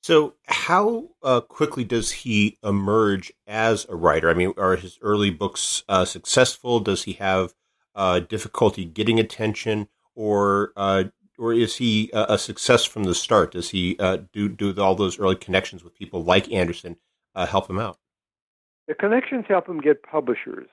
So, 0.00 0.34
how 0.46 1.08
uh, 1.22 1.40
quickly 1.40 1.84
does 1.84 2.12
he 2.12 2.56
emerge 2.62 3.32
as 3.46 3.84
a 3.88 3.96
writer? 3.96 4.30
I 4.30 4.34
mean, 4.34 4.54
are 4.56 4.76
his 4.76 4.98
early 5.02 5.30
books 5.30 5.82
uh, 5.88 6.04
successful? 6.04 6.80
Does 6.80 7.02
he 7.02 7.14
have 7.14 7.52
uh, 7.94 8.20
difficulty 8.20 8.84
getting 8.84 9.18
attention, 9.18 9.88
or 10.14 10.72
uh, 10.76 11.04
or 11.36 11.52
is 11.52 11.76
he 11.76 12.10
a 12.12 12.38
success 12.38 12.84
from 12.84 13.04
the 13.04 13.14
start? 13.14 13.52
Does 13.52 13.70
he 13.70 13.96
uh, 13.98 14.18
do 14.32 14.48
do 14.48 14.74
all 14.80 14.94
those 14.94 15.18
early 15.18 15.36
connections 15.36 15.84
with 15.84 15.94
people 15.94 16.24
like 16.24 16.50
Anderson 16.50 16.96
uh, 17.38 17.46
help 17.46 17.68
him 17.68 17.78
out? 17.78 17.98
The 18.86 18.94
connections 18.94 19.44
help 19.48 19.68
him 19.68 19.80
get 19.80 20.02
publishers. 20.02 20.68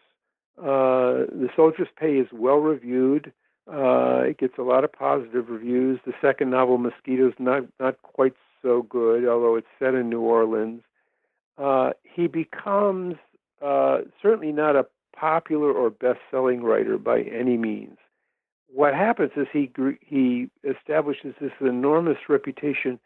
the 0.57 1.49
Soldier's 1.55 1.89
Pay 1.97 2.17
is 2.17 2.27
well 2.31 2.57
reviewed. 2.57 3.31
it 3.67 4.37
gets 4.37 4.57
a 4.57 4.63
lot 4.63 4.83
of 4.83 4.91
positive 4.91 5.49
reviews. 5.49 5.99
The 6.05 6.13
second 6.21 6.49
novel, 6.49 6.77
Mosquitoes, 6.77 7.33
not 7.39 7.63
not 7.79 8.01
quite 8.01 8.33
so 8.61 8.81
good, 8.83 9.27
although 9.27 9.55
it's 9.55 9.67
set 9.79 9.93
in 9.93 10.09
New 10.09 10.21
Orleans. 10.21 10.81
Uh, 11.57 11.91
he 12.03 12.27
becomes 12.27 13.15
uh, 13.61 13.99
certainly 14.21 14.51
not 14.51 14.75
a 14.75 14.85
popular 15.15 15.71
or 15.71 15.89
best-selling 15.89 16.61
writer 16.61 16.97
by 16.97 17.21
any 17.21 17.57
means. 17.57 17.97
What 18.67 18.93
happens 18.93 19.31
is 19.37 19.47
he 19.53 19.71
he 20.01 20.49
establishes 20.63 21.35
this 21.39 21.53
enormous 21.61 22.17
reputation 22.27 22.99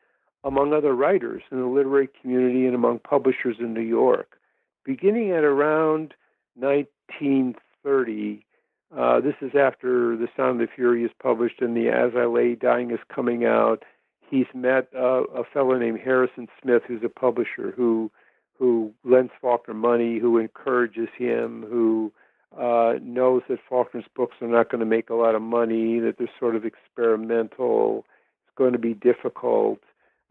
among 0.43 0.73
other 0.73 0.93
writers 0.93 1.43
in 1.51 1.59
the 1.59 1.67
literary 1.67 2.09
community 2.21 2.65
and 2.65 2.75
among 2.75 2.99
publishers 2.99 3.57
in 3.59 3.73
New 3.73 3.81
York. 3.81 4.37
Beginning 4.85 5.31
at 5.31 5.43
around 5.43 6.13
1930, 6.55 8.45
uh, 8.97 9.19
this 9.19 9.35
is 9.41 9.51
after 9.55 10.15
The 10.17 10.27
Sound 10.35 10.59
and 10.59 10.67
the 10.67 10.71
Fury 10.73 11.03
is 11.03 11.11
published 11.21 11.61
and 11.61 11.75
the 11.75 11.89
As 11.89 12.13
I 12.15 12.25
Lay 12.25 12.55
Dying 12.55 12.91
is 12.91 12.99
coming 13.13 13.45
out, 13.45 13.83
he's 14.29 14.47
met 14.53 14.87
uh, 14.95 15.23
a 15.25 15.43
fellow 15.43 15.77
named 15.77 15.99
Harrison 15.99 16.47
Smith, 16.61 16.83
who's 16.87 17.03
a 17.03 17.09
publisher 17.09 17.71
who 17.75 18.11
who 18.57 18.91
lends 19.05 19.31
Faulkner 19.39 19.73
money, 19.73 20.19
who 20.19 20.37
encourages 20.37 21.07
him, 21.17 21.65
who 21.69 22.11
uh, 22.57 22.95
knows 23.01 23.41
that 23.47 23.59
Faulkner's 23.69 24.05
books 24.15 24.35
are 24.41 24.49
not 24.49 24.69
going 24.69 24.81
to 24.81 24.85
make 24.85 25.09
a 25.09 25.15
lot 25.15 25.33
of 25.33 25.41
money, 25.41 25.99
that 25.99 26.17
they're 26.17 26.29
sort 26.37 26.57
of 26.57 26.65
experimental, 26.65 28.05
it's 28.45 28.55
going 28.57 28.73
to 28.73 28.79
be 28.79 28.93
difficult. 28.93 29.79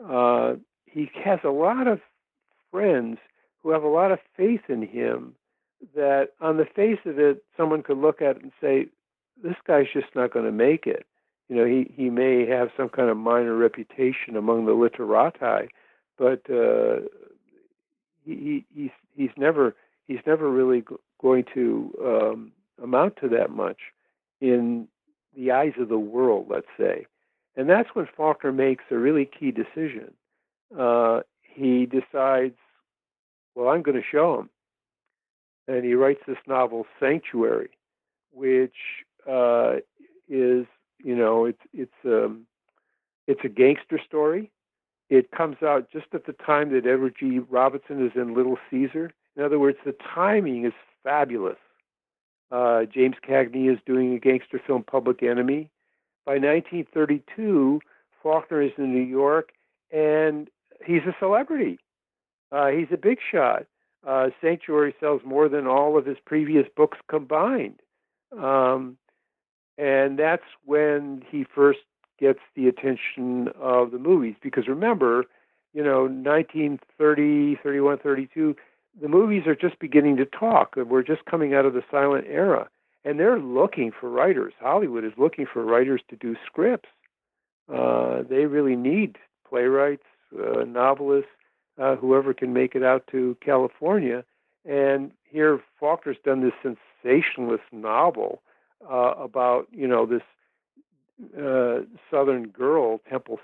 Uh, 0.04 0.54
he 0.86 1.10
has 1.24 1.40
a 1.44 1.50
lot 1.50 1.86
of 1.86 2.00
friends 2.70 3.18
who 3.62 3.70
have 3.70 3.82
a 3.82 3.88
lot 3.88 4.12
of 4.12 4.18
faith 4.36 4.62
in 4.68 4.82
him 4.82 5.34
that 5.94 6.30
on 6.40 6.56
the 6.56 6.64
face 6.64 6.98
of 7.04 7.18
it, 7.18 7.44
someone 7.56 7.82
could 7.82 7.98
look 7.98 8.20
at 8.20 8.36
it 8.36 8.42
and 8.42 8.52
say, 8.60 8.86
this 9.42 9.56
guy's 9.66 9.86
just 9.92 10.14
not 10.14 10.32
going 10.32 10.44
to 10.44 10.52
make 10.52 10.86
it 10.86 11.06
you 11.48 11.56
know, 11.56 11.64
he, 11.64 11.90
he 11.94 12.10
may 12.10 12.46
have 12.46 12.68
some 12.76 12.88
kind 12.88 13.08
of 13.08 13.16
minor 13.16 13.56
reputation 13.56 14.36
among 14.36 14.66
the 14.66 14.72
literati, 14.72 15.68
but 16.18 16.42
uh, 16.50 17.00
he, 18.24 18.66
he's 18.74 18.90
he's 19.16 19.30
never 19.36 19.74
he's 20.06 20.20
never 20.26 20.50
really 20.50 20.84
going 21.20 21.44
to 21.54 21.94
um, 22.04 22.52
amount 22.82 23.16
to 23.22 23.28
that 23.30 23.50
much 23.50 23.78
in 24.40 24.88
the 25.36 25.50
eyes 25.50 25.72
of 25.80 25.88
the 25.88 25.98
world, 25.98 26.46
let's 26.50 26.66
say. 26.78 27.06
And 27.58 27.68
that's 27.68 27.90
when 27.92 28.08
Faulkner 28.16 28.52
makes 28.52 28.84
a 28.90 28.96
really 28.96 29.26
key 29.26 29.50
decision. 29.50 30.14
Uh, 30.76 31.20
he 31.42 31.84
decides, 31.84 32.56
well, 33.54 33.68
I'm 33.68 33.82
going 33.82 34.00
to 34.00 34.08
show 34.10 34.40
him. 34.40 34.50
And 35.66 35.84
he 35.84 35.92
writes 35.92 36.20
this 36.26 36.38
novel, 36.46 36.86
Sanctuary, 36.98 37.70
which 38.32 38.76
uh, 39.28 39.76
is 40.26 40.66
you 41.02 41.16
know, 41.16 41.44
it's 41.44 41.60
it's 41.72 41.92
um, 42.04 42.46
it's 43.26 43.40
a 43.44 43.48
gangster 43.48 44.00
story. 44.04 44.50
It 45.10 45.30
comes 45.30 45.56
out 45.62 45.90
just 45.90 46.06
at 46.12 46.26
the 46.26 46.32
time 46.32 46.72
that 46.72 46.86
Edward 46.86 47.14
G. 47.18 47.38
Robinson 47.38 48.04
is 48.04 48.12
in 48.14 48.34
Little 48.34 48.58
Caesar. 48.70 49.12
In 49.36 49.42
other 49.42 49.58
words, 49.58 49.78
the 49.84 49.94
timing 50.14 50.66
is 50.66 50.72
fabulous. 51.02 51.56
Uh, 52.50 52.84
James 52.84 53.16
Cagney 53.26 53.72
is 53.72 53.78
doing 53.86 54.14
a 54.14 54.18
gangster 54.18 54.60
film, 54.66 54.82
Public 54.82 55.22
Enemy. 55.22 55.70
By 56.28 56.34
1932, 56.34 57.80
Faulkner 58.22 58.60
is 58.60 58.72
in 58.76 58.92
New 58.92 59.00
York, 59.00 59.48
and 59.90 60.50
he's 60.84 61.00
a 61.06 61.16
celebrity. 61.18 61.78
Uh, 62.52 62.66
he's 62.66 62.88
a 62.92 62.98
big 62.98 63.16
shot. 63.32 63.64
Uh, 64.06 64.28
Sanctuary 64.38 64.94
sells 65.00 65.22
more 65.24 65.48
than 65.48 65.66
all 65.66 65.96
of 65.96 66.04
his 66.04 66.18
previous 66.26 66.66
books 66.76 66.98
combined. 67.08 67.80
Um, 68.38 68.98
and 69.78 70.18
that's 70.18 70.44
when 70.66 71.22
he 71.30 71.46
first 71.54 71.78
gets 72.20 72.40
the 72.54 72.68
attention 72.68 73.48
of 73.58 73.90
the 73.90 73.98
movies. 73.98 74.34
Because 74.42 74.68
remember, 74.68 75.24
you 75.72 75.82
know, 75.82 76.02
1930, 76.02 77.56
31, 77.62 77.98
32, 78.00 78.54
the 79.00 79.08
movies 79.08 79.46
are 79.46 79.56
just 79.56 79.78
beginning 79.78 80.18
to 80.18 80.26
talk. 80.26 80.76
We're 80.76 81.02
just 81.02 81.24
coming 81.24 81.54
out 81.54 81.64
of 81.64 81.72
the 81.72 81.84
silent 81.90 82.26
era. 82.28 82.68
And 83.04 83.18
they're 83.18 83.38
looking 83.38 83.92
for 83.92 84.10
writers. 84.10 84.52
Hollywood 84.60 85.04
is 85.04 85.12
looking 85.16 85.46
for 85.50 85.64
writers 85.64 86.02
to 86.10 86.16
do 86.16 86.36
scripts. 86.44 86.88
Uh, 87.72 88.22
they 88.28 88.46
really 88.46 88.76
need 88.76 89.18
playwrights, 89.48 90.04
uh, 90.38 90.64
novelists, 90.64 91.30
uh, 91.78 91.96
whoever 91.96 92.34
can 92.34 92.52
make 92.52 92.74
it 92.74 92.82
out 92.82 93.06
to 93.10 93.36
California. 93.44 94.24
And 94.64 95.12
here, 95.24 95.60
Faulkner's 95.80 96.16
done 96.24 96.42
this 96.42 96.74
sensationalist 97.02 97.64
novel 97.72 98.42
uh, 98.88 99.14
about 99.16 99.68
you 99.70 99.86
know 99.86 100.06
this 100.06 100.22
uh, 101.38 101.80
Southern 102.10 102.48
girl, 102.48 103.00
Temple 103.08 103.40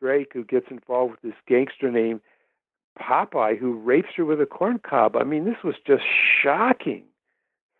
Drake, 0.00 0.32
who 0.32 0.44
gets 0.44 0.66
involved 0.70 1.12
with 1.12 1.22
this 1.22 1.40
gangster 1.46 1.90
named 1.90 2.20
Popeye, 2.98 3.58
who 3.58 3.74
rapes 3.74 4.10
her 4.16 4.24
with 4.24 4.40
a 4.40 4.46
corn 4.46 4.78
cob. 4.78 5.16
I 5.16 5.24
mean, 5.24 5.44
this 5.44 5.62
was 5.62 5.76
just 5.86 6.04
shocking 6.42 7.04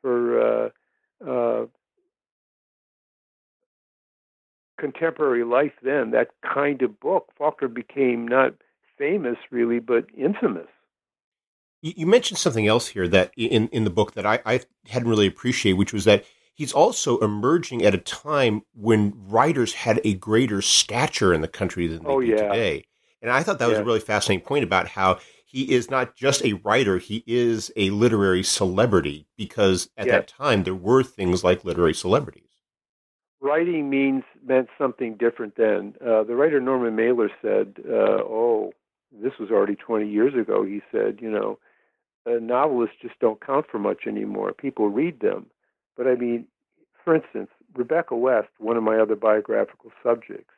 for 0.01 0.71
uh, 1.27 1.67
contemporary 4.79 5.45
life. 5.45 5.73
Then 5.83 6.11
that 6.13 6.31
kind 6.43 6.83
of 6.83 6.99
book, 7.01 7.31
Faulkner 7.37 7.69
became 7.69 8.27
not 8.27 8.55
famous 8.97 9.37
really, 9.51 9.79
but 9.79 10.07
infamous. 10.17 10.69
You 11.81 12.07
mentioned 12.07 12.39
something 12.39 12.67
else 12.67 12.89
here 12.89 13.07
that 13.09 13.31
in, 13.37 13.69
in 13.69 13.85
the 13.85 13.91
book 13.91 14.15
that 14.15 14.27
I, 14.27 14.41
I 14.45 14.61
hadn't 14.89 15.09
really 15.09 15.29
appreciated, 15.29 15.79
which 15.79 15.93
was 15.93 16.05
that 16.07 16.25
he's 16.55 16.73
also 16.73 17.19
emerging 17.19 17.85
at 17.85 17.95
a 17.95 17.99
time 17.99 18.63
when 18.75 19.15
writers 19.29 19.75
had 19.75 20.01
a 20.03 20.15
greater 20.15 20.61
stature 20.61 21.33
in 21.33 21.41
the 21.41 21.49
country 21.49 21.87
than 21.87 22.03
they 22.03 22.11
oh, 22.11 22.21
do 22.21 22.27
yeah. 22.27 22.49
today. 22.49 22.85
And 23.23 23.31
I 23.31 23.45
thought 23.45 23.61
that 23.61 23.69
was 23.69 23.79
a 23.79 23.85
really 23.85 24.01
fascinating 24.01 24.45
point 24.45 24.65
about 24.65 24.89
how 24.89 25.19
he 25.49 25.73
is 25.73 25.91
not 25.91 26.15
just 26.15 26.45
a 26.45 26.53
writer, 26.53 26.99
he 26.99 27.25
is 27.27 27.73
a 27.75 27.89
literary 27.89 28.43
celebrity 28.43 29.27
because 29.35 29.89
at 29.97 30.07
that 30.07 30.29
time 30.29 30.65
there 30.65 30.75
were 30.75 31.03
things 31.03 31.43
like 31.43 31.65
literary 31.65 31.95
celebrities. 31.95 32.45
Writing 33.41 33.89
means 33.89 34.25
meant 34.45 34.69
something 34.77 35.15
different 35.15 35.57
then. 35.57 35.95
Uh, 36.05 36.23
the 36.25 36.35
writer 36.35 36.61
Norman 36.61 36.95
Mailer 36.95 37.31
said, 37.41 37.77
uh, 37.89 38.21
"Oh, 38.23 38.73
this 39.11 39.39
was 39.39 39.51
already 39.51 39.75
20 39.75 40.07
years 40.07 40.35
ago." 40.35 40.65
He 40.65 40.83
said, 40.93 41.21
"You 41.23 41.31
know, 41.31 41.59
uh, 42.27 42.41
novelists 42.41 42.97
just 43.01 43.19
don't 43.19 43.41
count 43.41 43.67
for 43.71 43.79
much 43.79 44.07
anymore. 44.07 44.53
People 44.53 44.91
read 44.91 45.21
them." 45.21 45.47
But 45.97 46.09
I 46.09 46.17
mean, 46.17 46.47
for 47.05 47.15
instance, 47.15 47.49
Rebecca 47.75 48.15
West, 48.17 48.49
one 48.59 48.77
of 48.77 48.83
my 48.83 48.99
other 48.99 49.17
biographical 49.17 49.93
subjects, 50.03 50.53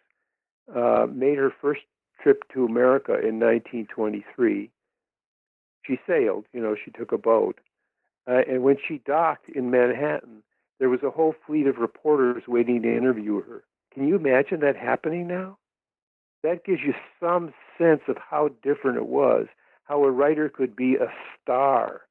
uh, 0.74 1.06
made 1.08 1.38
her 1.38 1.52
first 1.60 1.82
trip 2.20 2.42
to 2.54 2.64
America 2.64 3.12
in 3.12 3.38
1923. 3.38 4.70
She 5.82 5.98
sailed, 6.06 6.46
you 6.52 6.60
know, 6.60 6.76
she 6.82 6.90
took 6.90 7.12
a 7.12 7.18
boat. 7.18 7.58
Uh, 8.28 8.42
and 8.48 8.62
when 8.62 8.76
she 8.86 9.00
docked 9.06 9.48
in 9.48 9.70
Manhattan, 9.70 10.42
there 10.78 10.88
was 10.88 11.02
a 11.02 11.10
whole 11.10 11.34
fleet 11.46 11.66
of 11.66 11.78
reporters 11.78 12.44
waiting 12.46 12.82
to 12.82 12.96
interview 12.96 13.42
her. 13.42 13.64
Can 13.92 14.06
you 14.06 14.16
imagine 14.16 14.60
that 14.60 14.76
happening 14.76 15.26
now? 15.26 15.58
That 16.42 16.64
gives 16.64 16.80
you 16.82 16.94
some 17.18 17.52
sense 17.76 18.02
of 18.08 18.16
how 18.16 18.50
different 18.62 18.96
it 18.96 19.06
was, 19.06 19.46
how 19.84 20.04
a 20.04 20.10
writer 20.10 20.48
could 20.48 20.74
be 20.74 20.94
a 20.94 21.12
star. 21.42 22.02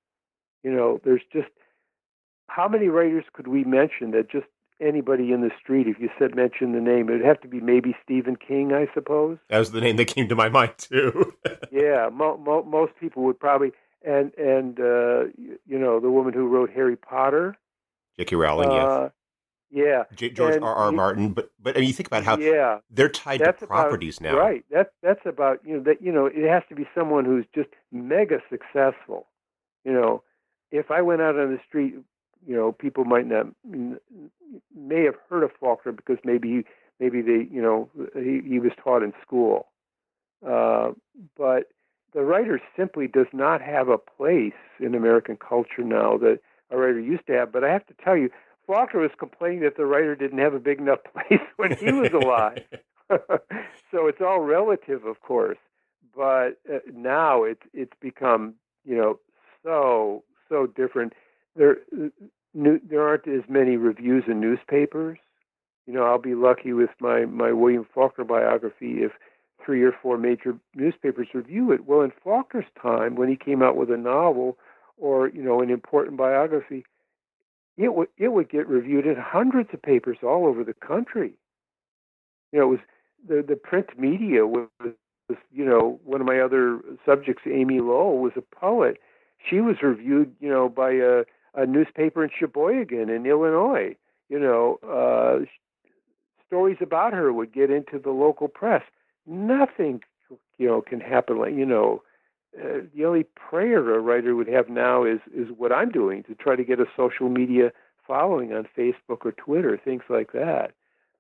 You 0.64 0.72
know, 0.72 1.00
there's 1.04 1.22
just 1.32 1.50
how 2.48 2.68
many 2.68 2.88
writers 2.88 3.26
could 3.34 3.48
we 3.48 3.64
mention 3.64 4.12
that 4.12 4.30
just 4.30 4.48
anybody 4.82 5.32
in 5.32 5.42
the 5.42 5.52
street, 5.62 5.88
if 5.88 6.00
you 6.00 6.10
said 6.18 6.36
mention 6.36 6.74
the 6.74 6.82
name, 6.82 7.10
it'd 7.10 7.26
have 7.26 7.42
to 7.42 7.48
be 7.48 7.60
maybe 7.60 7.96
Stephen 8.04 8.36
King, 8.36 8.74
I 8.74 8.88
suppose. 8.94 9.38
That 9.50 9.60
was 9.60 9.72
the 9.72 9.82
name 9.82 9.98
that 9.98 10.06
came 10.06 10.28
to 10.28 10.36
my 10.36 10.50
mind 10.50 10.74
too. 10.78 11.34
yeah, 11.72 12.10
mo- 12.12 12.38
mo- 12.38 12.64
most 12.64 12.94
people 13.00 13.24
would 13.24 13.40
probably, 13.40 13.72
and 14.06 14.34
and 14.36 14.80
uh, 14.80 15.26
you 15.38 15.80
know 15.80 16.00
the 16.00 16.10
woman 16.10 16.34
who 16.34 16.48
wrote 16.48 16.70
Harry 16.72 16.96
Potter, 16.96 17.56
J.K. 18.18 18.36
Rowling, 18.36 18.70
uh, 18.70 18.74
yes. 19.04 19.12
Yeah, 19.72 20.04
J- 20.16 20.32
George 20.32 20.62
R. 20.62 20.74
R. 20.74 20.92
Martin. 20.92 21.34
But 21.34 21.52
but 21.62 21.76
I 21.78 21.82
mean, 21.82 21.90
you 21.90 21.94
think 21.94 22.08
about 22.08 22.24
how 22.24 22.38
yeah, 22.38 22.80
they're 22.90 23.10
tied 23.10 23.38
to 23.38 23.54
properties 23.54 24.18
about, 24.18 24.32
now, 24.32 24.38
Right. 24.40 24.66
That's 24.72 24.90
that's 25.04 25.26
about 25.26 25.60
you 25.64 25.76
know 25.76 25.84
that 25.84 26.02
you 26.02 26.12
know 26.12 26.26
it 26.26 26.50
has 26.50 26.64
to 26.70 26.76
be 26.76 26.88
someone 26.96 27.24
who's 27.26 27.46
just 27.54 27.70
mega 27.92 28.40
successful. 28.50 29.28
You 29.86 29.94
know, 29.94 30.24
if 30.72 30.90
I 30.90 31.02
went 31.02 31.22
out 31.22 31.38
on 31.38 31.52
the 31.52 31.60
street, 31.68 31.96
you 32.46 32.56
know, 32.56 32.72
people 32.72 33.06
might 33.06 33.28
not 33.28 33.48
may 34.76 35.04
have 35.04 35.16
heard 35.30 35.44
of 35.44 35.52
Faulkner 35.60 35.92
because 35.92 36.18
maybe 36.24 36.66
maybe 37.00 37.22
they 37.22 37.48
you 37.52 37.62
know 37.62 37.90
he, 38.16 38.42
he 38.48 38.60
was 38.60 38.72
taught 38.84 39.04
in 39.04 39.14
school, 39.22 39.68
uh, 40.48 40.92
but 41.38 41.70
the 42.14 42.22
writer 42.22 42.60
simply 42.76 43.08
does 43.08 43.28
not 43.34 43.62
have 43.62 43.88
a 43.90 43.98
place 43.98 44.54
in 44.80 44.96
American 44.96 45.38
culture 45.38 45.84
now 45.84 46.18
that 46.18 46.40
a 46.72 46.78
writer 46.78 47.00
used 47.00 47.28
to 47.28 47.34
have. 47.34 47.52
But 47.52 47.64
I 47.64 47.72
have 47.72 47.86
to 47.88 47.94
tell 48.04 48.18
you, 48.18 48.30
Faulkner 48.66 49.02
was 49.02 49.12
complaining 49.18 49.62
that 49.62 49.78
the 49.78 49.86
writer 49.86 50.16
didn't 50.16 50.40
have 50.40 50.54
a 50.54 50.60
big 50.60 50.80
enough 50.80 51.00
place 51.14 51.42
when 51.58 51.76
he 51.76 51.92
was 51.92 52.12
alive. 52.14 52.64
so 53.92 54.08
it's 54.08 54.22
all 54.22 54.42
relative, 54.42 55.06
of 55.06 55.22
course. 55.22 55.58
But 56.16 56.60
uh, 56.72 56.80
now 56.94 57.44
it's 57.44 57.62
it's 57.74 57.94
become 58.02 58.56
you 58.86 58.96
know 58.96 59.20
so 59.64 60.24
so 60.48 60.68
different. 60.68 61.14
There 61.56 61.78
new, 62.54 62.80
there 62.88 63.08
aren't 63.08 63.28
as 63.28 63.44
many 63.48 63.78
reviews 63.78 64.24
in 64.28 64.40
newspapers. 64.40 65.18
You 65.86 65.94
know, 65.94 66.04
I'll 66.04 66.20
be 66.20 66.36
lucky 66.36 66.74
with 66.74 66.92
my 67.00 67.26
my 67.26 67.52
William 67.52 67.86
Faulkner 67.94 68.24
biography 68.24 69.04
if 69.04 69.12
three 69.64 69.84
or 69.84 69.92
four 69.92 70.18
major 70.18 70.58
newspapers 70.76 71.28
review 71.34 71.72
it. 71.72 71.86
Well, 71.86 72.02
in 72.02 72.12
Faulkner's 72.24 72.66
time, 72.82 73.16
when 73.16 73.30
he 73.30 73.36
came 73.36 73.62
out 73.62 73.76
with 73.76 73.90
a 73.92 73.98
novel 73.98 74.58
or 74.98 75.30
you 75.30 75.42
know 75.42 75.62
an 75.62 75.70
important 75.70 76.18
biography, 76.18 76.86
it 77.78 77.94
would 77.96 78.10
it 78.18 78.30
would 78.30 78.50
get 78.50 78.68
reviewed 78.68 79.06
in 79.06 79.16
hundreds 79.16 79.70
of 79.74 79.82
papers 79.82 80.18
all 80.24 80.46
over 80.46 80.64
the 80.64 80.74
country. 80.74 81.34
You 82.52 82.60
know, 82.60 82.66
it 82.66 82.70
was 82.70 82.80
the 83.28 83.44
the 83.48 83.56
print 83.56 83.98
media 83.98 84.46
was, 84.46 84.68
was 84.82 85.38
you 85.52 85.66
know 85.66 86.00
one 86.04 86.22
of 86.22 86.28
my 86.28 86.40
other 86.40 86.80
subjects, 87.06 87.44
Amy 87.46 87.80
Lowell, 87.80 88.20
was 88.20 88.34
a 88.36 88.42
poet. 88.42 89.00
She 89.50 89.62
was 89.62 89.78
reviewed, 89.82 90.36
you 90.42 90.50
know, 90.50 90.68
by 90.68 90.92
a, 90.92 91.24
a 91.56 91.66
newspaper 91.66 92.24
in 92.24 92.30
Sheboygan 92.38 93.10
in 93.10 93.26
Illinois. 93.26 93.96
You 94.30 94.40
know, 94.40 94.80
uh, 94.84 95.46
stories 96.48 96.78
about 96.82 97.14
her 97.14 97.34
would 97.34 97.54
get 97.54 97.72
into 97.72 98.00
the 98.00 98.12
local 98.12 98.48
press. 98.48 98.84
Nothing, 99.26 100.02
you 100.58 100.68
know, 100.68 100.82
can 100.82 101.00
happen 101.00 101.38
like 101.38 101.54
you 101.54 101.66
know. 101.66 102.04
Uh, 102.60 102.80
the 102.96 103.06
only 103.06 103.24
prayer 103.36 103.94
a 103.94 104.00
writer 104.00 104.36
would 104.36 104.48
have 104.48 104.70
now 104.70 105.04
is 105.04 105.20
is 105.36 105.48
what 105.56 105.72
I'm 105.72 105.92
doing 105.92 106.24
to 106.24 106.36
try 106.36 106.56
to 106.56 106.64
get 106.64 106.80
a 106.80 106.86
social 106.98 107.30
media 107.30 107.72
following 108.08 108.54
on 108.54 108.68
Facebook 108.76 109.24
or 109.24 109.32
Twitter, 109.32 109.80
things 109.84 110.02
like 110.10 110.32
that. 110.32 110.72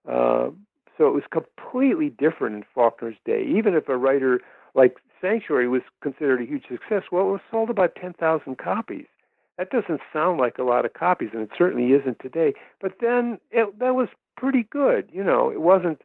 Uh, 0.07 0.49
so 0.97 1.07
it 1.07 1.13
was 1.13 1.23
completely 1.31 2.09
different 2.09 2.55
in 2.55 2.65
Faulkner's 2.75 3.15
day. 3.25 3.43
Even 3.43 3.75
if 3.75 3.87
a 3.87 3.95
writer 3.95 4.41
like 4.73 4.97
Sanctuary 5.21 5.67
was 5.67 5.81
considered 6.01 6.41
a 6.41 6.45
huge 6.45 6.63
success, 6.67 7.03
well, 7.11 7.29
it 7.29 7.31
was 7.31 7.41
sold 7.51 7.69
about 7.69 7.95
10,000 7.95 8.57
copies. 8.57 9.05
That 9.59 9.71
doesn't 9.71 9.99
sound 10.13 10.39
like 10.39 10.57
a 10.57 10.63
lot 10.63 10.85
of 10.85 10.93
copies, 10.93 11.31
and 11.33 11.41
it 11.41 11.49
certainly 11.57 11.91
isn't 11.91 12.19
today. 12.19 12.53
But 12.79 12.93
then 13.01 13.39
it, 13.51 13.77
that 13.79 13.93
was 13.93 14.07
pretty 14.37 14.63
good. 14.63 15.09
You 15.11 15.21
know, 15.21 15.51
it 15.51 15.59
wasn't. 15.59 16.01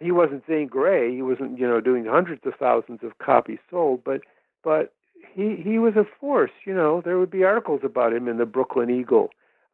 He 0.00 0.10
wasn't 0.10 0.42
Zane 0.44 0.66
Grey. 0.66 1.14
He 1.14 1.22
wasn't, 1.22 1.56
you 1.56 1.68
know, 1.68 1.80
doing 1.80 2.04
hundreds 2.04 2.42
of 2.44 2.54
thousands 2.58 3.00
of 3.04 3.18
copies 3.18 3.58
sold. 3.70 4.02
But, 4.02 4.22
but 4.64 4.92
he 5.32 5.54
he 5.62 5.78
was 5.78 5.94
a 5.94 6.04
force. 6.18 6.50
You 6.66 6.74
know, 6.74 7.00
there 7.00 7.16
would 7.20 7.30
be 7.30 7.44
articles 7.44 7.82
about 7.84 8.12
him 8.12 8.26
in 8.26 8.38
the 8.38 8.46
Brooklyn 8.46 8.90
Eagle, 8.90 9.30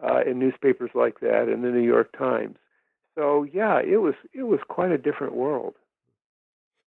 uh, 0.07 0.21
in 0.27 0.39
newspapers 0.39 0.91
like 0.95 1.21
that, 1.21 1.49
and 1.49 1.65
the 1.65 1.71
New 1.71 1.83
York 1.83 2.13
Times. 2.17 2.59
So 3.15 3.45
yeah, 3.51 3.81
it 3.81 4.03
was 4.03 4.15
it 4.35 4.43
was 4.43 4.61
quite 4.69 4.93
a 4.93 4.99
different 4.99 5.35
world. 5.35 5.75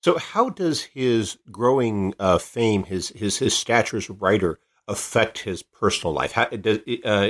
So, 0.03 0.19
how 0.19 0.49
does 0.49 0.83
his 0.83 1.39
growing 1.51 2.13
uh, 2.19 2.37
fame, 2.37 2.83
his 2.83 3.09
his 3.09 3.39
his 3.39 3.55
stature 3.55 3.97
as 3.97 4.09
a 4.09 4.13
writer, 4.13 4.59
affect 4.88 5.39
his 5.39 5.63
personal 5.63 6.13
life? 6.13 6.31
How, 6.31 6.45
does, 6.45 6.79
uh, 7.03 7.29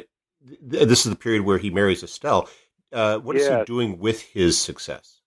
this 0.62 1.06
is 1.06 1.12
the 1.12 1.18
period 1.18 1.44
where 1.44 1.58
he 1.58 1.70
marries 1.70 2.04
Estelle. 2.04 2.50
Uh, 2.92 3.18
what 3.20 3.36
is 3.36 3.48
he 3.48 3.64
doing 3.66 4.00
with 4.00 4.22
his 4.22 4.60
success? 4.60 5.22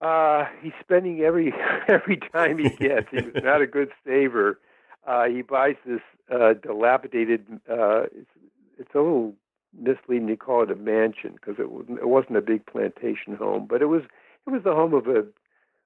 Uh, 0.00 0.44
he's 0.62 0.72
spending 0.80 1.20
every 1.20 1.52
every 1.88 2.16
time 2.16 2.58
he 2.58 2.68
gets. 2.68 3.08
He's 3.10 3.42
not 3.42 3.62
a 3.62 3.66
good 3.78 3.90
saver. 4.06 4.60
Uh, 5.06 5.24
he 5.24 5.42
buys 5.42 5.76
this 5.84 6.00
uh, 6.30 6.54
dilapidated. 6.54 7.46
Uh, 7.68 8.02
it's, 8.02 8.30
it's 8.78 8.94
a 8.94 8.98
little 8.98 9.34
misleading 9.76 10.28
to 10.28 10.36
call 10.36 10.62
it 10.62 10.70
a 10.70 10.76
mansion 10.76 11.32
because 11.32 11.56
it, 11.58 11.68
it 12.00 12.08
wasn't 12.08 12.36
a 12.36 12.40
big 12.40 12.64
plantation 12.66 13.34
home, 13.34 13.66
but 13.68 13.82
it 13.82 13.86
was 13.86 14.02
it 14.46 14.50
was 14.50 14.62
the 14.62 14.72
home 14.74 14.94
of 14.94 15.08
a 15.08 15.24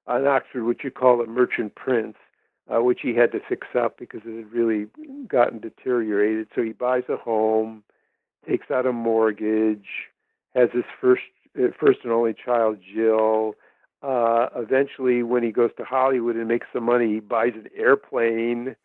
an 0.05 0.27
Oxford, 0.27 0.65
what 0.65 0.83
you 0.83 0.91
call 0.91 1.21
a 1.21 1.25
merchant 1.25 1.75
prince, 1.75 2.17
uh, 2.71 2.81
which 2.81 2.99
he 3.01 3.13
had 3.13 3.31
to 3.31 3.39
fix 3.47 3.67
up 3.75 3.97
because 3.97 4.21
it 4.25 4.35
had 4.35 4.51
really 4.51 4.87
gotten 5.27 5.59
deteriorated. 5.59 6.47
So 6.55 6.61
he 6.61 6.71
buys 6.71 7.03
a 7.09 7.17
home, 7.17 7.83
takes 8.47 8.71
out 8.71 8.85
a 8.85 8.93
mortgage, 8.93 9.87
has 10.55 10.69
his 10.73 10.85
first 10.99 11.23
uh, 11.57 11.67
first 11.79 11.99
and 12.03 12.11
only 12.11 12.33
child, 12.33 12.79
Jill. 12.93 13.55
Uh, 14.01 14.47
eventually, 14.55 15.23
when 15.23 15.43
he 15.43 15.51
goes 15.51 15.71
to 15.77 15.83
Hollywood 15.83 16.35
and 16.35 16.47
makes 16.47 16.67
some 16.73 16.83
money, 16.83 17.13
he 17.13 17.19
buys 17.19 17.53
an 17.55 17.67
airplane. 17.75 18.75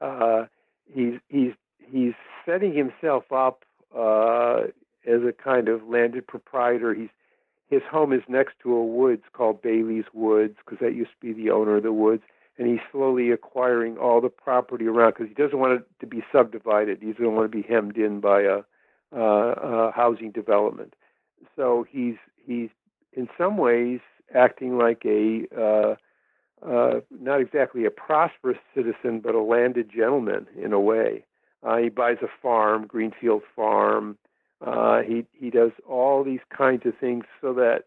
Uh, 0.00 0.44
he's 0.92 1.14
he's 1.28 1.52
he's 1.78 2.14
setting 2.46 2.74
himself 2.74 3.30
up 3.32 3.64
uh, 3.96 4.62
as 5.06 5.22
a 5.22 5.32
kind 5.32 5.68
of 5.68 5.88
landed 5.88 6.26
proprietor. 6.26 6.94
He's 6.94 7.08
his 7.68 7.82
home 7.88 8.12
is 8.12 8.22
next 8.28 8.54
to 8.62 8.74
a 8.74 8.84
woods 8.84 9.22
called 9.32 9.62
Bailey's 9.62 10.04
Woods 10.12 10.56
because 10.64 10.78
that 10.80 10.94
used 10.94 11.12
to 11.20 11.26
be 11.26 11.32
the 11.32 11.50
owner 11.50 11.76
of 11.76 11.84
the 11.84 11.92
woods, 11.92 12.22
and 12.60 12.68
he's 12.68 12.80
slowly 12.92 13.30
acquiring 13.30 13.96
all 13.96 14.20
the 14.20 14.28
property 14.28 14.86
around 14.86 15.14
because 15.14 15.28
he 15.28 15.34
doesn't 15.34 15.58
want 15.58 15.72
it 15.72 15.86
to 15.98 16.06
be 16.06 16.22
subdivided. 16.30 16.98
He 17.00 17.12
doesn't 17.12 17.34
want 17.34 17.50
to 17.50 17.56
be 17.56 17.66
hemmed 17.66 17.96
in 17.96 18.20
by 18.20 18.42
a, 18.42 18.60
housing 19.92 20.30
development. 20.30 20.94
So 21.56 21.86
he's 21.90 22.16
he's 22.36 22.68
in 23.14 23.28
some 23.36 23.56
ways 23.56 24.00
acting 24.34 24.76
like 24.76 25.02
a 25.06 25.46
uh, 25.58 25.94
uh, 26.64 27.00
not 27.10 27.40
exactly 27.40 27.86
a 27.86 27.90
prosperous 27.90 28.58
citizen, 28.74 29.20
but 29.20 29.34
a 29.34 29.40
landed 29.40 29.90
gentleman 29.90 30.46
in 30.62 30.74
a 30.74 30.80
way. 30.80 31.24
Uh, 31.62 31.78
he 31.78 31.88
buys 31.88 32.18
a 32.22 32.28
farm, 32.42 32.86
Greenfield 32.86 33.42
Farm. 33.56 34.18
Uh, 34.64 35.00
he 35.00 35.24
he 35.32 35.48
does 35.48 35.72
all 35.88 36.22
these 36.22 36.44
kinds 36.54 36.84
of 36.84 36.92
things 36.98 37.24
so 37.40 37.54
that 37.54 37.84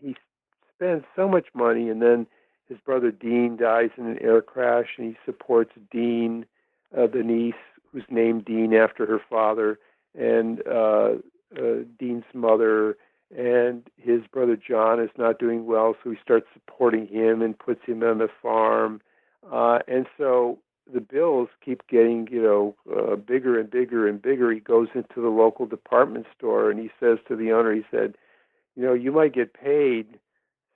he 0.00 0.14
spends 0.76 1.04
so 1.16 1.28
much 1.28 1.48
money, 1.54 1.90
and 1.90 2.00
then 2.00 2.26
his 2.68 2.78
brother 2.78 3.10
Dean 3.10 3.56
dies 3.56 3.90
in 3.96 4.06
an 4.06 4.18
air 4.20 4.40
crash, 4.42 4.88
and 4.96 5.06
he 5.08 5.16
supports 5.24 5.72
Dean, 5.90 6.46
uh, 6.96 7.06
the 7.06 7.22
niece, 7.22 7.54
who's 7.92 8.04
named 8.10 8.44
Dean 8.44 8.74
after 8.74 9.06
her 9.06 9.20
father, 9.28 9.78
and 10.18 10.62
uh, 10.66 11.14
uh, 11.58 11.84
Dean's 11.98 12.24
mother, 12.32 12.96
and 13.36 13.88
his 13.96 14.22
brother 14.32 14.56
John 14.56 15.00
is 15.00 15.10
not 15.18 15.38
doing 15.38 15.66
well, 15.66 15.96
so 16.02 16.10
he 16.10 16.16
starts 16.22 16.46
supporting 16.52 17.06
him 17.06 17.42
and 17.42 17.58
puts 17.58 17.84
him 17.84 18.02
on 18.02 18.18
the 18.18 18.28
farm, 18.42 19.00
uh, 19.50 19.80
and 19.88 20.06
so 20.16 20.58
the 20.92 21.00
bills 21.00 21.48
keep 21.64 21.86
getting, 21.88 22.28
you 22.30 22.42
know, 22.42 22.74
uh, 22.94 23.16
bigger 23.16 23.58
and 23.58 23.70
bigger 23.70 24.08
and 24.08 24.20
bigger. 24.20 24.52
He 24.52 24.60
goes 24.60 24.88
into 24.94 25.20
the 25.20 25.28
local 25.28 25.66
department 25.66 26.26
store 26.36 26.70
and 26.70 26.80
he 26.80 26.90
says 27.00 27.18
to 27.28 27.36
the 27.36 27.52
owner, 27.52 27.72
he 27.72 27.84
said, 27.90 28.16
you 28.76 28.84
know, 28.84 28.92
you 28.92 29.12
might 29.12 29.34
get 29.34 29.54
paid 29.54 30.18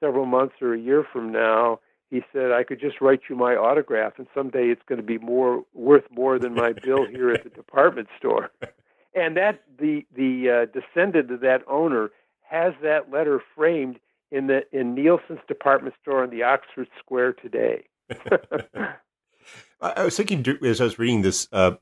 several 0.01 0.27
months 0.27 0.55
or 0.61 0.75
a 0.75 0.79
year 0.79 1.05
from 1.13 1.33
now. 1.33 1.81
He 2.11 2.23
said, 2.33 2.53
I 2.53 2.63
could 2.63 2.81
just 2.81 3.01
write 3.01 3.23
you 3.29 3.35
my 3.35 3.57
autograph, 3.57 4.15
and 4.19 4.29
someday 4.33 4.69
it's 4.69 4.83
going 4.89 5.01
to 5.01 5.07
be 5.07 5.19
more 5.19 5.65
worth 5.75 6.05
more 6.11 6.39
than 6.39 6.55
my 6.55 6.73
bill 6.73 7.05
here 7.07 7.31
at 7.31 7.43
the 7.43 7.51
department 7.55 8.09
store. 8.17 8.51
And 9.15 9.37
that 9.37 9.63
the 9.79 10.07
the 10.15 10.51
uh, 10.51 10.67
descendant 10.79 11.31
of 11.33 11.41
that 11.41 11.63
owner 11.67 12.11
has 12.43 12.75
that 12.83 13.11
letter 13.11 13.43
framed 13.57 13.99
in 14.31 14.47
the 14.47 14.63
in 14.73 14.95
Neilson's 14.95 15.41
department 15.49 15.95
store 16.01 16.23
on 16.23 16.31
the 16.31 16.43
Oxford 16.43 16.89
Square 16.99 17.35
today. 17.35 17.85
I 19.81 20.05
was 20.05 20.17
thinking 20.17 20.45
as 20.65 20.81
I 20.81 20.85
was 20.85 20.99
reading 20.99 21.23
this 21.23 21.49
uh, 21.53 21.73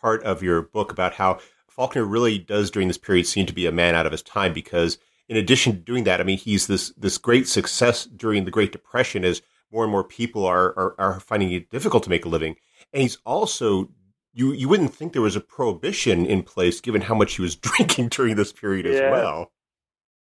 part 0.00 0.22
of 0.22 0.42
your 0.42 0.62
book 0.62 0.92
about 0.92 1.14
how 1.14 1.38
Faulkner 1.68 2.04
really 2.04 2.38
does 2.38 2.70
during 2.70 2.88
this 2.88 2.98
period 2.98 3.26
seem 3.26 3.46
to 3.46 3.52
be 3.52 3.66
a 3.66 3.72
man 3.72 3.94
out 3.94 4.06
of 4.06 4.12
his 4.12 4.22
time 4.22 4.52
because 4.52 4.98
in 5.32 5.38
addition 5.38 5.72
to 5.72 5.78
doing 5.78 6.04
that, 6.04 6.20
I 6.20 6.24
mean, 6.24 6.36
he's 6.36 6.66
this 6.66 6.90
this 6.90 7.16
great 7.16 7.48
success 7.48 8.04
during 8.04 8.44
the 8.44 8.50
Great 8.50 8.70
Depression 8.70 9.24
as 9.24 9.40
more 9.72 9.82
and 9.82 9.90
more 9.90 10.04
people 10.04 10.44
are, 10.44 10.78
are, 10.78 10.94
are 10.98 11.20
finding 11.20 11.50
it 11.52 11.70
difficult 11.70 12.02
to 12.02 12.10
make 12.10 12.26
a 12.26 12.28
living, 12.28 12.56
and 12.92 13.00
he's 13.00 13.16
also 13.24 13.88
you 14.34 14.52
you 14.52 14.68
wouldn't 14.68 14.94
think 14.94 15.14
there 15.14 15.22
was 15.22 15.34
a 15.34 15.40
prohibition 15.40 16.26
in 16.26 16.42
place 16.42 16.82
given 16.82 17.00
how 17.00 17.14
much 17.14 17.36
he 17.36 17.42
was 17.42 17.56
drinking 17.68 18.08
during 18.08 18.36
this 18.36 18.52
period 18.52 18.84
yeah. 18.84 18.92
as 18.92 19.00
well. 19.00 19.52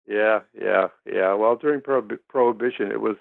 Yeah, 0.07 0.41
yeah, 0.55 0.89
yeah. 1.13 1.35
Well, 1.35 1.57
during 1.57 1.81
prohibition, 1.81 2.93
it 2.93 3.01
was 3.01 3.17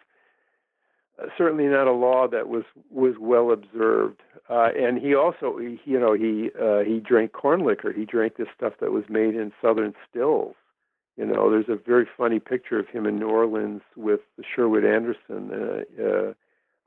certainly 1.39 1.65
not 1.65 1.87
a 1.87 1.91
law 1.91 2.27
that 2.27 2.49
was 2.49 2.65
was 2.91 3.15
well 3.19 3.51
observed. 3.51 4.21
Uh, 4.47 4.69
and 4.77 4.99
he 4.99 5.15
also, 5.15 5.57
he, 5.57 5.79
you 5.85 5.99
know, 5.99 6.13
he 6.13 6.51
uh, 6.61 6.81
he 6.81 6.99
drank 6.99 7.31
corn 7.31 7.65
liquor. 7.65 7.91
He 7.91 8.05
drank 8.05 8.37
this 8.37 8.47
stuff 8.55 8.73
that 8.79 8.91
was 8.91 9.05
made 9.09 9.33
in 9.33 9.51
Southern 9.59 9.95
stills. 10.07 10.53
You 11.20 11.26
know, 11.26 11.51
there's 11.51 11.67
a 11.67 11.76
very 11.76 12.07
funny 12.17 12.39
picture 12.39 12.80
of 12.80 12.88
him 12.88 13.05
in 13.05 13.20
New 13.20 13.28
Orleans 13.28 13.82
with 13.97 14.22
Sherwood 14.55 14.86
Anderson, 14.86 15.51
uh, 15.51 16.01
uh, 16.01 16.34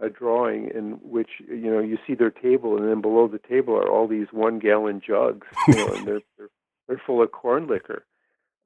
a 0.01 0.09
drawing 0.09 0.71
in 0.75 0.93
which 1.03 1.29
you 1.47 1.71
know 1.71 1.81
you 1.81 1.99
see 2.07 2.15
their 2.15 2.31
table, 2.31 2.79
and 2.79 2.89
then 2.89 3.03
below 3.03 3.29
the 3.29 3.39
table 3.39 3.75
are 3.75 3.91
all 3.91 4.09
these 4.09 4.29
one-gallon 4.31 5.03
jugs, 5.07 5.47
you 5.69 5.75
know, 5.75 5.89
and 5.89 6.07
they're, 6.07 6.21
they're 6.39 6.49
they're 6.89 7.03
full 7.07 7.23
of 7.23 7.31
corn 7.31 7.67
liquor. 7.67 8.07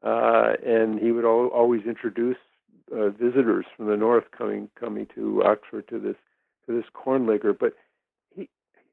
Uh, 0.05 0.53
and 0.65 1.01
he 1.01 1.11
would 1.11 1.25
al- 1.25 1.49
always 1.49 1.83
introduce 1.85 2.39
uh, 2.95 3.09
visitors 3.09 3.67
from 3.77 3.87
the 3.87 3.97
north 3.97 4.31
coming 4.39 4.71
coming 4.79 5.09
to 5.17 5.43
Oxford 5.43 5.89
to 5.89 5.99
this 5.99 6.17
to 6.67 6.77
this 6.77 6.89
corn 6.95 7.27
liquor. 7.27 7.53
But 7.53 7.75
he, 8.37 8.49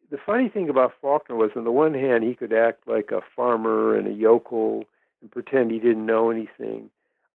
the 0.09 0.17
funny 0.25 0.49
thing 0.49 0.69
about 0.69 0.93
Faulkner 0.99 1.35
was, 1.35 1.51
on 1.55 1.65
the 1.65 1.71
one 1.71 1.93
hand, 1.93 2.23
he 2.23 2.33
could 2.33 2.51
act 2.51 2.87
like 2.87 3.11
a 3.11 3.21
farmer 3.35 3.95
and 3.95 4.07
a 4.07 4.11
yokel 4.13 4.85
and 5.23 5.31
pretend 5.31 5.71
he 5.71 5.79
didn't 5.79 6.05
know 6.05 6.29
anything, 6.29 6.91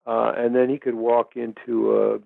uh, 0.07 0.33
and 0.37 0.55
then 0.55 0.69
he 0.69 0.79
could 0.79 0.95
walk 0.95 1.33
into 1.35 1.97
a 1.97 2.19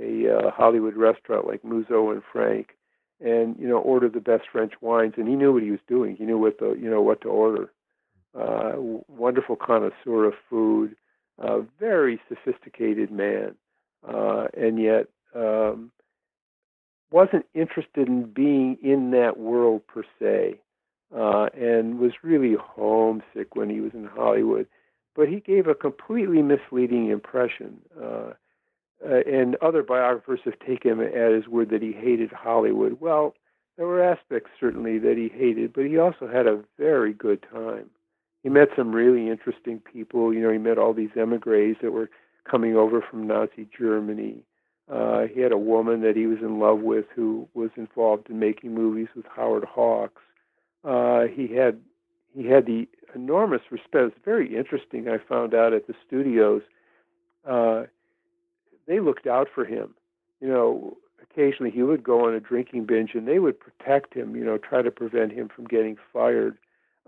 a 0.00 0.36
uh, 0.36 0.50
Hollywood 0.50 0.96
restaurant 0.96 1.46
like 1.46 1.64
Musso 1.64 2.10
and 2.10 2.22
Frank, 2.32 2.76
and 3.20 3.56
you 3.58 3.66
know 3.66 3.78
order 3.78 4.08
the 4.08 4.20
best 4.20 4.44
French 4.52 4.74
wines, 4.80 5.14
and 5.16 5.26
he 5.26 5.34
knew 5.34 5.52
what 5.52 5.64
he 5.64 5.72
was 5.72 5.80
doing. 5.88 6.14
He 6.14 6.24
knew 6.24 6.38
what 6.38 6.60
the 6.60 6.76
you 6.80 6.88
know 6.88 7.02
what 7.02 7.22
to 7.22 7.28
order. 7.28 7.72
Uh, 8.38 8.74
wonderful 9.08 9.56
connoisseur 9.56 10.26
of 10.26 10.34
food, 10.48 10.94
a 11.38 11.62
very 11.80 12.20
sophisticated 12.28 13.10
man 13.10 13.56
uh, 14.06 14.46
and 14.56 14.80
yet 14.80 15.08
um, 15.34 15.90
wasn't 17.10 17.46
interested 17.54 18.08
in 18.08 18.24
being 18.24 18.76
in 18.82 19.10
that 19.12 19.38
world 19.38 19.82
per 19.86 20.04
se, 20.18 20.60
uh, 21.16 21.48
and 21.58 21.98
was 21.98 22.12
really 22.22 22.54
homesick 22.60 23.56
when 23.56 23.70
he 23.70 23.80
was 23.80 23.92
in 23.94 24.04
Hollywood. 24.04 24.66
But 25.18 25.28
he 25.28 25.40
gave 25.40 25.66
a 25.66 25.74
completely 25.74 26.42
misleading 26.42 27.10
impression. 27.10 27.80
Uh, 28.00 28.34
uh, 29.04 29.20
and 29.26 29.56
other 29.56 29.82
biographers 29.82 30.38
have 30.44 30.60
taken 30.60 30.92
him 30.92 31.00
at 31.00 31.32
his 31.32 31.48
word 31.48 31.70
that 31.70 31.82
he 31.82 31.90
hated 31.90 32.30
Hollywood. 32.30 32.98
Well, 33.00 33.34
there 33.76 33.88
were 33.88 34.00
aspects 34.00 34.50
certainly 34.60 34.96
that 35.00 35.16
he 35.16 35.28
hated, 35.28 35.72
but 35.72 35.86
he 35.86 35.98
also 35.98 36.28
had 36.28 36.46
a 36.46 36.60
very 36.78 37.12
good 37.12 37.44
time. 37.52 37.90
He 38.44 38.48
met 38.48 38.68
some 38.76 38.94
really 38.94 39.28
interesting 39.28 39.80
people. 39.80 40.32
You 40.32 40.40
know, 40.40 40.52
he 40.52 40.58
met 40.58 40.78
all 40.78 40.94
these 40.94 41.16
emigres 41.16 41.76
that 41.82 41.90
were 41.90 42.10
coming 42.48 42.76
over 42.76 43.02
from 43.02 43.26
Nazi 43.26 43.68
Germany. 43.76 44.44
Uh, 44.88 45.22
he 45.22 45.40
had 45.40 45.50
a 45.50 45.58
woman 45.58 46.00
that 46.02 46.14
he 46.14 46.26
was 46.26 46.38
in 46.38 46.60
love 46.60 46.78
with 46.78 47.06
who 47.16 47.48
was 47.54 47.70
involved 47.74 48.30
in 48.30 48.38
making 48.38 48.72
movies 48.72 49.08
with 49.16 49.26
Howard 49.34 49.64
Hawks. 49.64 50.22
Uh, 50.84 51.22
he 51.22 51.48
had 51.48 51.80
he 52.34 52.46
had 52.46 52.66
the 52.66 52.88
enormous 53.14 53.62
respect. 53.70 54.16
It's 54.16 54.24
very 54.24 54.56
interesting. 54.56 55.08
I 55.08 55.18
found 55.18 55.54
out 55.54 55.72
at 55.72 55.86
the 55.86 55.94
studios, 56.06 56.62
uh, 57.46 57.84
they 58.86 59.00
looked 59.00 59.26
out 59.26 59.48
for 59.54 59.64
him. 59.64 59.94
You 60.40 60.48
know, 60.48 60.96
occasionally 61.22 61.70
he 61.70 61.82
would 61.82 62.02
go 62.02 62.26
on 62.26 62.34
a 62.34 62.40
drinking 62.40 62.84
binge, 62.84 63.14
and 63.14 63.26
they 63.26 63.38
would 63.38 63.58
protect 63.58 64.14
him. 64.14 64.36
You 64.36 64.44
know, 64.44 64.58
try 64.58 64.82
to 64.82 64.90
prevent 64.90 65.32
him 65.32 65.48
from 65.48 65.66
getting 65.66 65.96
fired. 66.12 66.58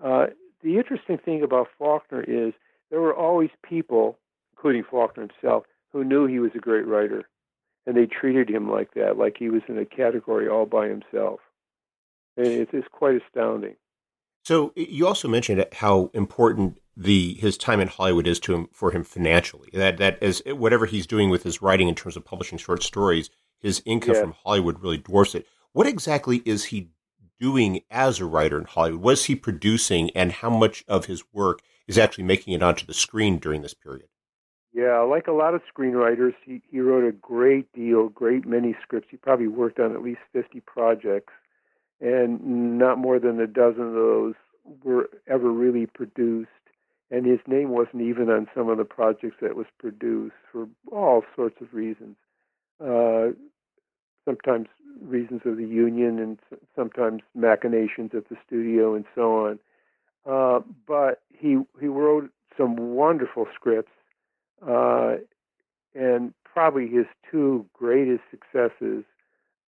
Uh, 0.03 0.27
the 0.63 0.79
interesting 0.79 1.19
thing 1.19 1.43
about 1.43 1.69
Faulkner 1.79 2.23
is 2.23 2.53
there 2.91 3.01
were 3.01 3.15
always 3.15 3.51
people 3.63 4.19
including 4.61 4.85
Faulkner 4.85 5.27
himself, 5.27 5.65
who 5.91 6.05
knew 6.05 6.27
he 6.27 6.39
was 6.39 6.51
a 6.55 6.59
great 6.59 6.87
writer. 6.87 7.27
And 7.87 7.97
they 7.97 8.07
treated 8.07 8.51
him 8.51 8.71
like 8.71 8.93
that, 8.93 9.17
like 9.17 9.37
he 9.39 9.49
was 9.49 9.63
in 9.69 9.79
a 9.79 9.87
category 9.87 10.47
all 10.49 10.67
by 10.67 10.87
himself. 10.87 11.41
And 12.37 12.47
it's, 12.47 12.71
it's 12.75 12.87
quite 12.93 13.21
astounding. 13.23 13.77
So 14.43 14.73
you 14.75 15.07
also 15.07 15.29
mentioned 15.29 15.65
how 15.73 16.11
important 16.15 16.79
the 16.97 17.35
his 17.35 17.57
time 17.57 17.81
in 17.81 17.89
Hollywood 17.89 18.27
is 18.27 18.41
to 18.41 18.55
him 18.55 18.69
for 18.73 18.91
him 18.91 19.05
financially. 19.05 19.69
That 19.73 19.99
that 19.99 20.23
as 20.23 20.43
eh, 20.47 20.53
whatever 20.53 20.87
he's 20.87 21.07
doing 21.07 21.31
with 21.31 21.43
his 21.43 21.63
writing 21.63 21.89
in 21.89 21.95
terms 21.95 22.17
of 22.17 22.25
publishing 22.25 22.59
short 22.59 22.83
stories, 22.83 23.31
his 23.61 23.83
income 23.85 24.15
from 24.15 24.35
Hollywood 24.45 24.83
really 24.83 24.99
dwarfs 24.99 25.35
it. 25.35 25.47
What 25.73 25.87
exactly 25.87 26.43
is 26.45 26.65
he 26.67 26.91
doing 27.39 27.81
as 27.91 28.21
a 28.21 28.27
writer 28.27 28.59
in 28.59 28.65
Hollywood? 28.65 29.03
Was 29.03 29.25
he 29.27 29.35
producing, 29.35 30.11
and 30.11 30.33
how 30.33 30.51
much 30.51 30.85
of 30.89 31.07
his 31.07 31.23
work 31.33 31.61
is 31.87 31.99
actually 31.99 32.25
making 32.25 32.53
it 32.55 32.63
onto 32.63 32.87
the 32.87 32.95
screen 32.95 33.39
during 33.39 33.63
this 33.63 33.75
period? 33.75 34.07
Yeah, 34.73 35.01
like 35.01 35.27
a 35.27 35.33
lot 35.33 35.55
of 35.55 35.63
screenwriters, 35.75 36.35
he, 36.45 36.63
he 36.71 36.79
wrote 36.81 37.05
a 37.05 37.13
great 37.13 37.73
deal, 37.73 38.09
great 38.09 38.47
many 38.47 38.77
scripts. 38.83 39.09
He 39.11 39.17
probably 39.17 39.49
worked 39.49 39.81
on 39.81 39.93
at 39.93 40.03
least 40.03 40.21
50 40.33 40.61
projects, 40.61 41.33
and 42.01 42.79
not 42.79 42.99
more 42.99 43.19
than 43.19 43.41
a 43.41 43.47
dozen 43.47 43.89
of 43.89 43.93
those 43.95 44.35
were 44.85 45.11
ever 45.27 45.51
really 45.51 45.87
produced. 45.87 46.49
And 47.11 47.27
his 47.27 47.41
name 47.47 47.71
wasn't 47.71 48.03
even 48.03 48.31
on 48.31 48.49
some 48.55 48.69
of 48.69 48.79
the 48.79 48.85
projects 48.85 49.37
that 49.43 49.57
was 49.57 49.67
produced 49.79 50.35
for 50.53 50.69
all 50.93 51.25
sorts 51.35 51.57
of 51.61 51.75
reasons. 51.75 52.17
Uh, 52.81 53.31
sometimes 54.25 54.69
reasons 55.03 55.41
of 55.45 55.57
the 55.57 55.67
union, 55.67 56.19
and 56.19 56.39
sometimes 56.77 57.23
machinations 57.35 58.13
at 58.15 58.29
the 58.29 58.37
studio, 58.47 58.95
and 58.95 59.05
so 59.15 59.47
on. 59.47 59.59
Uh, 60.25 60.61
but 60.87 61.23
he 61.31 61.59
he 61.81 61.87
wrote 61.87 62.31
some 62.57 62.77
wonderful 62.77 63.47
scripts 63.55 63.91
uh, 64.67 65.17
and 65.95 66.35
probably 66.45 66.89
his 66.89 67.07
two 67.31 67.65
greatest 67.73 68.23
successes 68.31 69.05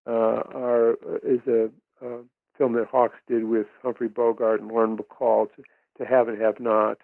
uh, 0.06 0.42
are 0.54 0.92
is 1.22 1.40
a, 1.46 1.70
a, 2.02 2.18
film 2.58 2.74
that 2.74 2.86
Hawks 2.86 3.16
did 3.26 3.44
with 3.44 3.66
Humphrey 3.82 4.08
Bogart 4.08 4.60
and 4.60 4.70
Lauren 4.70 4.96
Bacall, 4.96 5.48
to, 5.56 5.62
to 5.98 6.04
Have 6.04 6.28
and 6.28 6.40
Have 6.40 6.60
Not, 6.60 6.98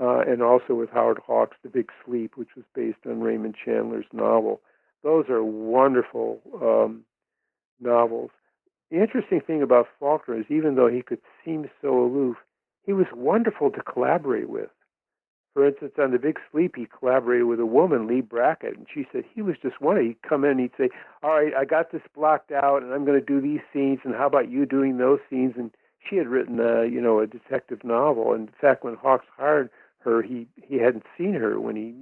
uh, 0.00 0.20
and 0.20 0.42
also 0.42 0.74
with 0.74 0.90
Howard 0.90 1.18
Hawks, 1.24 1.56
The 1.62 1.68
Big 1.68 1.90
Sleep, 2.04 2.36
which 2.36 2.50
was 2.56 2.64
based 2.74 2.98
on 3.06 3.20
Raymond 3.20 3.54
Chandler's 3.64 4.06
novel. 4.12 4.60
Those 5.02 5.28
are 5.28 5.42
wonderful 5.42 6.40
um, 6.60 7.04
novels. 7.80 8.30
The 8.90 9.00
interesting 9.00 9.40
thing 9.40 9.62
about 9.62 9.86
Faulkner 9.98 10.40
is 10.40 10.46
even 10.48 10.74
though 10.74 10.88
he 10.88 11.02
could 11.02 11.20
seem 11.44 11.70
so 11.80 12.02
aloof, 12.02 12.36
he 12.84 12.92
was 12.92 13.06
wonderful 13.14 13.70
to 13.70 13.82
collaborate 13.82 14.48
with. 14.48 14.70
For 15.54 15.66
instance, 15.66 15.92
on 15.98 16.12
The 16.12 16.18
Big 16.18 16.38
Sleep, 16.52 16.76
he 16.76 16.86
collaborated 16.86 17.46
with 17.46 17.58
a 17.58 17.66
woman, 17.66 18.06
Leigh 18.06 18.20
Brackett, 18.20 18.76
and 18.76 18.86
she 18.92 19.06
said 19.10 19.24
he 19.34 19.42
was 19.42 19.56
just 19.60 19.80
one. 19.80 20.00
He'd 20.00 20.22
come 20.22 20.44
in 20.44 20.52
and 20.52 20.60
he'd 20.60 20.76
say, 20.78 20.90
All 21.22 21.30
right, 21.30 21.52
I 21.54 21.64
got 21.64 21.90
this 21.90 22.02
blocked 22.14 22.52
out, 22.52 22.82
and 22.82 22.92
I'm 22.94 23.04
going 23.04 23.18
to 23.18 23.24
do 23.24 23.40
these 23.40 23.60
scenes, 23.72 23.98
and 24.04 24.14
how 24.14 24.26
about 24.26 24.48
you 24.48 24.64
doing 24.64 24.98
those 24.98 25.18
scenes? 25.28 25.54
And 25.56 25.72
she 26.08 26.16
had 26.16 26.28
written, 26.28 26.60
a, 26.60 26.86
you 26.86 27.00
know, 27.00 27.18
a 27.18 27.26
detective 27.26 27.82
novel. 27.82 28.32
And 28.32 28.48
in 28.48 28.54
fact, 28.60 28.84
when 28.84 28.94
Hawks 28.94 29.26
hired 29.36 29.70
her, 30.00 30.22
he 30.22 30.46
he 30.56 30.76
hadn't 30.76 31.04
seen 31.18 31.34
her 31.34 31.60
when 31.60 31.76
he 31.76 31.94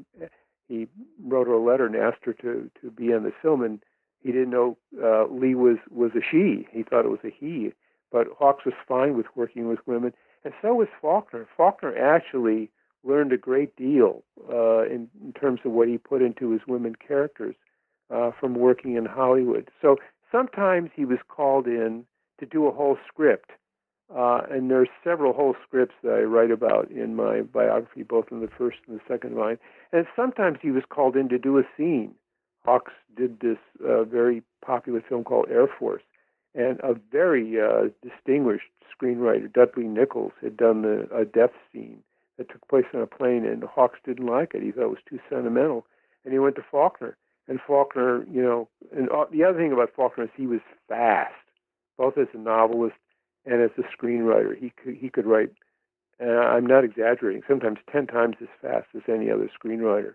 he 0.68 0.86
wrote 1.24 1.46
her 1.46 1.54
a 1.54 1.62
letter 1.62 1.86
and 1.86 1.96
asked 1.96 2.24
her 2.24 2.34
to 2.34 2.70
to 2.80 2.90
be 2.90 3.10
in 3.10 3.22
the 3.22 3.32
film, 3.42 3.62
and 3.62 3.82
he 4.22 4.30
didn't 4.30 4.50
know 4.50 4.76
uh, 5.02 5.26
Leigh 5.26 5.54
was 5.54 5.78
was 5.90 6.12
a 6.14 6.20
she. 6.20 6.66
He 6.70 6.82
thought 6.82 7.04
it 7.04 7.10
was 7.10 7.24
a 7.24 7.30
he. 7.30 7.72
But 8.10 8.28
Hawks 8.38 8.64
was 8.64 8.74
fine 8.86 9.16
with 9.16 9.26
working 9.34 9.68
with 9.68 9.86
women, 9.86 10.12
and 10.44 10.54
so 10.62 10.74
was 10.74 10.88
Faulkner. 11.00 11.46
Faulkner 11.56 11.96
actually 11.96 12.70
learned 13.08 13.32
a 13.32 13.38
great 13.38 13.74
deal 13.76 14.22
uh, 14.52 14.82
in, 14.82 15.08
in, 15.24 15.32
terms 15.32 15.60
of 15.64 15.72
what 15.72 15.88
he 15.88 15.98
put 15.98 16.22
into 16.22 16.50
his 16.50 16.60
women 16.68 16.94
characters 16.94 17.56
uh, 18.14 18.30
from 18.38 18.54
working 18.54 18.96
in 18.96 19.06
Hollywood. 19.06 19.70
So 19.80 19.96
sometimes 20.30 20.90
he 20.94 21.04
was 21.04 21.18
called 21.28 21.66
in 21.66 22.04
to 22.38 22.46
do 22.46 22.66
a 22.66 22.72
whole 22.72 22.98
script. 23.06 23.50
Uh, 24.14 24.40
and 24.50 24.70
there's 24.70 24.88
several 25.04 25.34
whole 25.34 25.54
scripts 25.66 25.94
that 26.02 26.12
I 26.12 26.22
write 26.22 26.50
about 26.50 26.90
in 26.90 27.14
my 27.14 27.42
biography, 27.42 28.02
both 28.02 28.26
in 28.30 28.40
the 28.40 28.48
first 28.48 28.78
and 28.86 28.98
the 28.98 29.02
second 29.06 29.36
line. 29.36 29.58
And 29.92 30.06
sometimes 30.16 30.58
he 30.62 30.70
was 30.70 30.84
called 30.88 31.14
in 31.16 31.28
to 31.28 31.38
do 31.38 31.58
a 31.58 31.62
scene. 31.76 32.14
Hawks 32.64 32.92
did 33.16 33.40
this 33.40 33.58
uh, 33.86 34.04
very 34.04 34.42
popular 34.64 35.02
film 35.06 35.24
called 35.24 35.48
Air 35.50 35.68
Force, 35.78 36.02
and 36.54 36.80
a 36.80 36.94
very 37.12 37.60
uh, 37.60 37.88
distinguished 38.02 38.70
screenwriter, 38.90 39.52
Dudley 39.52 39.84
Nichols, 39.84 40.32
had 40.42 40.56
done 40.56 40.82
the, 40.82 41.06
a 41.14 41.24
death 41.24 41.52
scene 41.72 42.02
that 42.38 42.48
took 42.48 42.66
place 42.68 42.86
on 42.94 43.02
a 43.02 43.06
plane, 43.06 43.44
and 43.44 43.62
Hawks 43.64 43.98
didn't 44.04 44.26
like 44.26 44.54
it. 44.54 44.62
He 44.62 44.70
thought 44.70 44.84
it 44.84 44.90
was 44.90 44.98
too 45.08 45.18
sentimental, 45.28 45.84
and 46.24 46.32
he 46.32 46.38
went 46.38 46.56
to 46.56 46.64
Faulkner. 46.70 47.16
And 47.48 47.60
Faulkner, 47.66 48.24
you 48.30 48.42
know, 48.42 48.68
and 48.94 49.08
the 49.32 49.44
other 49.44 49.58
thing 49.58 49.72
about 49.72 49.94
Faulkner 49.94 50.24
is 50.24 50.30
he 50.36 50.46
was 50.46 50.60
fast, 50.88 51.34
both 51.96 52.16
as 52.16 52.28
a 52.34 52.38
novelist 52.38 52.96
and 53.44 53.62
as 53.62 53.70
a 53.78 53.82
screenwriter. 53.96 54.56
He 54.56 54.70
could 54.82 54.96
he 54.96 55.08
could 55.10 55.26
write. 55.26 55.50
Uh, 56.20 56.30
I'm 56.30 56.66
not 56.66 56.84
exaggerating. 56.84 57.42
Sometimes 57.48 57.78
ten 57.90 58.06
times 58.06 58.36
as 58.40 58.48
fast 58.60 58.88
as 58.94 59.02
any 59.08 59.30
other 59.30 59.48
screenwriter. 59.48 60.14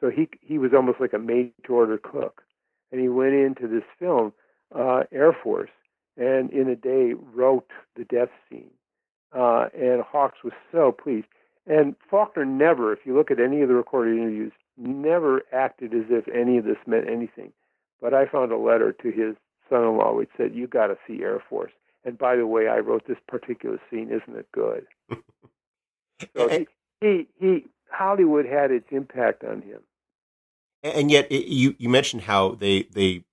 So 0.00 0.10
he 0.10 0.28
he 0.40 0.58
was 0.58 0.72
almost 0.74 1.00
like 1.00 1.12
a 1.12 1.18
made-to-order 1.18 1.98
cook, 1.98 2.42
and 2.90 3.00
he 3.00 3.08
went 3.08 3.34
into 3.34 3.68
this 3.68 3.84
film, 3.98 4.32
uh, 4.74 5.02
Air 5.12 5.36
Force, 5.42 5.70
and 6.16 6.50
in 6.50 6.68
a 6.68 6.76
day 6.76 7.12
wrote 7.34 7.70
the 7.96 8.04
death 8.04 8.30
scene. 8.48 8.70
Uh, 9.32 9.66
and 9.78 10.02
Hawks 10.02 10.38
was 10.42 10.54
so 10.72 10.92
pleased. 10.92 11.26
And 11.70 11.94
Faulkner 12.10 12.44
never, 12.44 12.92
if 12.92 12.98
you 13.04 13.14
look 13.14 13.30
at 13.30 13.38
any 13.38 13.62
of 13.62 13.68
the 13.68 13.76
recorded 13.76 14.18
interviews, 14.18 14.52
never 14.76 15.42
acted 15.52 15.94
as 15.94 16.06
if 16.10 16.26
any 16.26 16.58
of 16.58 16.64
this 16.64 16.78
meant 16.84 17.08
anything. 17.08 17.52
But 18.00 18.12
I 18.12 18.26
found 18.26 18.50
a 18.50 18.56
letter 18.56 18.92
to 18.92 19.10
his 19.12 19.36
son-in-law 19.68 20.14
which 20.14 20.30
said, 20.36 20.52
"You 20.52 20.66
got 20.66 20.88
to 20.88 20.98
see 21.06 21.22
Air 21.22 21.40
Force." 21.48 21.70
And 22.04 22.18
by 22.18 22.34
the 22.34 22.46
way, 22.46 22.66
I 22.66 22.78
wrote 22.78 23.06
this 23.06 23.20
particular 23.28 23.80
scene. 23.88 24.10
Isn't 24.10 24.36
it 24.36 24.50
good? 24.50 24.84
so 26.36 26.48
he, 26.48 26.66
he, 27.00 27.28
he 27.38 27.66
Hollywood 27.88 28.46
had 28.46 28.72
its 28.72 28.88
impact 28.90 29.44
on 29.44 29.62
him. 29.62 29.80
And 30.82 31.10
yet, 31.10 31.30
it, 31.30 31.46
you 31.46 31.74
you 31.78 31.88
mentioned 31.88 32.22
how 32.22 32.54
they 32.54 32.84
they 32.94 33.24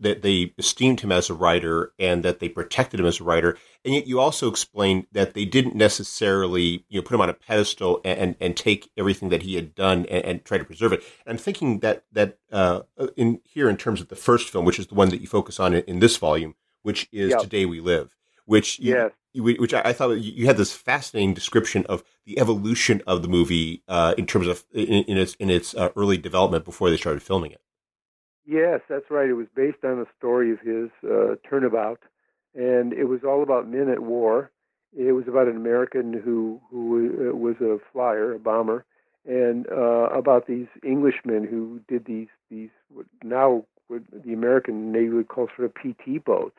that 0.00 0.22
they 0.22 0.52
esteemed 0.58 1.00
him 1.00 1.12
as 1.12 1.30
a 1.30 1.34
writer 1.34 1.92
and 1.98 2.24
that 2.24 2.40
they 2.40 2.48
protected 2.48 2.98
him 2.98 3.06
as 3.06 3.20
a 3.20 3.24
writer, 3.24 3.56
and 3.84 3.94
yet 3.94 4.06
you 4.06 4.20
also 4.20 4.48
explained 4.48 5.06
that 5.12 5.34
they 5.34 5.44
didn't 5.44 5.74
necessarily 5.74 6.84
you 6.88 7.00
know 7.00 7.02
put 7.02 7.14
him 7.14 7.20
on 7.20 7.30
a 7.30 7.34
pedestal 7.34 8.00
and 8.04 8.18
and, 8.18 8.36
and 8.40 8.56
take 8.56 8.90
everything 8.96 9.28
that 9.28 9.42
he 9.42 9.54
had 9.54 9.74
done 9.74 10.06
and, 10.06 10.24
and, 10.24 10.44
try 10.44 10.58
to 10.58 10.64
preserve 10.64 10.92
it. 10.92 11.02
And 11.26 11.32
I'm 11.32 11.42
thinking 11.42 11.80
that 11.80 12.04
that 12.12 12.38
uh, 12.52 12.82
in 13.16 13.40
here 13.44 13.68
in 13.68 13.76
terms 13.76 14.00
of 14.00 14.08
the 14.08 14.16
first 14.16 14.48
film, 14.48 14.64
which 14.64 14.78
is 14.78 14.86
the 14.86 14.94
one 14.94 15.08
that 15.10 15.20
you 15.20 15.26
focus 15.26 15.58
on 15.58 15.74
in, 15.74 15.82
in 15.84 15.98
this 15.98 16.16
volume, 16.16 16.54
which 16.82 17.08
is 17.12 17.30
yep. 17.30 17.40
Today 17.40 17.66
We 17.66 17.80
Live, 17.80 18.14
which 18.46 18.78
you, 18.78 18.94
yes 18.94 19.12
which 19.34 19.74
I, 19.74 19.92
thought 19.92 20.12
you 20.12 20.46
had 20.46 20.56
this 20.56 20.72
fascinating 20.72 21.34
description 21.34 21.84
of 21.86 22.04
the 22.24 22.38
evolution 22.38 23.02
of 23.06 23.22
the 23.22 23.28
movie 23.28 23.82
uh, 23.88 24.14
in 24.16 24.26
terms 24.26 24.46
of 24.46 24.64
in, 24.72 25.04
in 25.04 25.18
its 25.18 25.34
in 25.34 25.50
its 25.50 25.74
uh, 25.74 25.90
early 25.96 26.16
development 26.16 26.64
before 26.64 26.88
they 26.90 26.96
started 26.96 27.22
filming 27.22 27.50
it. 27.50 27.60
Yes, 28.46 28.80
that's 28.88 29.10
right. 29.10 29.28
It 29.28 29.34
was 29.34 29.48
based 29.54 29.84
on 29.84 29.98
a 29.98 30.06
story 30.16 30.52
of 30.52 30.60
his 30.60 30.90
uh, 31.02 31.34
turnabout, 31.48 32.00
and 32.54 32.92
it 32.92 33.04
was 33.04 33.20
all 33.26 33.42
about 33.42 33.68
men 33.68 33.88
at 33.88 34.00
war. 34.00 34.50
It 34.96 35.12
was 35.12 35.26
about 35.26 35.48
an 35.48 35.56
American 35.56 36.12
who 36.12 36.60
who 36.70 37.30
uh, 37.30 37.36
was 37.36 37.56
a 37.60 37.78
flyer, 37.92 38.34
a 38.34 38.38
bomber, 38.38 38.84
and 39.26 39.66
uh, 39.68 40.10
about 40.10 40.46
these 40.46 40.68
Englishmen 40.84 41.44
who 41.44 41.80
did 41.88 42.04
these 42.04 42.28
these 42.50 42.70
now 43.24 43.64
what 43.88 44.02
the 44.12 44.32
American 44.32 44.92
Navy 44.92 45.10
would 45.10 45.28
call 45.28 45.48
sort 45.56 45.66
of 45.66 45.74
PT 45.74 46.24
boats 46.24 46.56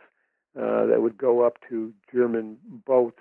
uh, 0.59 0.85
that 0.85 1.01
would 1.01 1.17
go 1.17 1.45
up 1.45 1.57
to 1.69 1.93
German 2.13 2.57
boats, 2.85 3.19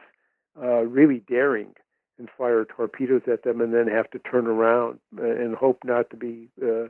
uh, 0.61 0.83
really 0.83 1.23
daring, 1.29 1.75
and 2.19 2.29
fire 2.39 2.65
torpedoes 2.65 3.23
at 3.31 3.43
them, 3.43 3.61
and 3.61 3.75
then 3.75 3.89
have 3.89 4.11
to 4.11 4.19
turn 4.21 4.47
around 4.47 5.01
and 5.19 5.57
hope 5.57 5.79
not 5.85 6.11
to 6.11 6.17
be 6.17 6.49
uh, 6.63 6.87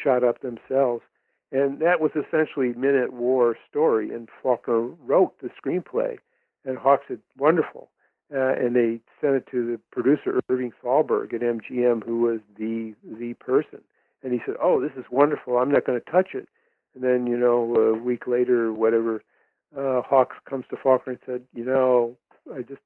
shot 0.00 0.22
up 0.22 0.40
themselves. 0.40 1.02
And 1.52 1.80
that 1.80 2.00
was 2.00 2.12
essentially 2.12 2.72
Men 2.74 2.94
at 2.94 3.12
War 3.12 3.56
story. 3.68 4.14
And 4.14 4.28
Faulkner 4.42 4.80
wrote 4.80 5.34
the 5.40 5.50
screenplay, 5.50 6.18
and 6.64 6.78
Hawks 6.78 7.06
said, 7.08 7.20
"Wonderful." 7.36 7.88
Uh, 8.32 8.54
and 8.54 8.76
they 8.76 9.00
sent 9.20 9.34
it 9.34 9.48
to 9.50 9.66
the 9.66 9.80
producer 9.90 10.40
Irving 10.48 10.72
Thalberg 10.80 11.34
at 11.34 11.40
MGM, 11.40 12.04
who 12.04 12.20
was 12.20 12.40
the 12.56 12.94
the 13.02 13.34
person. 13.34 13.80
And 14.22 14.32
he 14.32 14.40
said, 14.46 14.54
"Oh, 14.62 14.80
this 14.80 14.92
is 14.96 15.04
wonderful. 15.10 15.58
I'm 15.58 15.72
not 15.72 15.84
going 15.84 16.00
to 16.00 16.10
touch 16.10 16.34
it." 16.34 16.48
And 16.94 17.02
then, 17.02 17.26
you 17.26 17.36
know, 17.36 17.74
a 17.74 17.94
week 17.94 18.26
later, 18.26 18.72
whatever, 18.72 19.22
uh, 19.76 20.02
Hawks 20.02 20.36
comes 20.48 20.64
to 20.70 20.76
Faulkner 20.76 21.12
and 21.12 21.20
said, 21.26 21.42
"You 21.54 21.64
know, 21.64 22.16
I 22.52 22.62
just 22.62 22.80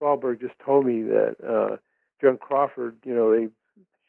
Thalberg 0.00 0.40
just 0.40 0.58
told 0.64 0.86
me 0.86 1.02
that 1.02 1.36
uh, 1.46 1.76
Joan 2.20 2.38
Crawford, 2.38 2.96
you 3.04 3.14
know, 3.14 3.34
they 3.34 3.48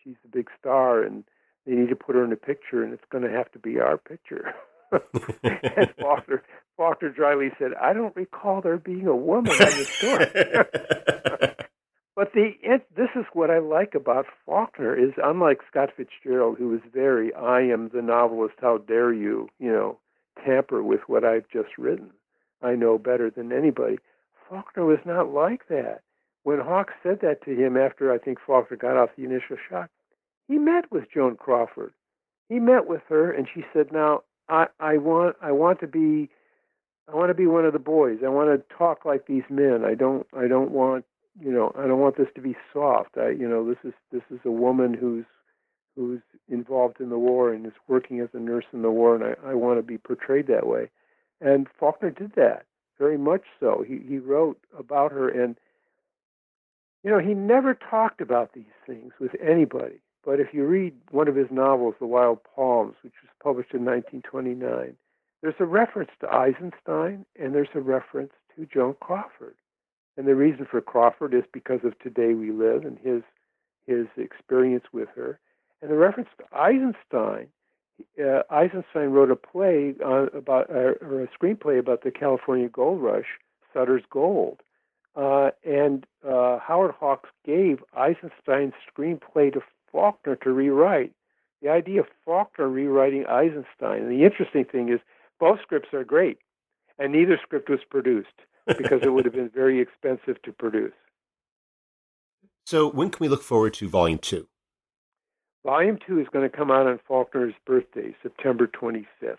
she's 0.04 0.18
a 0.24 0.28
big 0.28 0.50
star 0.60 1.02
and 1.02 1.24
they 1.66 1.74
need 1.74 1.90
to 1.90 1.96
put 1.96 2.16
her 2.16 2.24
in 2.24 2.32
a 2.32 2.38
picture, 2.38 2.84
and 2.84 2.94
it's 2.94 3.04
going 3.12 3.24
to 3.24 3.32
have 3.32 3.52
to 3.54 3.60
be 3.60 3.80
our 3.80 3.98
picture." 3.98 4.54
and 4.92 5.94
Faulkner, 6.00 6.44
Faulkner 6.78 7.10
dryly 7.10 7.50
said, 7.58 7.72
"I 7.82 7.94
don't 7.94 8.16
recall 8.16 8.62
there 8.62 8.78
being 8.78 9.08
a 9.08 9.16
woman 9.16 9.52
in 9.52 9.58
the 9.58 9.86
story." 9.98 10.28
but 12.16 12.34
the 12.34 12.52
it, 12.62 12.86
this 12.96 13.10
is 13.16 13.26
what 13.34 13.50
I 13.50 13.58
like 13.58 13.96
about 13.96 14.28
Faulkner 14.46 14.96
is 14.96 15.14
unlike 15.18 15.62
Scott 15.70 15.90
Fitzgerald, 15.98 16.60
who 16.60 16.70
was 16.70 16.82
very 16.94 17.34
"I 17.34 17.62
am 17.62 17.90
the 17.90 18.04
novelist, 18.04 18.56
how 18.62 18.78
dare 18.78 19.12
you," 19.12 19.50
you 19.58 19.72
know 19.72 19.98
tamper 20.44 20.84
with 20.84 21.02
what 21.08 21.24
I've 21.24 21.48
just 21.50 21.78
written. 21.78 22.12
I 22.62 22.76
know 22.76 22.98
better 22.98 23.30
than 23.30 23.52
anybody. 23.52 23.98
Faulkner 24.50 24.86
was 24.86 25.00
not 25.06 25.32
like 25.32 25.68
that. 25.70 26.02
When 26.44 26.60
Hawks 26.60 26.94
said 27.02 27.20
that 27.22 27.44
to 27.46 27.52
him 27.52 27.76
after 27.76 28.12
I 28.12 28.18
think 28.18 28.40
Faulkner 28.46 28.78
got 28.78 28.98
off 28.98 29.10
the 29.18 29.24
initial 29.24 29.58
shock, 29.70 29.90
he 30.48 30.58
met 30.58 30.92
with 30.92 31.12
Joan 31.12 31.36
Crawford. 31.36 31.94
He 32.50 32.60
met 32.60 32.88
with 32.88 33.02
her 33.10 33.32
and 33.32 33.48
she 33.52 33.66
said, 33.74 33.92
Now 33.92 34.22
I, 34.48 34.68
I 34.80 34.98
want 34.98 35.36
I 35.42 35.52
want 35.52 35.80
to 35.80 35.88
be 35.88 36.30
I 37.12 37.16
want 37.16 37.30
to 37.30 37.36
be 37.36 37.48
one 37.48 37.66
of 37.66 37.74
the 37.74 37.80
boys. 37.80 38.20
I 38.24 38.30
want 38.30 38.50
to 38.50 38.76
talk 38.76 39.06
like 39.06 39.26
these 39.26 39.44
men. 39.50 39.84
I 39.84 39.96
don't 39.96 40.28
I 40.38 40.48
don't 40.48 40.72
want 40.72 41.06
you 41.40 41.52
know, 41.52 41.74
I 41.78 41.88
don't 41.88 42.00
want 42.00 42.18
this 42.18 42.30
to 42.36 42.42
be 42.42 42.56
soft. 42.72 43.18
I 43.18 43.30
you 43.30 43.48
know, 43.48 43.68
this 43.68 43.80
is 43.84 43.94
this 44.12 44.24
is 44.30 44.40
a 44.46 44.52
woman 44.52 44.94
who's 44.94 45.26
who's 45.96 46.22
involved 46.50 47.00
in 47.00 47.10
the 47.10 47.18
war 47.18 47.54
and 47.54 47.66
is 47.66 47.74
working 47.88 48.20
as 48.20 48.30
a 48.34 48.40
nurse 48.40 48.66
in 48.74 48.82
the 48.82 48.92
war, 48.92 49.16
and 49.16 49.24
I, 49.24 49.52
I 49.52 49.54
want 49.54 49.80
to 49.80 49.84
be 49.84 49.98
portrayed 49.98 50.48
that 50.48 50.68
way. 50.68 50.90
And 51.42 51.68
Faulkner 51.80 52.12
did 52.12 52.34
that 52.36 52.66
very 52.98 53.18
much 53.18 53.44
so. 53.60 53.84
He 53.88 54.00
he 54.08 54.18
wrote 54.18 54.60
about 54.78 55.12
her, 55.12 55.30
and 55.30 55.58
you 57.04 57.12
know 57.12 57.20
he 57.20 57.34
never 57.34 57.74
talked 57.74 58.22
about 58.22 58.54
these 58.54 58.66
things 58.86 59.14
with 59.20 59.32
anybody. 59.42 60.00
But 60.26 60.40
if 60.40 60.54
you 60.54 60.66
read 60.66 60.94
one 61.12 61.28
of 61.28 61.36
his 61.36 61.52
novels, 61.52 61.96
The 62.00 62.08
Wild 62.08 62.40
Palms, 62.56 62.96
which 63.04 63.14
was 63.22 63.30
published 63.44 63.74
in 63.74 63.86
1929, 63.86 64.96
there's 65.42 65.54
a 65.60 65.66
reference 65.66 66.10
to 66.20 66.34
Eisenstein 66.34 67.26
and 67.40 67.54
there's 67.54 67.68
a 67.76 67.80
reference 67.80 68.32
to 68.56 68.66
Joan 68.66 68.96
Crawford. 69.00 69.56
And 70.18 70.28
the 70.28 70.34
reason 70.34 70.66
for 70.70 70.82
Crawford 70.82 71.36
is 71.36 71.44
because 71.54 71.82
of 71.84 72.00
Today 72.00 72.34
We 72.34 72.52
Live 72.52 72.86
and 72.86 72.98
his 72.98 73.22
his 73.86 74.08
experience 74.18 74.86
with 74.92 75.10
her. 75.16 75.40
And 75.86 75.94
the 75.94 76.00
reference 76.00 76.30
to 76.40 76.58
Eisenstein, 76.58 77.50
uh, 78.20 78.42
Eisenstein 78.50 79.10
wrote 79.10 79.30
a 79.30 79.36
play 79.36 79.94
about, 80.02 80.68
uh, 80.72 80.98
or 81.00 81.22
a 81.22 81.28
screenplay 81.28 81.78
about 81.78 82.02
the 82.02 82.10
California 82.10 82.68
Gold 82.68 83.04
Rush, 83.04 83.28
Sutter's 83.72 84.02
Gold. 84.10 84.62
Uh, 85.16 85.52
and 85.64 86.08
uh, 86.28 86.58
Howard 86.58 86.96
Hawks 87.00 87.30
gave 87.46 87.84
Eisenstein's 87.96 88.74
screenplay 88.92 89.54
to 89.54 89.62
Faulkner 89.92 90.36
to 90.38 90.50
rewrite. 90.50 91.14
The 91.62 91.70
idea 91.70 92.00
of 92.00 92.08
Faulkner 92.26 92.68
rewriting 92.68 93.28
Eisenstein. 93.28 94.02
And 94.02 94.12
the 94.12 94.26
interesting 94.26 94.66
thing 94.66 94.90
is, 94.90 95.02
both 95.40 95.62
scripts 95.62 95.94
are 95.94 96.04
great, 96.04 96.40
and 96.98 97.14
neither 97.14 97.40
script 97.44 97.70
was 97.70 97.82
produced 97.88 98.42
because 98.66 99.04
it 99.04 99.14
would 99.14 99.26
have 99.26 99.36
been 99.36 99.52
very 99.54 99.80
expensive 99.80 100.42
to 100.42 100.52
produce. 100.52 100.94
So, 102.66 102.90
when 102.90 103.12
can 103.12 103.24
we 103.24 103.28
look 103.28 103.44
forward 103.44 103.76
to 103.76 103.88
Volume 103.88 104.18
Two? 104.18 104.48
Volume 105.66 105.98
two 106.06 106.20
is 106.20 106.28
going 106.32 106.48
to 106.48 106.56
come 106.56 106.70
out 106.70 106.86
on 106.86 107.00
Faulkner's 107.08 107.56
birthday, 107.66 108.16
September 108.22 108.68
25th. 108.68 109.38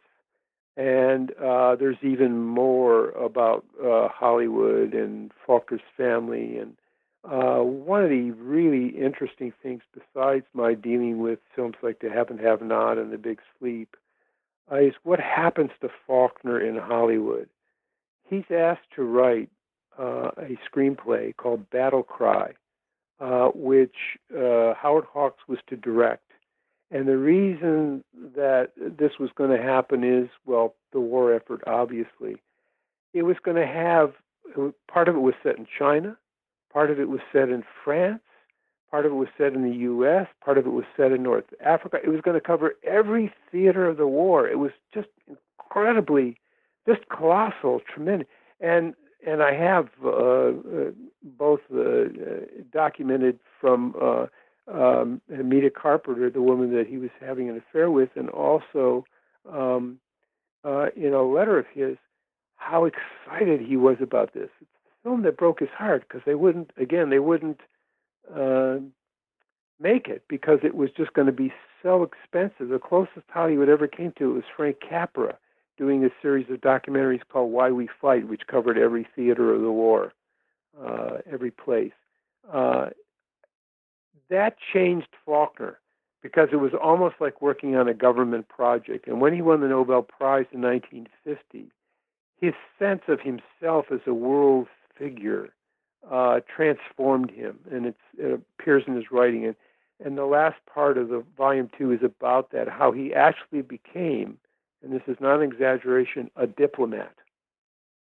And 0.76 1.30
uh, 1.40 1.76
there's 1.76 1.96
even 2.02 2.44
more 2.44 3.10
about 3.10 3.64
uh, 3.80 4.08
Hollywood 4.08 4.92
and 4.92 5.30
Faulkner's 5.46 5.80
family. 5.96 6.58
And 6.58 6.76
uh, 7.24 7.62
one 7.62 8.02
of 8.02 8.10
the 8.10 8.32
really 8.32 8.88
interesting 8.88 9.52
things, 9.62 9.82
besides 9.94 10.44
my 10.52 10.74
dealing 10.74 11.20
with 11.20 11.38
films 11.54 11.76
like 11.80 12.00
To 12.00 12.10
Have 12.10 12.28
and 12.28 12.40
Have 12.40 12.60
Not 12.60 12.98
and 12.98 13.12
The 13.12 13.18
Big 13.18 13.38
Sleep, 13.60 13.96
uh, 14.70 14.80
is 14.80 14.94
what 15.04 15.20
happens 15.20 15.70
to 15.80 15.88
Faulkner 16.08 16.60
in 16.60 16.76
Hollywood. 16.76 17.48
He's 18.28 18.50
asked 18.50 18.90
to 18.96 19.04
write 19.04 19.48
uh, 19.96 20.32
a 20.38 20.58
screenplay 20.68 21.36
called 21.36 21.70
Battle 21.70 22.02
Cry 22.02 22.54
uh, 23.20 23.48
which 23.54 24.18
uh, 24.32 24.74
Howard 24.74 25.04
Hawks 25.12 25.42
was 25.48 25.58
to 25.68 25.76
direct. 25.76 26.22
And 26.90 27.08
the 27.08 27.16
reason 27.16 28.04
that 28.36 28.70
this 28.76 29.12
was 29.18 29.30
going 29.34 29.50
to 29.50 29.62
happen 29.62 30.04
is, 30.04 30.28
well, 30.44 30.74
the 30.92 31.00
war 31.00 31.34
effort, 31.34 31.62
obviously. 31.66 32.36
It 33.12 33.22
was 33.22 33.36
going 33.42 33.56
to 33.56 33.66
have, 33.66 34.12
part 34.86 35.08
of 35.08 35.16
it 35.16 35.20
was 35.20 35.34
set 35.42 35.58
in 35.58 35.66
China, 35.78 36.16
part 36.72 36.90
of 36.90 37.00
it 37.00 37.08
was 37.08 37.20
set 37.32 37.48
in 37.48 37.64
France, 37.82 38.20
part 38.90 39.04
of 39.04 39.12
it 39.12 39.16
was 39.16 39.28
set 39.36 39.54
in 39.54 39.68
the 39.68 39.76
U.S., 39.78 40.28
part 40.44 40.58
of 40.58 40.66
it 40.66 40.72
was 40.72 40.84
set 40.96 41.10
in 41.10 41.22
North 41.22 41.44
Africa. 41.64 41.98
It 42.04 42.10
was 42.10 42.20
going 42.20 42.38
to 42.38 42.46
cover 42.46 42.76
every 42.84 43.32
theater 43.50 43.88
of 43.88 43.96
the 43.96 44.06
war. 44.06 44.46
It 44.46 44.58
was 44.58 44.70
just 44.94 45.08
incredibly, 45.58 46.38
just 46.86 47.08
colossal, 47.08 47.80
tremendous. 47.92 48.28
And 48.60 48.94
and 49.24 49.42
I 49.42 49.54
have 49.54 49.88
uh, 50.04 50.08
uh, 50.08 50.52
both 51.22 51.60
uh, 51.74 52.04
documented 52.72 53.38
from 53.60 53.94
uh, 54.00 54.26
um, 54.72 55.20
Meta 55.28 55.70
Carpenter, 55.70 56.30
the 56.30 56.42
woman 56.42 56.74
that 56.74 56.86
he 56.86 56.98
was 56.98 57.10
having 57.20 57.48
an 57.48 57.56
affair 57.56 57.90
with, 57.90 58.10
and 58.16 58.28
also 58.28 59.04
um, 59.50 59.98
uh, 60.64 60.86
in 60.96 61.14
a 61.14 61.22
letter 61.22 61.58
of 61.58 61.66
his, 61.72 61.96
how 62.56 62.84
excited 62.84 63.60
he 63.60 63.76
was 63.76 63.96
about 64.00 64.34
this. 64.34 64.48
It's 64.60 64.70
a 64.70 65.08
film 65.08 65.22
that 65.22 65.36
broke 65.36 65.60
his 65.60 65.68
heart 65.70 66.04
because 66.08 66.22
they 66.26 66.34
wouldn't, 66.34 66.72
again, 66.76 67.10
they 67.10 67.18
wouldn't 67.20 67.60
make 69.78 70.08
it 70.08 70.24
because 70.28 70.58
it 70.62 70.74
was 70.74 70.90
just 70.96 71.12
going 71.12 71.26
to 71.26 71.32
be 71.32 71.52
so 71.82 72.02
expensive. 72.02 72.68
The 72.68 72.78
closest 72.78 73.26
Hollywood 73.28 73.68
ever 73.68 73.86
came 73.86 74.12
to 74.18 74.30
it 74.30 74.34
was 74.34 74.44
Frank 74.56 74.78
Capra 74.80 75.36
doing 75.76 76.04
a 76.04 76.10
series 76.22 76.50
of 76.50 76.60
documentaries 76.60 77.22
called 77.30 77.52
Why 77.52 77.70
We 77.70 77.88
Fight, 78.00 78.28
which 78.28 78.46
covered 78.46 78.78
every 78.78 79.06
theater 79.14 79.54
of 79.54 79.60
the 79.62 79.72
war, 79.72 80.12
uh, 80.80 81.18
every 81.30 81.50
place. 81.50 81.92
Uh, 82.50 82.90
that 84.28 84.56
changed 84.72 85.08
Faulkner 85.24 85.78
because 86.22 86.48
it 86.52 86.56
was 86.56 86.72
almost 86.74 87.16
like 87.20 87.40
working 87.40 87.76
on 87.76 87.88
a 87.88 87.94
government 87.94 88.48
project. 88.48 89.06
And 89.06 89.20
when 89.20 89.32
he 89.32 89.42
won 89.42 89.60
the 89.60 89.68
Nobel 89.68 90.02
Prize 90.02 90.46
in 90.50 90.60
1950, 90.60 91.70
his 92.40 92.54
sense 92.78 93.02
of 93.08 93.20
himself 93.20 93.86
as 93.92 94.00
a 94.06 94.14
world 94.14 94.66
figure 94.98 95.50
uh, 96.10 96.40
transformed 96.54 97.30
him, 97.30 97.58
and 97.70 97.86
it 97.86 97.96
appears 98.18 98.84
in 98.86 98.94
his 98.94 99.10
writing. 99.10 99.46
And, 99.46 99.56
and 100.04 100.18
the 100.18 100.26
last 100.26 100.56
part 100.72 100.98
of 100.98 101.08
the 101.08 101.24
volume 101.36 101.70
two 101.76 101.92
is 101.92 102.02
about 102.02 102.50
that, 102.52 102.68
how 102.68 102.92
he 102.92 103.14
actually 103.14 103.62
became, 103.62 104.38
and 104.86 104.94
this 104.94 105.06
is 105.08 105.16
not 105.20 105.40
an 105.40 105.42
exaggeration, 105.42 106.30
a 106.36 106.46
diplomat, 106.46 107.14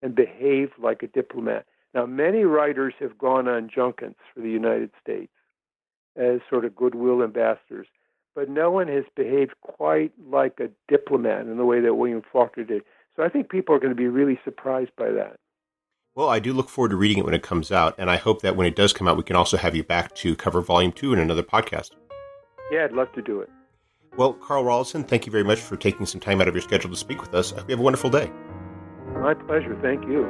and 0.01 0.15
behaved 0.15 0.71
like 0.81 1.03
a 1.03 1.07
diplomat. 1.07 1.65
Now, 1.93 2.05
many 2.05 2.43
writers 2.43 2.93
have 2.99 3.17
gone 3.17 3.49
on 3.49 3.69
junkets 3.73 4.19
for 4.33 4.39
the 4.39 4.49
United 4.49 4.91
States 5.01 5.33
as 6.15 6.39
sort 6.49 6.63
of 6.63 6.75
goodwill 6.75 7.21
ambassadors, 7.21 7.87
but 8.33 8.49
no 8.49 8.71
one 8.71 8.87
has 8.87 9.03
behaved 9.15 9.53
quite 9.61 10.13
like 10.31 10.59
a 10.61 10.69
diplomat 10.87 11.47
in 11.47 11.57
the 11.57 11.65
way 11.65 11.81
that 11.81 11.95
William 11.95 12.21
Faulkner 12.31 12.63
did. 12.63 12.83
So 13.17 13.23
I 13.23 13.29
think 13.29 13.49
people 13.49 13.75
are 13.75 13.79
going 13.79 13.91
to 13.91 13.95
be 13.95 14.07
really 14.07 14.39
surprised 14.45 14.91
by 14.97 15.11
that. 15.11 15.37
Well, 16.15 16.29
I 16.29 16.39
do 16.39 16.53
look 16.53 16.69
forward 16.69 16.89
to 16.89 16.95
reading 16.95 17.17
it 17.17 17.25
when 17.25 17.33
it 17.33 17.43
comes 17.43 17.71
out, 17.73 17.95
and 17.97 18.09
I 18.09 18.15
hope 18.15 18.41
that 18.41 18.55
when 18.55 18.67
it 18.67 18.75
does 18.75 18.93
come 18.93 19.07
out, 19.07 19.17
we 19.17 19.23
can 19.23 19.35
also 19.35 19.57
have 19.57 19.75
you 19.75 19.83
back 19.83 20.15
to 20.15 20.35
cover 20.35 20.61
Volume 20.61 20.93
2 20.93 21.11
in 21.11 21.19
another 21.19 21.43
podcast. 21.43 21.91
Yeah, 22.71 22.85
I'd 22.85 22.93
love 22.93 23.11
to 23.13 23.21
do 23.21 23.41
it. 23.41 23.49
Well, 24.17 24.33
Carl 24.33 24.63
Rollyson, 24.63 25.07
thank 25.07 25.25
you 25.25 25.31
very 25.31 25.43
much 25.43 25.59
for 25.59 25.77
taking 25.77 26.05
some 26.05 26.19
time 26.19 26.41
out 26.41 26.47
of 26.47 26.53
your 26.53 26.61
schedule 26.61 26.89
to 26.89 26.95
speak 26.95 27.21
with 27.21 27.33
us. 27.33 27.53
I 27.53 27.59
hope 27.59 27.69
you 27.69 27.73
have 27.73 27.79
a 27.79 27.83
wonderful 27.83 28.09
day. 28.09 28.31
My 29.13 29.33
pleasure. 29.33 29.77
Thank 29.81 30.03
you. 30.03 30.27